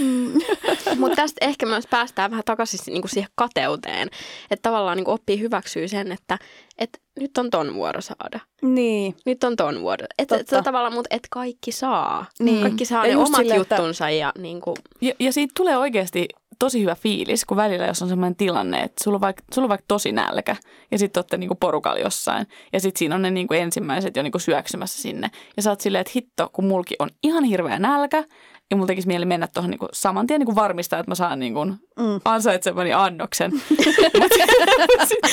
Mutta 0.97 1.17
tästä 1.17 1.47
ehkä 1.47 1.67
myös 1.67 1.87
päästään 1.87 2.31
vähän 2.31 2.45
takaisin 2.45 2.81
niinku 2.87 3.09
siihen 3.09 3.31
kateuteen. 3.35 4.09
Että 4.51 4.63
tavallaan 4.63 4.97
niinku 4.97 5.11
oppii 5.13 5.41
hyväksyä 5.41 5.89
sen, 5.89 6.13
että 6.13 6.39
et 6.79 7.01
nyt 7.21 7.39
on 7.39 7.51
ton 7.51 7.75
vuoro 7.75 8.01
saada. 8.01 8.41
Niin. 8.63 9.15
Nyt 9.27 9.45
on 9.45 9.57
ton 9.57 9.81
vuoro. 9.81 10.07
Että 10.19 10.37
et, 10.37 10.47
tavallaan, 10.65 10.95
mutta 10.95 11.17
et 11.17 11.27
kaikki 11.31 11.73
saa. 11.73 12.27
Niin. 12.41 12.63
Kaikki 12.63 12.85
saa 12.85 13.07
ja 13.07 13.15
ne 13.15 13.17
omat 13.17 13.37
sille, 13.37 13.57
juttunsa. 13.57 14.09
Että... 14.09 14.19
Ja, 14.19 14.33
niinku... 14.39 14.75
ja, 15.01 15.13
ja 15.21 15.33
siitä 15.33 15.53
tulee 15.57 15.77
oikeasti 15.77 16.29
tosi 16.59 16.83
hyvä 16.83 16.95
fiilis, 16.95 17.45
kun 17.45 17.57
välillä 17.57 17.87
jos 17.87 18.03
on 18.03 18.09
sellainen 18.09 18.37
tilanne, 18.37 18.81
että 18.81 19.05
sulla 19.05 19.15
on 19.15 19.21
vaikka, 19.21 19.43
sulla 19.55 19.67
on 19.67 19.69
vaikka 19.69 19.85
tosi 19.89 20.13
nälkä 20.13 20.57
ja 20.91 20.99
sitten 20.99 21.21
olette 21.21 21.37
niinku 21.37 21.55
porukalla 21.55 21.99
jossain 21.99 22.47
ja 22.73 22.81
sitten 22.81 22.99
siinä 22.99 23.15
on 23.15 23.23
ne 23.23 23.31
niinku 23.31 23.55
ensimmäiset 23.55 24.17
jo 24.17 24.23
niinku 24.23 24.39
syöksymässä 24.39 25.03
sinne 25.03 25.31
ja 25.57 25.63
sä 25.63 25.71
oot 25.71 25.81
silleen, 25.81 26.01
että 26.01 26.13
hitto, 26.17 26.51
kun 26.53 26.65
mulki 26.65 26.95
on 26.99 27.11
ihan 27.23 27.45
hirveä 27.45 27.79
nälkä 27.79 28.25
ja 28.71 28.77
mulla 28.77 28.87
tekisi 28.87 29.09
mieli 29.09 29.25
mennä 29.25 29.49
tuohon 29.55 29.71
niinku 29.71 29.89
saman 29.93 30.27
tien 30.27 30.41
niinku 30.41 30.55
varmistaa, 30.55 30.99
että 30.99 31.11
mä 31.11 31.15
saan 31.15 31.39
niinku 31.39 31.65
mm. 31.65 32.21
ansaitsemani 32.25 32.93
annoksen. 32.93 33.53
Mutta 34.19 35.07
sitten 35.07 35.31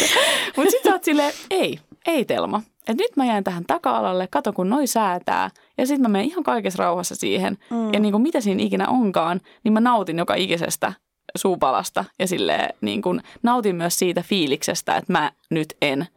mut 0.57 0.69
sit 0.69 0.83
sä 0.83 0.91
oot 0.91 1.03
silleen, 1.03 1.33
ei, 1.49 1.79
ei 2.07 2.25
Telma. 2.25 2.61
Et 2.87 2.97
nyt 2.97 3.17
mä 3.17 3.25
jään 3.25 3.43
tähän 3.43 3.63
taka-alalle, 3.67 4.27
kato 4.31 4.53
kun 4.53 4.69
noi 4.69 4.87
säätää. 4.87 5.49
Ja 5.77 5.87
sitten 5.87 6.01
mä 6.01 6.07
menen 6.07 6.27
ihan 6.27 6.43
kaikessa 6.43 6.83
rauhassa 6.83 7.15
siihen. 7.15 7.57
Mm. 7.69 7.93
Ja 7.93 7.99
niinku 7.99 8.19
mitä 8.19 8.41
siinä 8.41 8.63
ikinä 8.63 8.87
onkaan, 8.87 9.41
niin 9.63 9.73
mä 9.73 9.79
nautin 9.79 10.17
joka 10.17 10.35
ikisestä 10.35 10.93
suupalasta. 11.35 12.05
Ja 12.19 12.27
silleen 12.27 12.73
niin 12.81 13.01
kun 13.01 13.21
nautin 13.43 13.75
myös 13.75 13.99
siitä 13.99 14.21
fiiliksestä, 14.21 14.95
että 14.95 15.11
mä 15.11 15.31
nyt 15.49 15.73
en– 15.81 16.05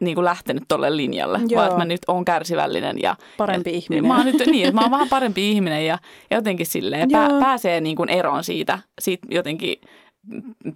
niin 0.00 0.14
kuin 0.14 0.24
lähtenyt 0.24 0.64
tolle 0.68 0.96
linjalle, 0.96 1.38
Joo. 1.48 1.58
vaan 1.58 1.66
että 1.66 1.78
mä 1.78 1.84
nyt 1.84 2.00
oon 2.08 2.24
kärsivällinen. 2.24 2.96
Ja, 3.02 3.16
parempi 3.36 3.70
ja, 3.70 3.76
ihminen. 3.76 4.06
Mä 4.06 4.16
oon 4.16 4.26
nyt 4.26 4.46
niin, 4.46 4.68
että 4.68 4.74
mä 4.74 4.80
oon 4.80 4.90
vähän 4.90 5.08
parempi 5.08 5.50
ihminen 5.50 5.86
ja, 5.86 5.98
ja 6.30 6.36
jotenkin 6.36 6.66
silleen 6.66 7.10
pää, 7.12 7.28
pääsee 7.40 7.80
niin 7.80 7.96
kuin 7.96 8.08
eroon 8.08 8.44
siitä, 8.44 8.78
siitä 8.98 9.26
jotenkin 9.30 9.80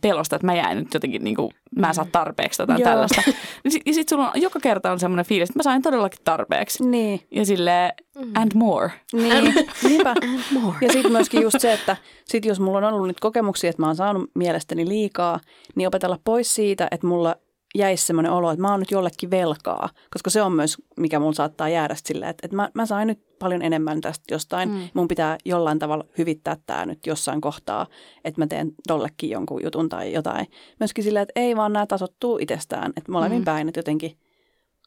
pelosta, 0.00 0.36
että 0.36 0.46
mä 0.46 0.54
jäin 0.54 0.78
nyt 0.78 0.94
jotenkin, 0.94 1.24
niin 1.24 1.36
kuin, 1.36 1.50
mä 1.76 1.88
en 1.88 1.94
saa 1.94 2.06
tarpeeksi 2.12 2.56
tätä 2.56 2.76
tällaista. 2.84 3.22
Ja 3.64 3.70
sitten 3.70 3.94
sit 3.94 4.08
sulla 4.08 4.30
on, 4.30 4.42
joka 4.42 4.60
kerta 4.60 4.92
on 4.92 4.98
semmoinen 4.98 5.26
fiilis, 5.26 5.50
että 5.50 5.58
mä 5.58 5.62
sain 5.62 5.82
todellakin 5.82 6.20
tarpeeksi. 6.24 6.84
Niin. 6.86 7.20
Ja 7.30 7.44
silleen, 7.46 7.92
and 8.34 8.52
more. 8.54 8.90
Niin, 9.12 9.54
niinpä. 9.82 10.10
And 10.10 10.60
more. 10.60 10.76
Ja 10.80 10.92
sitten 10.92 11.12
myöskin 11.12 11.42
just 11.42 11.60
se, 11.60 11.72
että 11.72 11.96
sit 12.24 12.44
jos 12.44 12.60
mulla 12.60 12.78
on 12.78 12.94
ollut 12.94 13.06
nyt 13.06 13.20
kokemuksia, 13.20 13.70
että 13.70 13.82
mä 13.82 13.86
oon 13.86 13.96
saanut 13.96 14.30
mielestäni 14.34 14.88
liikaa, 14.88 15.40
niin 15.74 15.88
opetella 15.88 16.18
pois 16.24 16.54
siitä, 16.54 16.88
että 16.90 17.06
mulla 17.06 17.36
jäisi 17.74 18.06
semmoinen 18.06 18.32
olo, 18.32 18.50
että 18.50 18.62
mä 18.62 18.70
oon 18.70 18.80
nyt 18.80 18.90
jollekin 18.90 19.30
velkaa, 19.30 19.88
koska 20.10 20.30
se 20.30 20.42
on 20.42 20.52
myös, 20.52 20.76
mikä 20.96 21.18
mun 21.18 21.34
saattaa 21.34 21.68
jäädä 21.68 21.96
silleen, 22.04 22.30
että, 22.30 22.46
että 22.46 22.56
mä, 22.56 22.70
mä 22.74 22.86
sain 22.86 23.08
nyt 23.08 23.38
paljon 23.38 23.62
enemmän 23.62 24.00
tästä 24.00 24.34
jostain. 24.34 24.68
Mm. 24.68 24.88
Mun 24.94 25.08
pitää 25.08 25.38
jollain 25.44 25.78
tavalla 25.78 26.04
hyvittää 26.18 26.56
tämä 26.66 26.86
nyt 26.86 27.06
jossain 27.06 27.40
kohtaa, 27.40 27.86
että 28.24 28.40
mä 28.40 28.46
teen 28.46 28.72
tollekin 28.86 29.30
jonkun 29.30 29.60
jutun 29.64 29.88
tai 29.88 30.12
jotain. 30.12 30.46
Myöskin 30.80 31.04
silleen, 31.04 31.22
että 31.22 31.40
ei 31.40 31.56
vaan 31.56 31.72
nämä 31.72 31.86
tasottuu 31.86 32.38
itsestään, 32.38 32.92
että 32.96 33.12
molemmin 33.12 33.40
mm. 33.40 33.44
päin, 33.44 33.68
että 33.68 33.78
jotenkin 33.78 34.18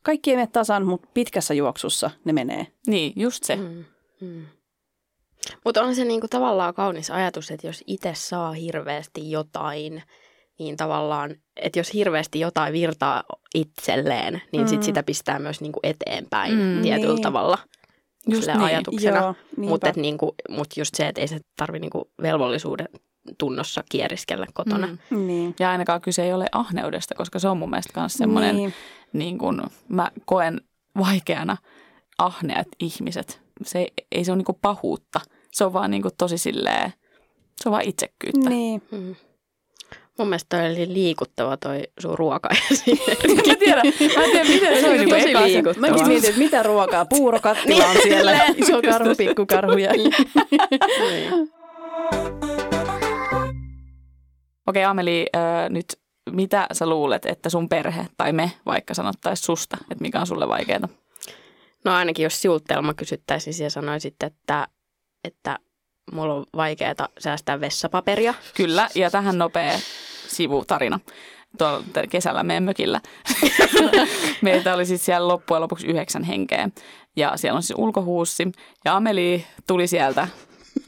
kaikki 0.03 0.29
ei 0.29 0.35
mene 0.35 0.47
tasan, 0.47 0.85
mutta 0.85 1.07
pitkässä 1.13 1.53
juoksussa 1.53 2.11
ne 2.25 2.33
menee. 2.33 2.67
Niin, 2.87 3.13
just 3.15 3.43
se. 3.43 3.55
Mm. 3.55 3.85
Mm. 4.21 4.45
Mutta 5.65 5.83
on 5.83 5.95
se 5.95 6.05
niinku 6.05 6.27
tavallaan 6.27 6.73
kaunis 6.73 7.11
ajatus, 7.11 7.51
että 7.51 7.67
jos 7.67 7.83
itse 7.87 8.13
saa 8.15 8.51
hirveästi 8.51 9.31
jotain– 9.31 10.03
niin 10.61 10.77
tavallaan, 10.77 11.35
että 11.55 11.79
jos 11.79 11.93
hirveästi 11.93 12.39
jotain 12.39 12.73
virtaa 12.73 13.23
itselleen, 13.55 14.41
niin 14.51 14.61
mm. 14.61 14.67
sit 14.67 14.83
sitä 14.83 15.03
pistää 15.03 15.39
myös 15.39 15.61
niinku 15.61 15.79
eteenpäin 15.83 16.59
mm, 16.59 16.81
tietyllä 16.81 17.13
niin. 17.13 17.23
tavalla 17.23 17.57
just 18.27 18.47
niin. 18.47 18.59
ajatuksena. 18.59 19.35
Mutta 19.57 19.93
niinku, 19.95 20.35
mut 20.49 20.67
just 20.77 20.95
se, 20.95 21.07
että 21.07 21.21
ei 21.21 21.27
se 21.27 21.39
tarvi 21.57 21.79
niinku 21.79 22.11
velvollisuuden 22.21 22.89
tunnossa 23.37 23.83
kieriskellä 23.91 24.45
kotona. 24.53 24.87
Mm. 24.87 25.27
Niin. 25.27 25.55
Ja 25.59 25.71
ainakaan 25.71 26.01
kyse 26.01 26.23
ei 26.23 26.33
ole 26.33 26.47
ahneudesta, 26.51 27.15
koska 27.15 27.39
se 27.39 27.47
on 27.47 27.57
mun 27.57 27.69
mielestä 27.69 27.99
myös 27.99 28.13
semmoinen, 28.13 28.55
niin. 28.55 28.73
niin 29.13 29.37
kun 29.37 29.63
mä 29.87 30.11
koen 30.25 30.61
vaikeana 30.97 31.57
ahneat 32.17 32.67
ihmiset. 32.79 33.41
Se, 33.63 33.87
ei 34.11 34.25
se 34.25 34.31
ole 34.31 34.37
niinku 34.37 34.59
pahuutta, 34.61 35.19
se 35.51 35.65
on 35.65 35.73
vaan 35.73 35.91
niinku 35.91 36.09
tosi 36.17 36.37
silleen, 36.37 36.93
se 37.61 37.69
on 37.69 37.71
vaan 37.71 37.85
itsekkyyttä. 37.85 38.49
Niin. 38.49 38.81
Mm. 38.91 39.15
Mun 40.21 40.29
mielestä 40.29 40.57
toi 40.57 40.71
oli 40.71 40.93
liikuttava 40.93 41.57
toi 41.57 41.83
sun 41.99 42.17
ruoka. 42.17 42.49
mä 43.47 43.55
tiedän, 43.59 43.83
mä 44.15 44.23
en 44.23 44.31
tiedä 44.31 44.49
miten 44.49 44.81
se 44.81 44.89
oli 44.89 45.07
tosi 45.07 45.33
liikuttava. 45.33 45.87
Mäkin 45.87 46.07
mietin, 46.07 46.29
että 46.29 46.41
mitä 46.41 46.63
ruokaa. 46.63 47.05
Puurokattila 47.05 47.85
on 47.85 47.95
siellä. 48.03 48.45
Iso 48.55 48.81
karhu, 48.81 49.15
pikkukarhu 49.17 49.77
ja... 49.77 49.91
Okei, 54.67 54.83
Ameli, 54.83 55.27
äh, 55.35 55.69
nyt 55.69 55.85
mitä 56.31 56.67
sä 56.73 56.85
luulet, 56.85 57.25
että 57.25 57.49
sun 57.49 57.69
perhe 57.69 58.07
tai 58.17 58.33
me 58.33 58.51
vaikka 58.65 58.93
sanottaisiin 58.93 59.45
susta, 59.45 59.77
että 59.81 60.01
mikä 60.01 60.19
on 60.19 60.27
sulle 60.27 60.47
vaikeaa? 60.47 60.89
No 61.85 61.93
ainakin 61.93 62.23
jos 62.23 62.41
siultelma 62.41 62.93
kysyttäisiin, 62.93 63.55
niin 63.59 63.71
sanoisit, 63.71 64.23
että, 64.23 64.67
että 65.23 65.59
mulla 66.11 66.33
on 66.33 66.45
vaikeaa 66.55 67.07
säästää 67.19 67.59
vessapaperia. 67.59 68.33
Kyllä, 68.55 68.87
ja 68.95 69.11
tähän 69.11 69.37
nopea 69.37 69.79
sivutarina 70.35 70.99
tuolla 71.57 71.83
kesällä 72.09 72.43
meidän 72.43 72.63
mökillä. 72.63 73.01
Meitä 74.41 74.73
oli 74.73 74.85
siis 74.85 75.05
siellä 75.05 75.27
loppujen 75.27 75.61
lopuksi 75.61 75.87
yhdeksän 75.87 76.23
henkeä. 76.23 76.69
Ja 77.15 77.37
siellä 77.37 77.57
on 77.57 77.63
siis 77.63 77.79
ulkohuussi. 77.79 78.51
Ja 78.85 78.95
Ameli 78.95 79.45
tuli 79.67 79.87
sieltä 79.87 80.27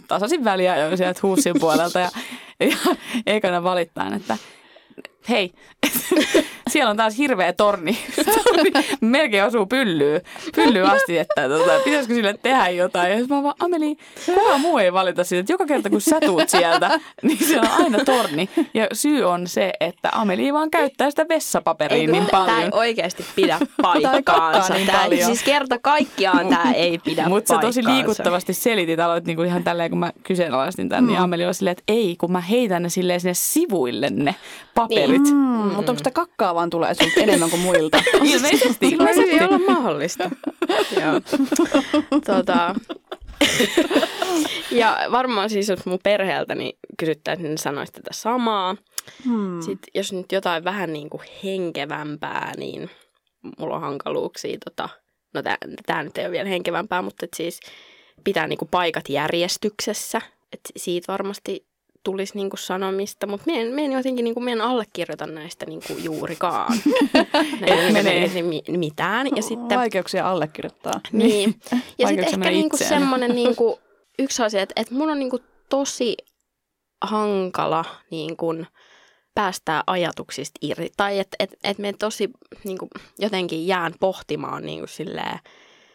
tasaisin 0.08 0.43
väliä 0.43 0.77
jo 0.77 0.97
sieltä 0.97 1.19
huussin 1.23 1.56
puolelta. 1.60 1.99
Ja, 1.99 2.10
ja 2.60 2.77
ekana 3.25 3.63
valittain, 3.63 4.13
että 4.13 4.38
hei, 5.29 5.53
siellä 6.71 6.89
on 6.91 6.97
taas 6.97 7.17
hirveä 7.17 7.53
torni. 7.53 7.97
torni. 8.25 8.71
Melkein 9.01 9.43
osuu 9.43 9.65
pyllyyn, 9.65 10.21
pyllyyn 10.55 10.86
asti, 10.86 11.17
että 11.17 11.49
tota, 11.49 11.71
pitäisikö 11.83 12.15
sille 12.15 12.36
tehdä 12.41 12.69
jotain. 12.69 13.12
Ja 13.12 13.27
mä 13.29 13.43
vaan, 13.43 13.55
Ameli, 13.59 13.97
kukaan 14.25 14.62
muu 14.62 14.77
ei 14.77 14.93
valita 14.93 15.23
siitä, 15.23 15.39
että 15.39 15.53
joka 15.53 15.65
kerta 15.65 15.89
kun 15.89 16.01
sä 16.01 16.19
tuut 16.21 16.49
sieltä, 16.49 16.99
niin 17.23 17.38
siellä 17.38 17.69
on 17.69 17.83
aina 17.83 18.05
torni. 18.05 18.49
Ja 18.73 18.88
syy 18.93 19.23
on 19.23 19.47
se, 19.47 19.73
että 19.79 20.09
Ameli 20.12 20.53
vaan 20.53 20.71
käyttää 20.71 21.09
sitä 21.09 21.25
vessapaperia 21.29 21.97
ei, 21.97 22.07
niin 22.07 22.27
paljon. 22.31 22.47
Tämä 22.47 22.62
ei 22.62 22.69
oikeasti 22.71 23.25
pidä 23.36 23.59
paikkaansa. 23.81 24.73
niin 24.73 24.88
tämä, 24.88 25.25
siis 25.25 25.43
kerta 25.43 25.79
kaikkiaan 25.79 26.47
tämä 26.47 26.71
ei 26.71 26.97
pidä 26.97 27.29
Mutta 27.29 27.55
sä 27.55 27.62
tosi 27.62 27.86
liikuttavasti 27.86 28.53
selitit, 28.53 28.99
aloit 28.99 29.26
niinku 29.26 29.43
ihan 29.43 29.63
tälleen, 29.63 29.89
kun 29.89 29.99
mä 29.99 30.11
kyseenalaistin 30.24 30.89
tämän, 30.89 31.03
niin 31.03 31.09
mm. 31.09 31.13
niin 31.13 31.24
Ameli 31.24 31.45
oli 31.45 31.53
silleen, 31.53 31.71
että 31.71 31.84
ei, 31.88 32.15
kun 32.19 32.32
mä 32.32 32.41
heitän 32.41 32.84
ne 32.84 32.89
silleen 32.89 33.19
sinne 33.19 33.34
sivuille 33.34 34.09
ne 34.09 34.36
paperit. 34.76 35.09
Niin. 35.09 35.12
Mm, 35.20 35.76
mutta 35.76 35.91
onko 35.91 35.97
sitä 35.97 36.11
kakkaa 36.11 36.55
vaan 36.55 36.70
tulee 36.70 36.93
sulta 36.93 37.20
enemmän 37.20 37.49
kuin 37.49 37.61
muilta? 37.61 37.97
Ilmeisesti. 38.24 38.89
Se 38.89 38.97
voi 38.97 39.16
hyvin 39.16 39.43
olla 39.43 39.59
mahdollista. 39.68 40.24
Joo. 41.01 41.22
tota. 42.26 42.76
ja 44.72 44.97
varmaan 45.11 45.49
siis, 45.49 45.70
jos 45.70 45.86
mun 45.86 45.99
perheeltä 46.03 46.55
niin 46.55 46.78
kysyttäisiin, 46.99 47.43
niin 47.43 47.51
ne 47.51 47.57
sanoisi 47.57 47.93
tätä 47.93 48.09
samaa. 48.14 48.76
Hmm. 49.26 49.61
Sitten 49.61 49.91
jos 49.93 50.14
nyt 50.14 50.32
jotain 50.32 50.64
vähän 50.64 50.93
niin 50.93 51.09
kuin 51.09 51.22
henkevämpää, 51.43 52.51
niin 52.57 52.89
mulla 53.59 53.76
on 53.76 53.82
hankaluuksia. 53.82 54.57
Tota, 54.66 54.89
no 55.34 55.41
tämä 55.86 56.03
nyt 56.03 56.18
ei 56.18 56.26
ole 56.26 56.32
vielä 56.32 56.49
henkevämpää, 56.49 57.01
mutta 57.01 57.26
et 57.26 57.34
siis 57.36 57.59
pitää 58.24 58.47
niin 58.47 58.59
kuin 58.59 58.70
paikat 58.70 59.09
järjestyksessä. 59.09 60.22
Et 60.53 60.61
siitä 60.78 61.11
varmasti 61.11 61.66
tulisi 62.04 62.36
niinku 62.36 62.58
sanomista, 62.58 63.28
mutta 63.28 63.51
me 63.51 63.62
en, 63.62 63.68
me 63.68 63.86
en 63.86 63.91
jotenkin 63.91 64.24
niinku, 64.24 64.39
me 64.39 64.51
en 64.51 64.62
allekirjoita 64.62 65.28
näistä 65.28 65.66
niinku 65.66 65.93
juurikaan. 65.97 66.74
Et 67.68 67.93
menee. 67.93 68.30
mitään. 68.68 69.28
Ja 69.36 69.43
sitten, 69.43 69.80
Vaikeuksia 69.80 70.30
allekirjoittaa. 70.30 71.01
Niin. 71.12 71.56
Ja 71.99 72.08
sitten 72.08 72.26
ehkä 72.28 72.38
niinku 72.38 72.78
semmoinen 72.78 73.36
niinku, 73.43 73.80
yksi 74.20 74.43
asia, 74.43 74.62
että, 74.62 74.74
että 74.82 74.93
mun 74.93 75.10
on 75.10 75.20
niinku 75.20 75.39
tosi 75.70 76.18
hankala 77.01 77.86
niinku, 78.12 78.56
päästää 79.36 79.84
ajatuksista 79.88 80.60
irti. 80.62 80.91
Tai 80.97 81.20
että 81.20 81.36
et, 81.39 81.54
et 81.64 81.78
me 81.78 81.93
tosi 81.93 82.30
niinku, 82.64 82.88
jotenkin 83.20 83.68
jään 83.68 83.93
pohtimaan 83.99 84.66
niinku, 84.66 84.88
silleen, 84.88 85.39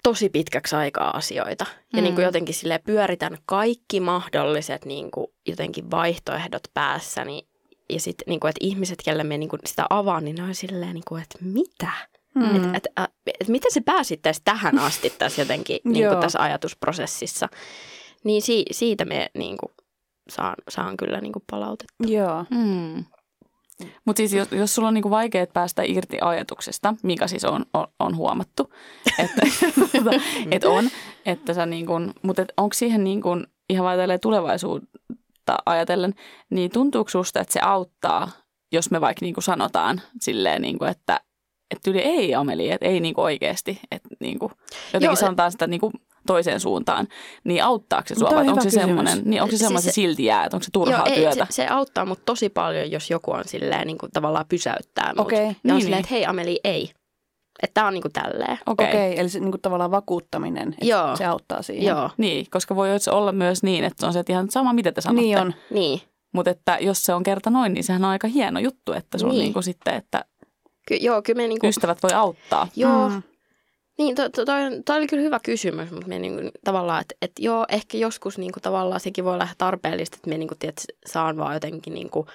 tosi 0.03 0.29
pitkäksi 0.29 0.77
aikaa 0.77 1.17
asioita. 1.17 1.67
Ja 1.93 1.99
mm. 1.99 2.03
niin 2.03 2.15
kuin 2.15 2.25
jotenkin 2.25 2.55
sille 2.55 2.81
pyöritän 2.87 3.39
kaikki 3.47 4.01
mahdolliset 4.01 4.85
niin 4.85 5.11
kuin 5.11 5.27
jotenkin 5.49 5.91
vaihtoehdot 5.91 6.63
päässäni. 6.75 7.49
Ja 7.91 8.01
sitten, 8.01 8.25
niin 8.27 8.41
kuin, 8.41 8.49
että 8.49 8.65
ihmiset, 8.67 8.99
kelle 9.05 9.25
me 9.25 9.39
niin 9.39 9.49
kuin 9.49 9.61
sitä 9.67 9.87
avaan, 9.91 10.25
niin 10.25 10.37
ne 10.37 10.43
on 10.43 10.55
silleen, 10.55 10.95
niin 10.95 11.05
kuin, 11.09 11.23
että 11.23 11.39
mitä? 11.41 11.93
Mm. 12.35 12.75
Että 12.75 12.91
et, 12.97 13.13
et, 13.27 13.37
et, 13.41 13.49
miten 13.49 13.73
se 13.73 13.81
pääsit 13.81 14.23
tässä 14.23 14.43
tähän 14.45 14.79
asti 14.79 15.13
tässä 15.19 15.43
jotenkin 15.43 15.81
niin 15.93 16.09
kuin 16.09 16.21
tässä 16.21 16.43
ajatusprosessissa. 16.43 17.49
Niin 18.25 18.43
si, 18.43 18.65
siitä 18.71 19.05
me 19.05 19.31
niin 19.35 19.57
kuin, 19.57 19.73
saan, 20.29 20.55
saan 20.69 20.97
kyllä 20.97 21.21
niin 21.21 21.33
kuin 21.33 21.45
palautetta. 21.51 21.95
Joo. 22.07 22.45
Mm. 22.51 23.05
Mutta 24.05 24.21
siis 24.21 24.33
jos, 24.33 24.49
jos 24.53 24.75
sulla 24.75 24.89
on 24.89 24.95
niinku 24.95 25.11
vaikea 25.11 25.47
päästä 25.47 25.83
irti 25.83 26.19
ajatuksesta, 26.21 26.95
mikä 27.03 27.27
siis 27.27 27.45
on, 27.45 27.65
on, 27.75 27.87
on 27.99 28.17
huomattu, 28.17 28.73
että 29.25 29.43
et 30.51 30.65
on, 30.65 30.89
että 31.27 31.55
sä 31.55 31.67
niinku, 31.67 31.93
mutta 32.23 32.43
et 32.43 32.53
onko 32.57 32.75
siihen 32.75 33.05
niinku, 33.05 33.31
ihan 33.71 33.85
vaan 33.85 34.59
tulevaisuutta 35.49 35.57
ajatellen, 35.67 36.15
niin 36.51 36.71
tuntuuko 36.71 37.11
susta, 37.11 37.41
että 37.41 37.53
se 37.53 37.61
auttaa, 37.61 38.31
jos 38.73 38.91
me 38.91 39.01
vaikka 39.01 39.25
niinku 39.25 39.41
sanotaan 39.41 40.01
silleen, 40.21 40.63
niinku, 40.63 40.85
että 40.85 41.21
että 41.71 41.91
yli 41.91 41.99
ei 41.99 42.35
Ameli, 42.35 42.71
että 42.71 42.87
ei 42.87 43.01
niinku 43.01 43.21
oikeasti, 43.21 43.81
että 43.91 44.09
niinku, 44.21 44.51
jotenkin 44.87 45.07
Joo, 45.07 45.17
sanotaan 45.17 45.53
sitä 45.53 45.67
niinku 45.67 45.93
toiseen 46.27 46.61
suuntaan, 46.61 47.09
niin 47.45 47.65
auttaako 47.65 48.09
se 48.09 48.15
sua 48.15 48.31
vai 48.31 48.49
onko 48.49 48.63
se 48.63 48.71
semmoinen, 48.71 49.23
niin 49.25 49.43
onko 49.43 49.53
se 49.53 49.59
semmoinen 49.59 49.83
siis 49.83 49.95
se, 49.95 50.01
silti 50.01 50.25
jää, 50.25 50.45
että 50.45 50.57
onko 50.57 50.65
se 50.65 50.71
turhaa 50.73 51.07
joo, 51.07 51.17
työtä? 51.17 51.41
Ei, 51.41 51.47
se, 51.47 51.53
se, 51.53 51.67
auttaa 51.67 52.05
mut 52.05 52.25
tosi 52.25 52.49
paljon, 52.49 52.91
jos 52.91 53.11
joku 53.11 53.31
on 53.31 53.45
silleen 53.47 53.87
niin 53.87 53.99
kuin 53.99 54.13
tavallaan 54.13 54.45
pysäyttää 54.49 55.13
mut. 55.17 55.27
Okay. 55.27 55.39
Ja 55.39 55.55
niin, 55.63 55.75
on 55.75 55.81
silleen, 55.81 55.91
niin. 55.91 56.05
että 56.05 56.15
hei 56.15 56.27
Ameli, 56.27 56.61
ei. 56.65 56.91
Että 57.63 57.75
tämä 57.75 57.87
on 57.87 57.95
niinku 57.95 58.09
tälleen. 58.13 58.59
Okei, 58.67 58.89
okay. 58.89 59.07
okay, 59.07 59.21
eli 59.21 59.29
se 59.29 59.41
niinku 59.41 59.59
tavallaan 59.59 59.91
vakuuttaminen, 59.91 60.69
että 60.69 60.87
Joo. 60.87 61.17
se 61.17 61.25
auttaa 61.25 61.63
siihen. 61.63 61.87
Joo. 61.87 62.11
Niin, 62.17 62.47
koska 62.51 62.77
voi 62.77 62.89
olla 63.11 63.33
myös 63.33 63.63
niin, 63.63 63.85
että 63.85 64.07
on 64.07 64.13
se 64.13 64.19
että 64.21 64.33
ihan 64.33 64.51
sama, 64.51 64.73
mitä 64.73 64.93
te 64.93 65.01
sanotte. 65.01 65.23
Niin 65.23 65.39
on. 65.39 65.55
Niin. 65.71 66.01
Mutta 66.33 66.51
että 66.51 66.79
jos 66.81 67.03
se 67.03 67.15
on 67.15 67.23
kerta 67.23 67.51
noin, 67.51 67.75
niin 67.75 67.85
sehän 67.85 68.05
on 68.05 68.11
aika 68.11 68.29
hieno 68.29 68.61
juttu, 68.61 68.93
että 68.93 69.19
sun 69.19 69.29
niin. 69.29 69.39
niinku 69.39 69.63
sitten, 69.63 69.95
että 69.95 70.25
Ky- 70.89 70.95
joo, 70.95 71.23
kyllä 71.23 71.37
me 71.37 71.49
niinku... 71.49 71.67
ystävät 71.67 72.03
voi 72.03 72.13
auttaa. 72.13 72.69
Joo, 72.77 73.09
mm. 73.09 73.23
Niin, 73.99 74.15
toi, 74.15 74.31
to, 74.31 74.45
toi, 74.45 74.61
toi 74.87 74.97
oli 74.97 75.07
kyllä 75.07 75.23
hyvä 75.23 75.41
kysymys, 75.43 75.91
mutta 75.91 76.09
me 76.09 76.19
niin 76.19 76.51
tavallaan, 76.65 77.01
että 77.01 77.15
et 77.23 77.33
joo, 77.39 77.67
ehkä 77.69 77.99
joskus 77.99 78.39
niin 78.39 78.53
kuin, 78.53 78.63
tavallaan 78.63 79.01
sekin 79.01 79.25
voi 79.25 79.35
olla 79.35 79.49
tarpeellista, 79.59 80.17
että 80.17 80.31
me 80.31 80.39
niin 80.39 80.49
kuin, 80.49 80.59
tiedät, 80.59 80.85
saan 81.07 81.37
vaan 81.37 81.55
jotenkin, 81.55 81.95
niin 81.95 82.11
kuin, 82.11 82.27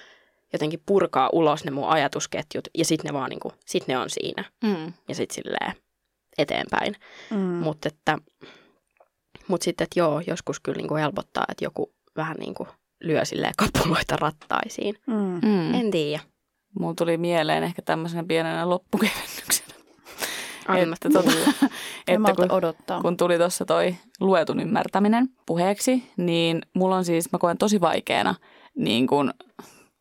jotenkin 0.54 0.82
purkaa 0.86 1.30
ulos 1.32 1.64
ne 1.64 1.70
mun 1.70 1.88
ajatusketjut 1.88 2.68
ja 2.74 2.84
sitten 2.84 3.08
ne 3.08 3.18
vaan 3.18 3.30
niin 3.30 3.40
kuin, 3.40 3.54
sit 3.66 3.86
ne 3.88 3.98
on 3.98 4.10
siinä. 4.10 4.44
Mm. 4.64 4.92
Ja 5.08 5.14
sitten 5.14 5.34
silleen 5.34 5.72
eteenpäin. 6.38 6.94
Mm. 7.30 7.38
Mutta 7.38 7.88
että, 7.88 8.18
mut 9.48 9.62
sitten, 9.62 9.84
että 9.84 10.00
joo, 10.00 10.22
joskus 10.26 10.60
kyllä 10.60 10.76
niin 10.76 10.88
kuin 10.88 11.00
helpottaa, 11.00 11.44
että 11.48 11.64
joku 11.64 11.94
vähän 12.16 12.36
niin 12.36 12.54
kuin 12.54 12.68
lyö 13.00 13.24
silleen 13.24 13.54
kapuloita 13.58 14.16
rattaisiin. 14.16 14.94
Mm. 15.06 15.40
Mm. 15.48 15.74
En 15.74 15.90
tiedä. 15.90 16.22
Mulla 16.78 16.94
tuli 16.94 17.16
mieleen 17.16 17.64
ehkä 17.64 17.82
tämmöisenä 17.82 18.24
pienenä 18.28 18.68
loppukevennyksenä 18.68 19.74
Anna 20.68 20.94
että, 20.94 21.08
tuota, 21.10 21.30
että 22.08 22.34
kun, 22.36 22.52
odottaa. 22.52 23.00
kun 23.00 23.16
tuli 23.16 23.38
tuossa 23.38 23.64
toi 23.64 23.96
luetun 24.20 24.60
ymmärtäminen 24.60 25.28
puheeksi, 25.46 26.02
niin 26.16 26.62
mulla 26.74 26.96
on 26.96 27.04
siis, 27.04 27.32
mä 27.32 27.38
koen 27.38 27.58
tosi 27.58 27.80
vaikeana 27.80 28.34
niin 28.76 29.06
kun 29.06 29.34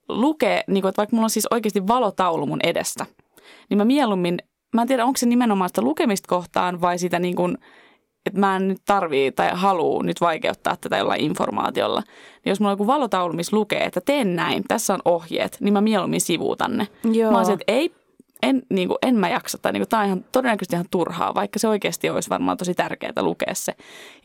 lukea, 0.09 0.61
niin 0.67 0.81
kun, 0.81 0.89
että 0.89 0.99
vaikka 0.99 1.15
mulla 1.15 1.25
on 1.25 1.29
siis 1.29 1.47
oikeasti 1.51 1.87
valotaulu 1.87 2.45
mun 2.45 2.59
edestä, 2.63 3.05
niin 3.69 3.77
mä 3.77 3.85
mieluummin, 3.85 4.37
mä 4.75 4.81
en 4.81 4.87
tiedä 4.87 5.05
onko 5.05 5.17
se 5.17 5.25
nimenomaan 5.25 5.69
sitä 5.69 5.81
lukemista 5.81 6.27
kohtaan 6.27 6.81
vai 6.81 6.97
sitä 6.97 7.19
niin 7.19 7.35
kun, 7.35 7.57
että 8.25 8.39
mä 8.39 8.55
en 8.55 8.67
nyt 8.67 8.81
tarvii 8.85 9.31
tai 9.31 9.49
haluu 9.53 10.01
nyt 10.01 10.21
vaikeuttaa 10.21 10.75
tätä 10.75 10.97
jollain 10.97 11.21
informaatiolla. 11.21 12.01
Niin 12.45 12.51
jos 12.51 12.59
mulla 12.59 12.71
on 12.71 12.73
joku 12.73 12.87
valotaulu, 12.87 13.33
missä 13.33 13.55
lukee, 13.55 13.83
että 13.83 14.01
teen 14.01 14.35
näin, 14.35 14.63
tässä 14.67 14.93
on 14.93 14.99
ohjeet, 15.05 15.57
niin 15.59 15.73
mä 15.73 15.81
mieluummin 15.81 16.21
sivuutan 16.21 16.77
ne. 16.77 16.87
Joo. 17.11 17.31
Mä 17.31 17.37
oon 17.37 17.45
se, 17.45 17.53
että 17.53 17.63
ei 17.67 17.91
en, 18.43 18.61
niin 18.69 18.87
kuin, 18.87 18.97
en 19.01 19.15
mä 19.15 19.29
jaksa, 19.29 19.57
tai 19.57 19.71
niin 19.71 19.81
kuin, 19.81 19.89
tämä 19.89 20.01
on 20.01 20.07
ihan, 20.07 20.25
todennäköisesti 20.31 20.75
ihan 20.75 20.85
turhaa, 20.91 21.35
vaikka 21.35 21.59
se 21.59 21.67
oikeasti 21.67 22.09
olisi 22.09 22.29
varmaan 22.29 22.57
tosi 22.57 22.73
tärkeää 22.73 23.21
lukea 23.21 23.53
se. 23.53 23.73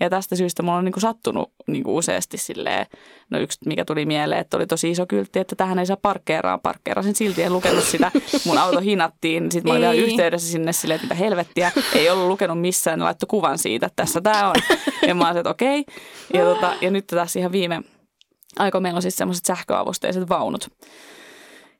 Ja 0.00 0.10
tästä 0.10 0.36
syystä 0.36 0.62
mulla 0.62 0.78
on 0.78 0.84
niin 0.84 0.92
kuin, 0.92 1.00
sattunut 1.00 1.52
niin 1.66 1.84
kuin, 1.84 1.94
useasti 1.94 2.38
silleen, 2.38 2.86
no 3.30 3.38
yksi 3.38 3.58
mikä 3.66 3.84
tuli 3.84 4.06
mieleen, 4.06 4.40
että 4.40 4.56
oli 4.56 4.66
tosi 4.66 4.90
iso 4.90 5.06
kyltti, 5.06 5.38
että 5.38 5.56
tähän 5.56 5.78
ei 5.78 5.86
saa 5.86 5.96
parkkeeraa, 5.96 6.58
parkkeerasin 6.58 7.14
silti, 7.14 7.42
en 7.42 7.52
lukenut 7.52 7.84
sitä, 7.84 8.10
mun 8.44 8.58
auto 8.58 8.80
hinattiin, 8.80 9.52
sitten 9.52 9.72
mä 9.72 9.88
olin 9.88 10.00
yhteydessä 10.00 10.52
sinne 10.52 10.72
silleen, 10.72 10.96
että 10.96 11.06
mitä 11.06 11.14
helvettiä, 11.14 11.72
ei 11.94 12.10
ollut 12.10 12.28
lukenut 12.28 12.60
missään, 12.60 12.98
ne 12.98 13.04
laittoi 13.04 13.26
kuvan 13.26 13.58
siitä, 13.58 13.86
että 13.86 14.02
tässä 14.02 14.20
tämä 14.20 14.48
on. 14.48 14.54
Ja 15.06 15.14
mä 15.14 15.28
olin, 15.28 15.36
että 15.36 15.50
okei, 15.50 15.80
okay. 15.80 15.94
ja, 16.34 16.44
tota, 16.54 16.74
ja 16.80 16.90
nyt 16.90 17.06
tässä 17.06 17.38
ihan 17.38 17.52
viime 17.52 17.82
aikoina 18.58 18.82
meillä 18.82 18.98
on 18.98 19.02
siis 19.02 19.16
semmoiset 19.16 19.44
sähköavusteiset 19.44 20.28
vaunut, 20.28 20.68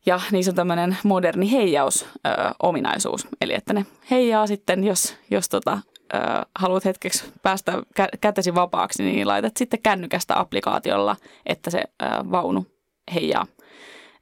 ja 0.07 0.21
niissä 0.33 0.51
on 0.53 0.57
tämmöinen 0.57 0.97
moderni 1.05 1.53
heijaus-ominaisuus. 1.53 3.29
Eli 3.41 3.55
että 3.55 3.73
ne 3.73 3.87
heijaa 4.11 4.47
sitten, 4.47 4.85
jos, 4.85 5.17
jos 5.31 5.49
tota, 5.49 5.79
ö, 6.15 6.19
haluat 6.55 6.85
hetkeksi 6.85 7.25
päästä 7.43 7.73
kä- 8.01 8.19
kätesi 8.21 8.55
vapaaksi, 8.55 9.03
niin 9.03 9.29
laitat 9.29 9.57
sitten 9.57 9.83
kännykästä 9.83 10.41
applikaatiolla, 10.41 11.17
että 11.47 11.71
se 11.71 11.79
ö, 12.03 12.07
vaunu 12.31 12.67
heijaa. 13.15 13.47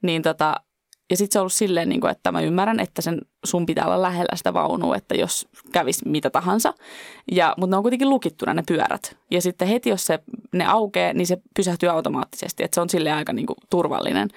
Niin 0.03 0.23
tota, 0.23 0.55
ja 1.11 1.17
sitten 1.17 1.33
se 1.33 1.39
on 1.39 1.41
ollut 1.41 1.53
silleen, 1.53 1.89
niin 1.89 2.01
kuin, 2.01 2.11
että 2.11 2.33
mä 2.33 2.41
ymmärrän, 2.41 2.81
että 2.81 3.03
sen, 3.03 3.21
sun 3.45 3.67
pitää 3.67 3.87
olla 3.87 4.03
lähellä 4.03 4.37
sitä 4.37 4.55
vaunua, 4.55 4.97
että 4.97 5.15
jos 5.15 5.49
kävisi 5.73 6.09
mitä 6.09 6.31
tahansa. 6.31 6.75
Ja, 7.33 7.55
mutta 7.57 7.75
ne 7.75 7.77
on 7.77 7.83
kuitenkin 7.83 8.11
lukittuna 8.11 8.55
ne 8.55 8.63
pyörät. 8.69 9.17
Ja 9.31 9.43
sitten 9.43 9.69
heti, 9.69 9.91
jos 9.91 10.07
se, 10.07 10.19
ne 10.53 10.67
aukeaa, 10.67 11.13
niin 11.13 11.27
se 11.27 11.39
pysähtyy 11.57 11.89
automaattisesti. 11.89 12.65
Että 12.65 12.75
se 12.75 12.81
on 12.81 12.91
sille 12.91 13.13
aika 13.13 13.33
niin 13.33 13.47
kuin, 13.47 13.57
turvallinen. 13.71 14.29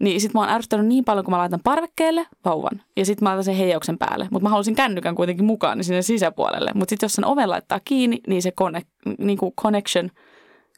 Niin 0.00 0.20
sit 0.20 0.34
mä 0.34 0.40
oon 0.40 0.48
ärsyttänyt 0.48 0.86
niin 0.86 1.04
paljon, 1.04 1.24
kun 1.24 1.32
mä 1.32 1.38
laitan 1.38 1.60
parvekkeelle 1.64 2.26
vauvan 2.44 2.82
ja 2.96 3.04
sitten 3.04 3.24
mä 3.24 3.28
laitan 3.28 3.44
sen 3.44 3.54
heijauksen 3.54 3.98
päälle. 3.98 4.28
Mutta 4.30 4.42
mä 4.42 4.50
halusin 4.50 4.74
kännykän 4.74 5.14
kuitenkin 5.14 5.44
mukaan 5.44 5.78
niin 5.78 5.84
sinne 5.84 6.02
sisäpuolelle. 6.02 6.70
Mutta 6.74 6.90
sitten 6.90 7.04
jos 7.04 7.12
sen 7.12 7.24
oven 7.24 7.50
laittaa 7.50 7.80
kiinni, 7.84 8.20
niin 8.26 8.42
se 8.42 8.50
connect, 8.50 8.88
niin 9.18 9.38
kuin 9.38 9.52
connection 9.60 10.10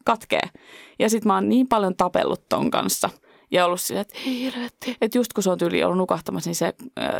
katkee. 0.05 0.49
Ja 0.99 1.11
sitten 1.11 1.29
mä 1.29 1.35
oon 1.35 1.49
niin 1.49 1.69
paljon 1.69 1.97
tapellut 1.97 2.49
ton 2.49 2.71
kanssa– 2.71 3.11
ja 3.51 3.67
ollut 3.67 3.81
sillä, 3.81 4.01
että 4.01 4.15
että 5.01 5.19
just 5.19 5.33
kun 5.33 5.43
se 5.43 5.51
on 5.51 5.59
tyyli 5.59 5.85
ollut 5.85 5.99
nukahtamassa, 5.99 6.49
niin 6.49 6.57
se, 6.57 6.75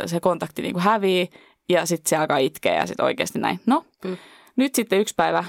se 0.05 0.19
kontakti 0.19 0.61
niin 0.61 0.73
kuin 0.73 0.83
hävii 0.83 1.29
ja 1.69 1.85
sitten 1.85 2.09
se 2.09 2.17
alkaa 2.17 2.37
itkeä 2.37 2.75
ja 2.75 2.85
sitten 2.85 3.05
oikeasti 3.05 3.39
näin. 3.39 3.59
No, 3.65 3.85
mm. 4.05 4.17
nyt 4.55 4.75
sitten 4.75 4.99
yksi 4.99 5.13
päivä 5.17 5.43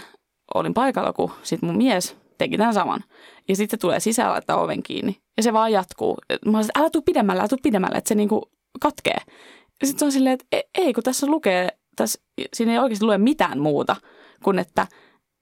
olin 0.55 0.75
paikalla, 0.75 1.13
kun 1.13 1.31
sitten 1.43 1.67
mun 1.69 1.77
mies 1.77 2.17
teki 2.39 2.59
tämän 2.59 2.75
saman. 2.75 3.05
Ja 3.49 3.57
sitten 3.57 3.79
tulee 3.79 4.01
sisällä 4.01 4.33
laittaa 4.33 4.61
oven 4.61 4.83
kiinni. 4.83 5.17
Ja 5.37 5.43
se 5.43 5.53
vaan 5.53 5.73
jatkuu. 5.73 6.19
Mä 6.47 6.59
olisin, 6.59 6.73
älä 6.79 6.91
tuu 6.91 7.03
pidemmälle, 7.03 7.41
älä 7.41 7.49
tuu 7.49 7.59
pidemmälle, 7.63 7.99
että 7.99 8.09
se 8.09 8.15
niinku 8.15 8.51
katkee. 8.81 9.17
Ja 9.81 9.87
sitten 9.87 9.99
se 9.99 10.05
on 10.05 10.13
silleen, 10.13 10.35
että 10.35 10.47
e, 10.53 10.61
ei, 10.75 10.93
kun 10.93 11.03
tässä 11.03 11.27
lukee, 11.27 11.69
tässä, 11.97 12.21
siinä 12.55 12.73
ei 12.73 12.79
oikeasti 12.79 13.05
lue 13.05 13.19
mitään 13.19 13.59
muuta 13.59 13.97
kuin 14.45 14.59
että, 14.59 14.87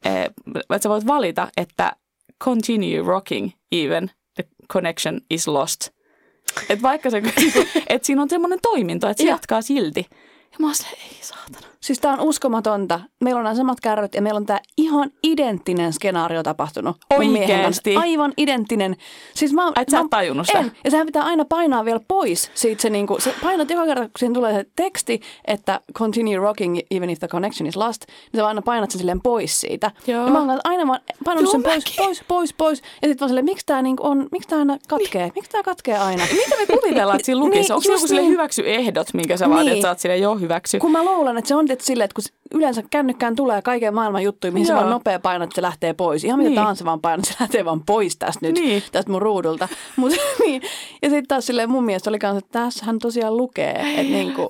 e, 0.05 0.11
että 0.57 0.83
sä 0.83 0.89
voit 0.89 1.07
valita, 1.07 1.49
että 1.57 1.93
continue 2.45 3.03
rocking 3.07 3.51
even 3.73 4.11
the 4.35 4.45
connection 4.73 5.21
is 5.31 5.49
lost. 5.49 5.89
Että 6.69 6.83
vaikka 6.83 7.11
se, 7.11 7.23
että 7.89 8.07
siinä 8.07 8.23
on 8.23 8.31
semmoinen 8.31 8.59
toiminto, 8.63 9.09
että 9.09 9.23
se 9.23 9.29
jatkaa 9.29 9.63
silti. 9.63 10.07
Ja 10.53 10.57
mä 10.59 10.67
oon 10.67 10.75
silleen, 10.75 11.03
ei 11.03 11.19
saatana. 11.23 11.76
Siis 11.81 11.99
tää 12.01 12.13
on 12.13 12.21
uskomatonta. 12.21 13.01
Meillä 13.25 13.39
on 13.39 13.45
nämä 13.45 13.55
samat 13.55 13.81
kärryt 13.81 14.15
ja 14.15 14.23
meillä 14.23 14.39
on 14.39 14.47
tämä 14.47 14.61
ihan 14.79 15.11
identtinen 15.23 15.93
skenaario 15.93 16.43
tapahtunut. 16.43 16.97
Oikeesti? 17.19 17.97
Aivan 17.97 18.33
identtinen. 18.37 18.97
Siis 19.35 19.53
mä, 19.53 19.73
Et 19.77 19.89
sä 19.89 20.03
mä, 20.03 20.09
tajunnut 20.11 20.47
sitä? 20.47 20.59
En. 20.59 20.73
Ja 20.85 20.91
sehän 20.91 21.07
pitää 21.07 21.23
aina 21.25 21.45
painaa 21.45 21.85
vielä 21.85 22.01
pois 22.09 22.51
siitä 22.55 22.83
se 22.83 22.91
niinku, 22.91 23.17
se 23.21 23.35
painat 23.43 23.71
joka 23.71 23.87
kerta, 23.87 24.03
kun 24.03 24.11
siihen 24.19 24.35
tulee 24.35 24.55
se 24.55 24.65
teksti, 24.77 25.21
että 25.47 25.81
continue 25.95 26.37
rocking 26.37 26.79
even 26.91 27.11
if 27.11 27.19
the 27.19 27.29
connection 27.29 27.67
is 27.67 27.77
lost, 27.77 28.05
niin 28.33 28.41
sä 28.41 28.47
aina 28.47 28.63
painat 28.63 28.91
sen 28.91 28.99
silleen 28.99 29.21
pois 29.23 29.61
siitä. 29.61 29.91
Joo. 30.07 30.25
Ja 30.25 30.33
mä 30.33 30.39
oon 30.39 30.61
aina 30.65 30.87
vaan 30.87 31.01
painanut 31.25 31.51
sen 31.51 31.63
pois, 31.63 31.85
pois, 31.97 32.23
pois, 32.29 32.55
pois. 32.55 32.83
Ja 33.03 33.09
sitten 33.09 33.21
vaan 33.21 33.29
silleen, 33.29 33.45
miksi 33.45 33.67
tää 33.67 33.83
niinku 33.83 34.07
on, 34.07 34.29
miksi 34.33 34.49
tää 34.49 34.59
aina 34.59 34.79
katkee? 34.89 35.31
Miksi 35.35 35.51
tää 35.51 35.63
katkee 35.63 35.99
aina? 35.99 36.23
Mitä 36.47 36.57
me 36.59 36.79
kuvitellaan, 36.81 37.17
että 37.17 37.27
siinä 37.27 37.39
lukisi? 37.39 37.61
Niin, 37.61 37.73
Onko 37.73 37.83
se 37.83 37.93
joku 37.93 38.07
sille 38.07 38.21
niin. 38.21 38.33
hyväksy 38.33 38.63
ehdot, 38.67 39.15
minkä 39.15 39.37
sä 39.37 39.47
Niin. 39.47 39.69
että 39.69 39.83
sä 39.83 39.89
oot 39.89 39.99
sille 39.99 40.17
jo 40.17 40.35
hyväksy? 40.35 40.79
Kun 40.79 40.93
mä 40.93 41.05
luulen, 41.05 41.39
että 41.39 41.49
se 41.49 41.55
on 41.55 41.69
tietysti 41.77 41.87
silleen, 41.93 42.05
että 42.05 42.15
kun 42.15 42.59
yleensä 42.59 42.83
kännykkään 42.91 43.37
tulee 43.37 43.63
kaiken 43.63 43.95
maailman 43.95 44.23
juttuja, 44.23 44.53
mihin 44.53 44.69
Joo. 44.69 44.77
se 44.77 44.81
vaan 44.81 44.91
nopea 44.91 45.19
painat, 45.21 45.47
että 45.47 45.55
se 45.55 45.63
lähtee 45.63 45.95
pois. 45.95 46.25
Ihan 46.25 46.39
mitä 46.39 46.49
Niin. 46.49 46.57
tahansa 46.57 46.85
vaan 46.85 47.01
painat, 47.01 47.25
se 47.25 47.35
lähtee 47.41 47.65
vaan 47.65 47.83
pois 47.87 48.17
tästä 48.17 48.47
nyt, 48.47 48.55
Niin. 48.55 48.83
tästä 48.93 49.13
mun 49.13 49.23
ruudulta. 49.23 49.69
Mut, 49.97 50.13
niin. 50.41 50.63
Ja 51.03 51.11
sitten 51.11 51.27
taas 51.29 51.47
silleen 51.47 51.71
mun 51.71 51.85
mielestä 51.85 52.11
oli 52.11 52.19
kanssa, 52.19 52.39
että 52.39 52.59
tässähän 52.61 52.99
tosiaan 52.99 53.37
lukee, 53.37 53.71
että 53.73 54.03
niinku, 54.03 54.49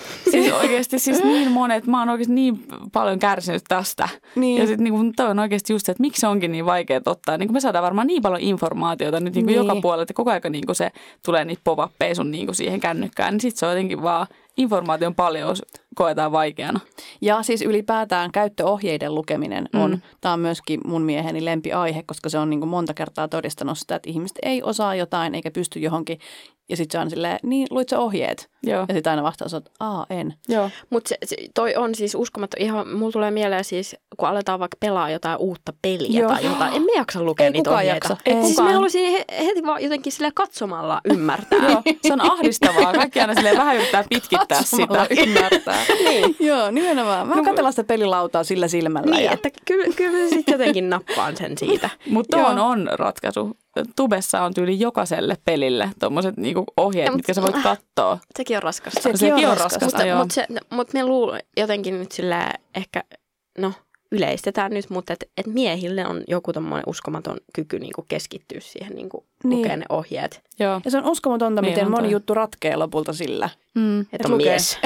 Siis 0.30 0.52
oikeasti 0.52 0.98
siis 0.98 1.24
niin 1.24 1.52
monet, 1.52 1.86
mä 1.86 1.98
oon 1.98 2.08
oikeasti 2.08 2.34
niin 2.34 2.64
paljon 2.92 3.18
kärsinyt 3.18 3.62
tästä. 3.68 4.08
Niin. 4.34 4.60
Ja 4.60 4.66
sitten 4.66 4.84
niin 4.84 5.12
toi 5.16 5.30
on 5.30 5.38
oikeasti 5.38 5.72
just 5.72 5.86
se, 5.86 5.92
että 5.92 6.00
miksi 6.00 6.20
se 6.20 6.26
onkin 6.26 6.52
niin 6.52 6.66
vaikea 6.66 7.00
ottaa. 7.06 7.38
Niin 7.38 7.52
me 7.52 7.60
saadaan 7.60 7.82
varmaan 7.82 8.06
niin 8.06 8.22
paljon 8.22 8.40
informaatiota 8.40 9.20
nyt 9.20 9.34
niin 9.34 9.46
Niin. 9.46 9.56
joka 9.56 9.76
puolella, 9.82 10.02
että 10.02 10.14
koko 10.14 10.30
ajan 10.30 10.42
niin 10.52 10.64
se 10.72 10.90
tulee 11.24 11.44
niitä 11.44 11.60
pop 11.64 11.78
sun 12.14 12.30
niin 12.30 12.54
siihen 12.54 12.80
kännykkään. 12.80 13.34
Niin 13.34 13.40
sitten 13.40 13.58
se 13.58 13.66
on 13.66 13.72
jotenkin 13.72 14.02
vaan 14.02 14.26
informaation 14.56 15.14
paljon 15.14 15.56
koetaan 16.00 16.32
vaikeana. 16.32 16.80
Ja 17.20 17.42
siis 17.42 17.62
ylipäätään 17.62 18.32
käyttöohjeiden 18.32 19.14
lukeminen 19.14 19.68
on, 19.74 19.90
Mm. 19.90 20.00
tämä 20.20 20.32
on 20.32 20.40
myöskin 20.40 20.80
mun 20.84 21.02
mieheni 21.02 21.44
lempiaihe, 21.44 22.02
koska 22.06 22.28
se 22.28 22.38
on 22.38 22.50
niin 22.50 22.60
kuin 22.60 22.70
monta 22.70 22.94
kertaa 22.94 23.28
todistanut 23.28 23.78
sitä, 23.78 23.94
että 23.94 24.10
ihmiset 24.10 24.38
ei 24.42 24.62
osaa 24.62 24.94
jotain 24.94 25.34
eikä 25.34 25.50
pysty 25.50 25.78
johonkin. 25.78 26.18
Ja 26.68 26.76
sitten 26.76 26.98
se 26.98 27.02
on 27.04 27.10
silleen, 27.10 27.38
niin 27.42 27.66
luit 27.70 27.88
sä 27.88 27.98
ohjeet? 27.98 28.50
Joo. 28.62 28.84
Ja 28.88 28.94
sitten 28.94 29.10
aina 29.10 29.22
vastaus 29.22 29.54
on, 29.54 29.58
että 29.58 29.70
aa 29.80 30.06
en. 30.10 30.34
Joo. 30.48 30.70
Mutta 30.90 31.08
se, 31.08 31.16
se, 31.24 31.36
toi 31.54 31.76
on 31.76 31.94
siis 31.94 32.14
uskomaton. 32.14 32.62
Ihan, 32.62 32.88
mulla 32.88 33.12
tulee 33.12 33.30
mieleen 33.30 33.64
siis, 33.64 33.96
kun 34.16 34.28
aletaan 34.28 34.60
vaikka 34.60 34.76
pelaa 34.80 35.10
jotain 35.10 35.38
uutta 35.38 35.72
peliä 35.82 36.20
Joo. 36.20 36.30
tai 36.30 36.44
jotain. 36.44 36.74
En 36.74 36.82
me 36.82 36.92
jaksa 36.96 37.22
lukea 37.22 37.46
Ei 37.46 37.52
niitä 37.52 37.70
ohjeita. 37.70 37.94
jaksa. 37.94 38.16
Ei 38.26 38.42
siis 38.44 38.58
haluaisin 38.58 39.12
he, 39.12 39.24
heti 39.46 39.62
vaan 39.66 39.82
jotenkin 39.82 40.12
sille 40.12 40.30
katsomalla 40.34 41.00
ymmärtää. 41.04 41.58
Joo, 41.70 41.82
se 42.06 42.12
on 42.12 42.20
ahdistavaa. 42.20 42.92
Kaikki 42.92 43.20
aina 43.20 43.34
silleen 43.34 43.56
vähän 43.56 43.76
yrittää 43.76 44.04
pitkittää 44.10 44.58
Katsomalla 44.58 45.06
sitä. 45.10 45.22
ymmärtää. 45.22 45.84
niin. 46.08 46.36
Joo, 46.48 46.70
nimenomaan. 46.70 47.28
Vähän 47.28 47.44
no, 47.44 47.50
katsellaan 47.50 47.72
sitä 47.72 47.84
pelilautaa 47.84 48.44
sillä 48.44 48.68
silmällä. 48.68 49.16
Niin, 49.16 49.24
ja... 49.24 49.32
että 49.32 49.48
kyllä, 49.64 49.94
kyllä 49.96 50.18
mä 50.18 50.28
sitten 50.28 50.52
jotenkin 50.52 50.90
nappaan 50.90 51.36
sen 51.36 51.58
siitä. 51.58 51.90
Mutta 52.10 52.46
on, 52.46 52.58
on 52.58 52.88
ratkaisu. 52.92 53.56
Tubessa 53.96 54.42
on 54.42 54.54
tyyli 54.54 54.80
jokaiselle 54.80 55.36
pelille 55.44 55.90
tuommoiset 56.00 56.36
niinku 56.36 56.64
ohjeet, 56.76 57.06
Ja, 57.06 57.12
mitkä 57.12 57.34
sä 57.34 57.42
voit 57.42 57.62
katsoa. 57.62 58.18
Sekin 58.36 58.56
on 58.56 58.62
raskasta. 58.62 59.00
Sekin 59.00 59.18
Sekin 59.18 59.48
on 59.48 59.56
raskasta, 59.56 59.86
raskasta, 59.86 60.06
joo. 60.06 60.18
Mutta 60.18 60.40
mut 60.70 60.92
me 60.92 61.04
luulen 61.04 61.40
jotenkin 61.56 61.98
nyt 61.98 62.12
sillä 62.12 62.52
ehkä, 62.74 63.04
no 63.58 63.72
yleistetään 64.12 64.70
nyt, 64.72 64.90
mutta 64.90 65.12
että 65.12 65.26
et 65.36 65.46
miehille 65.46 66.06
on 66.06 66.22
joku 66.28 66.52
tommoinen 66.52 66.84
uskomaton 66.86 67.36
kyky 67.54 67.78
niinku 67.78 68.04
keskittyä 68.08 68.58
siihen 68.60 68.92
niinku 68.94 69.26
Niin. 69.44 69.58
lukea 69.58 69.76
ne 69.76 69.84
ohjeet. 69.88 70.42
Joo. 70.58 70.80
Ja 70.84 70.90
se 70.90 70.98
on 70.98 71.04
uskomatonta, 71.10 71.62
Niin 71.62 71.70
miten 71.72 71.84
on 71.84 71.90
moni 71.90 72.02
toi. 72.02 72.12
juttu 72.12 72.34
ratkee 72.34 72.76
lopulta 72.76 73.12
sillä. 73.12 73.50
Mm. 73.74 74.00
Että 74.00 74.16
Et 74.16 74.24
on 74.26 74.30
lukee. 74.32 74.46
mies. 74.52 74.78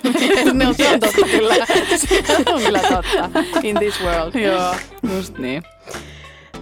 ne 0.54 0.66
on, 0.68 0.74
se 0.74 0.88
on 0.88 1.00
totta 1.00 1.26
kyllä. 1.30 1.54
Se 1.96 2.24
on 2.46 2.62
kyllä 2.62 2.80
totta. 2.80 3.30
In 3.62 3.76
this 3.76 4.00
world. 4.04 4.34
Joo, 4.40 4.74
just 5.16 5.38
niin. 5.38 5.62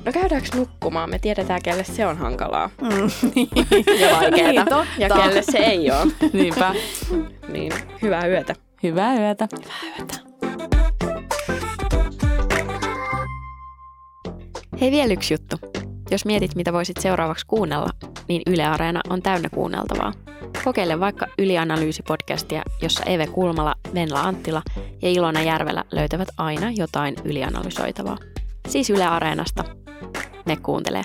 No 0.05 0.13
käydäänkö 0.13 0.49
nukkumaan? 0.57 1.11
Me 1.11 1.19
tiedetään, 1.19 1.61
kelle 1.63 1.85
se 1.85 2.07
on 2.07 2.19
hankalaa 2.19 2.71
Mm, 2.81 2.89
niin. 3.35 3.49
ja 4.01 4.17
vaikeaa. 4.17 4.53
Niin, 4.53 4.65
totta. 4.65 4.87
ja 4.99 5.09
kelle 5.09 5.43
se 5.43 5.59
ei 5.59 5.91
ole. 5.91 6.13
Niinpä. 6.33 6.75
Niin, 7.49 7.73
hyvää 8.03 8.27
yötä. 8.27 8.55
Hyvää 8.83 9.19
yötä. 9.21 9.49
Hei 14.81 14.91
vielä 14.91 15.13
yksi 15.13 15.35
juttu. 15.35 15.57
Jos 16.11 16.25
mietit, 16.25 16.55
mitä 16.55 16.73
voisit 16.73 16.97
seuraavaksi 16.97 17.47
kuunnella, 17.47 17.91
niin 18.29 18.43
Yle 18.47 18.65
Areena 18.65 19.01
on 19.09 19.23
täynnä 19.23 19.49
kuunneltavaa. 19.49 20.13
Kokeile 20.65 21.01
vaikka 21.01 21.27
Ylianalyysi-podcastia, 21.27 22.63
jossa 22.83 23.05
Eve 23.05 23.27
Kulmala, 23.27 23.75
Venla 23.95 24.21
Anttila 24.21 24.63
ja 25.03 25.09
Ilona 25.09 25.43
Järvelä 25.43 25.85
löytävät 25.93 26.29
aina 26.37 26.71
jotain 26.77 27.15
ylianalysoitavaa. 27.25 28.19
Siis 28.69 28.91
Yle 28.91 29.05
Areenasta. 29.05 29.65
Ne 30.47 30.57
kuuntelee. 30.57 31.03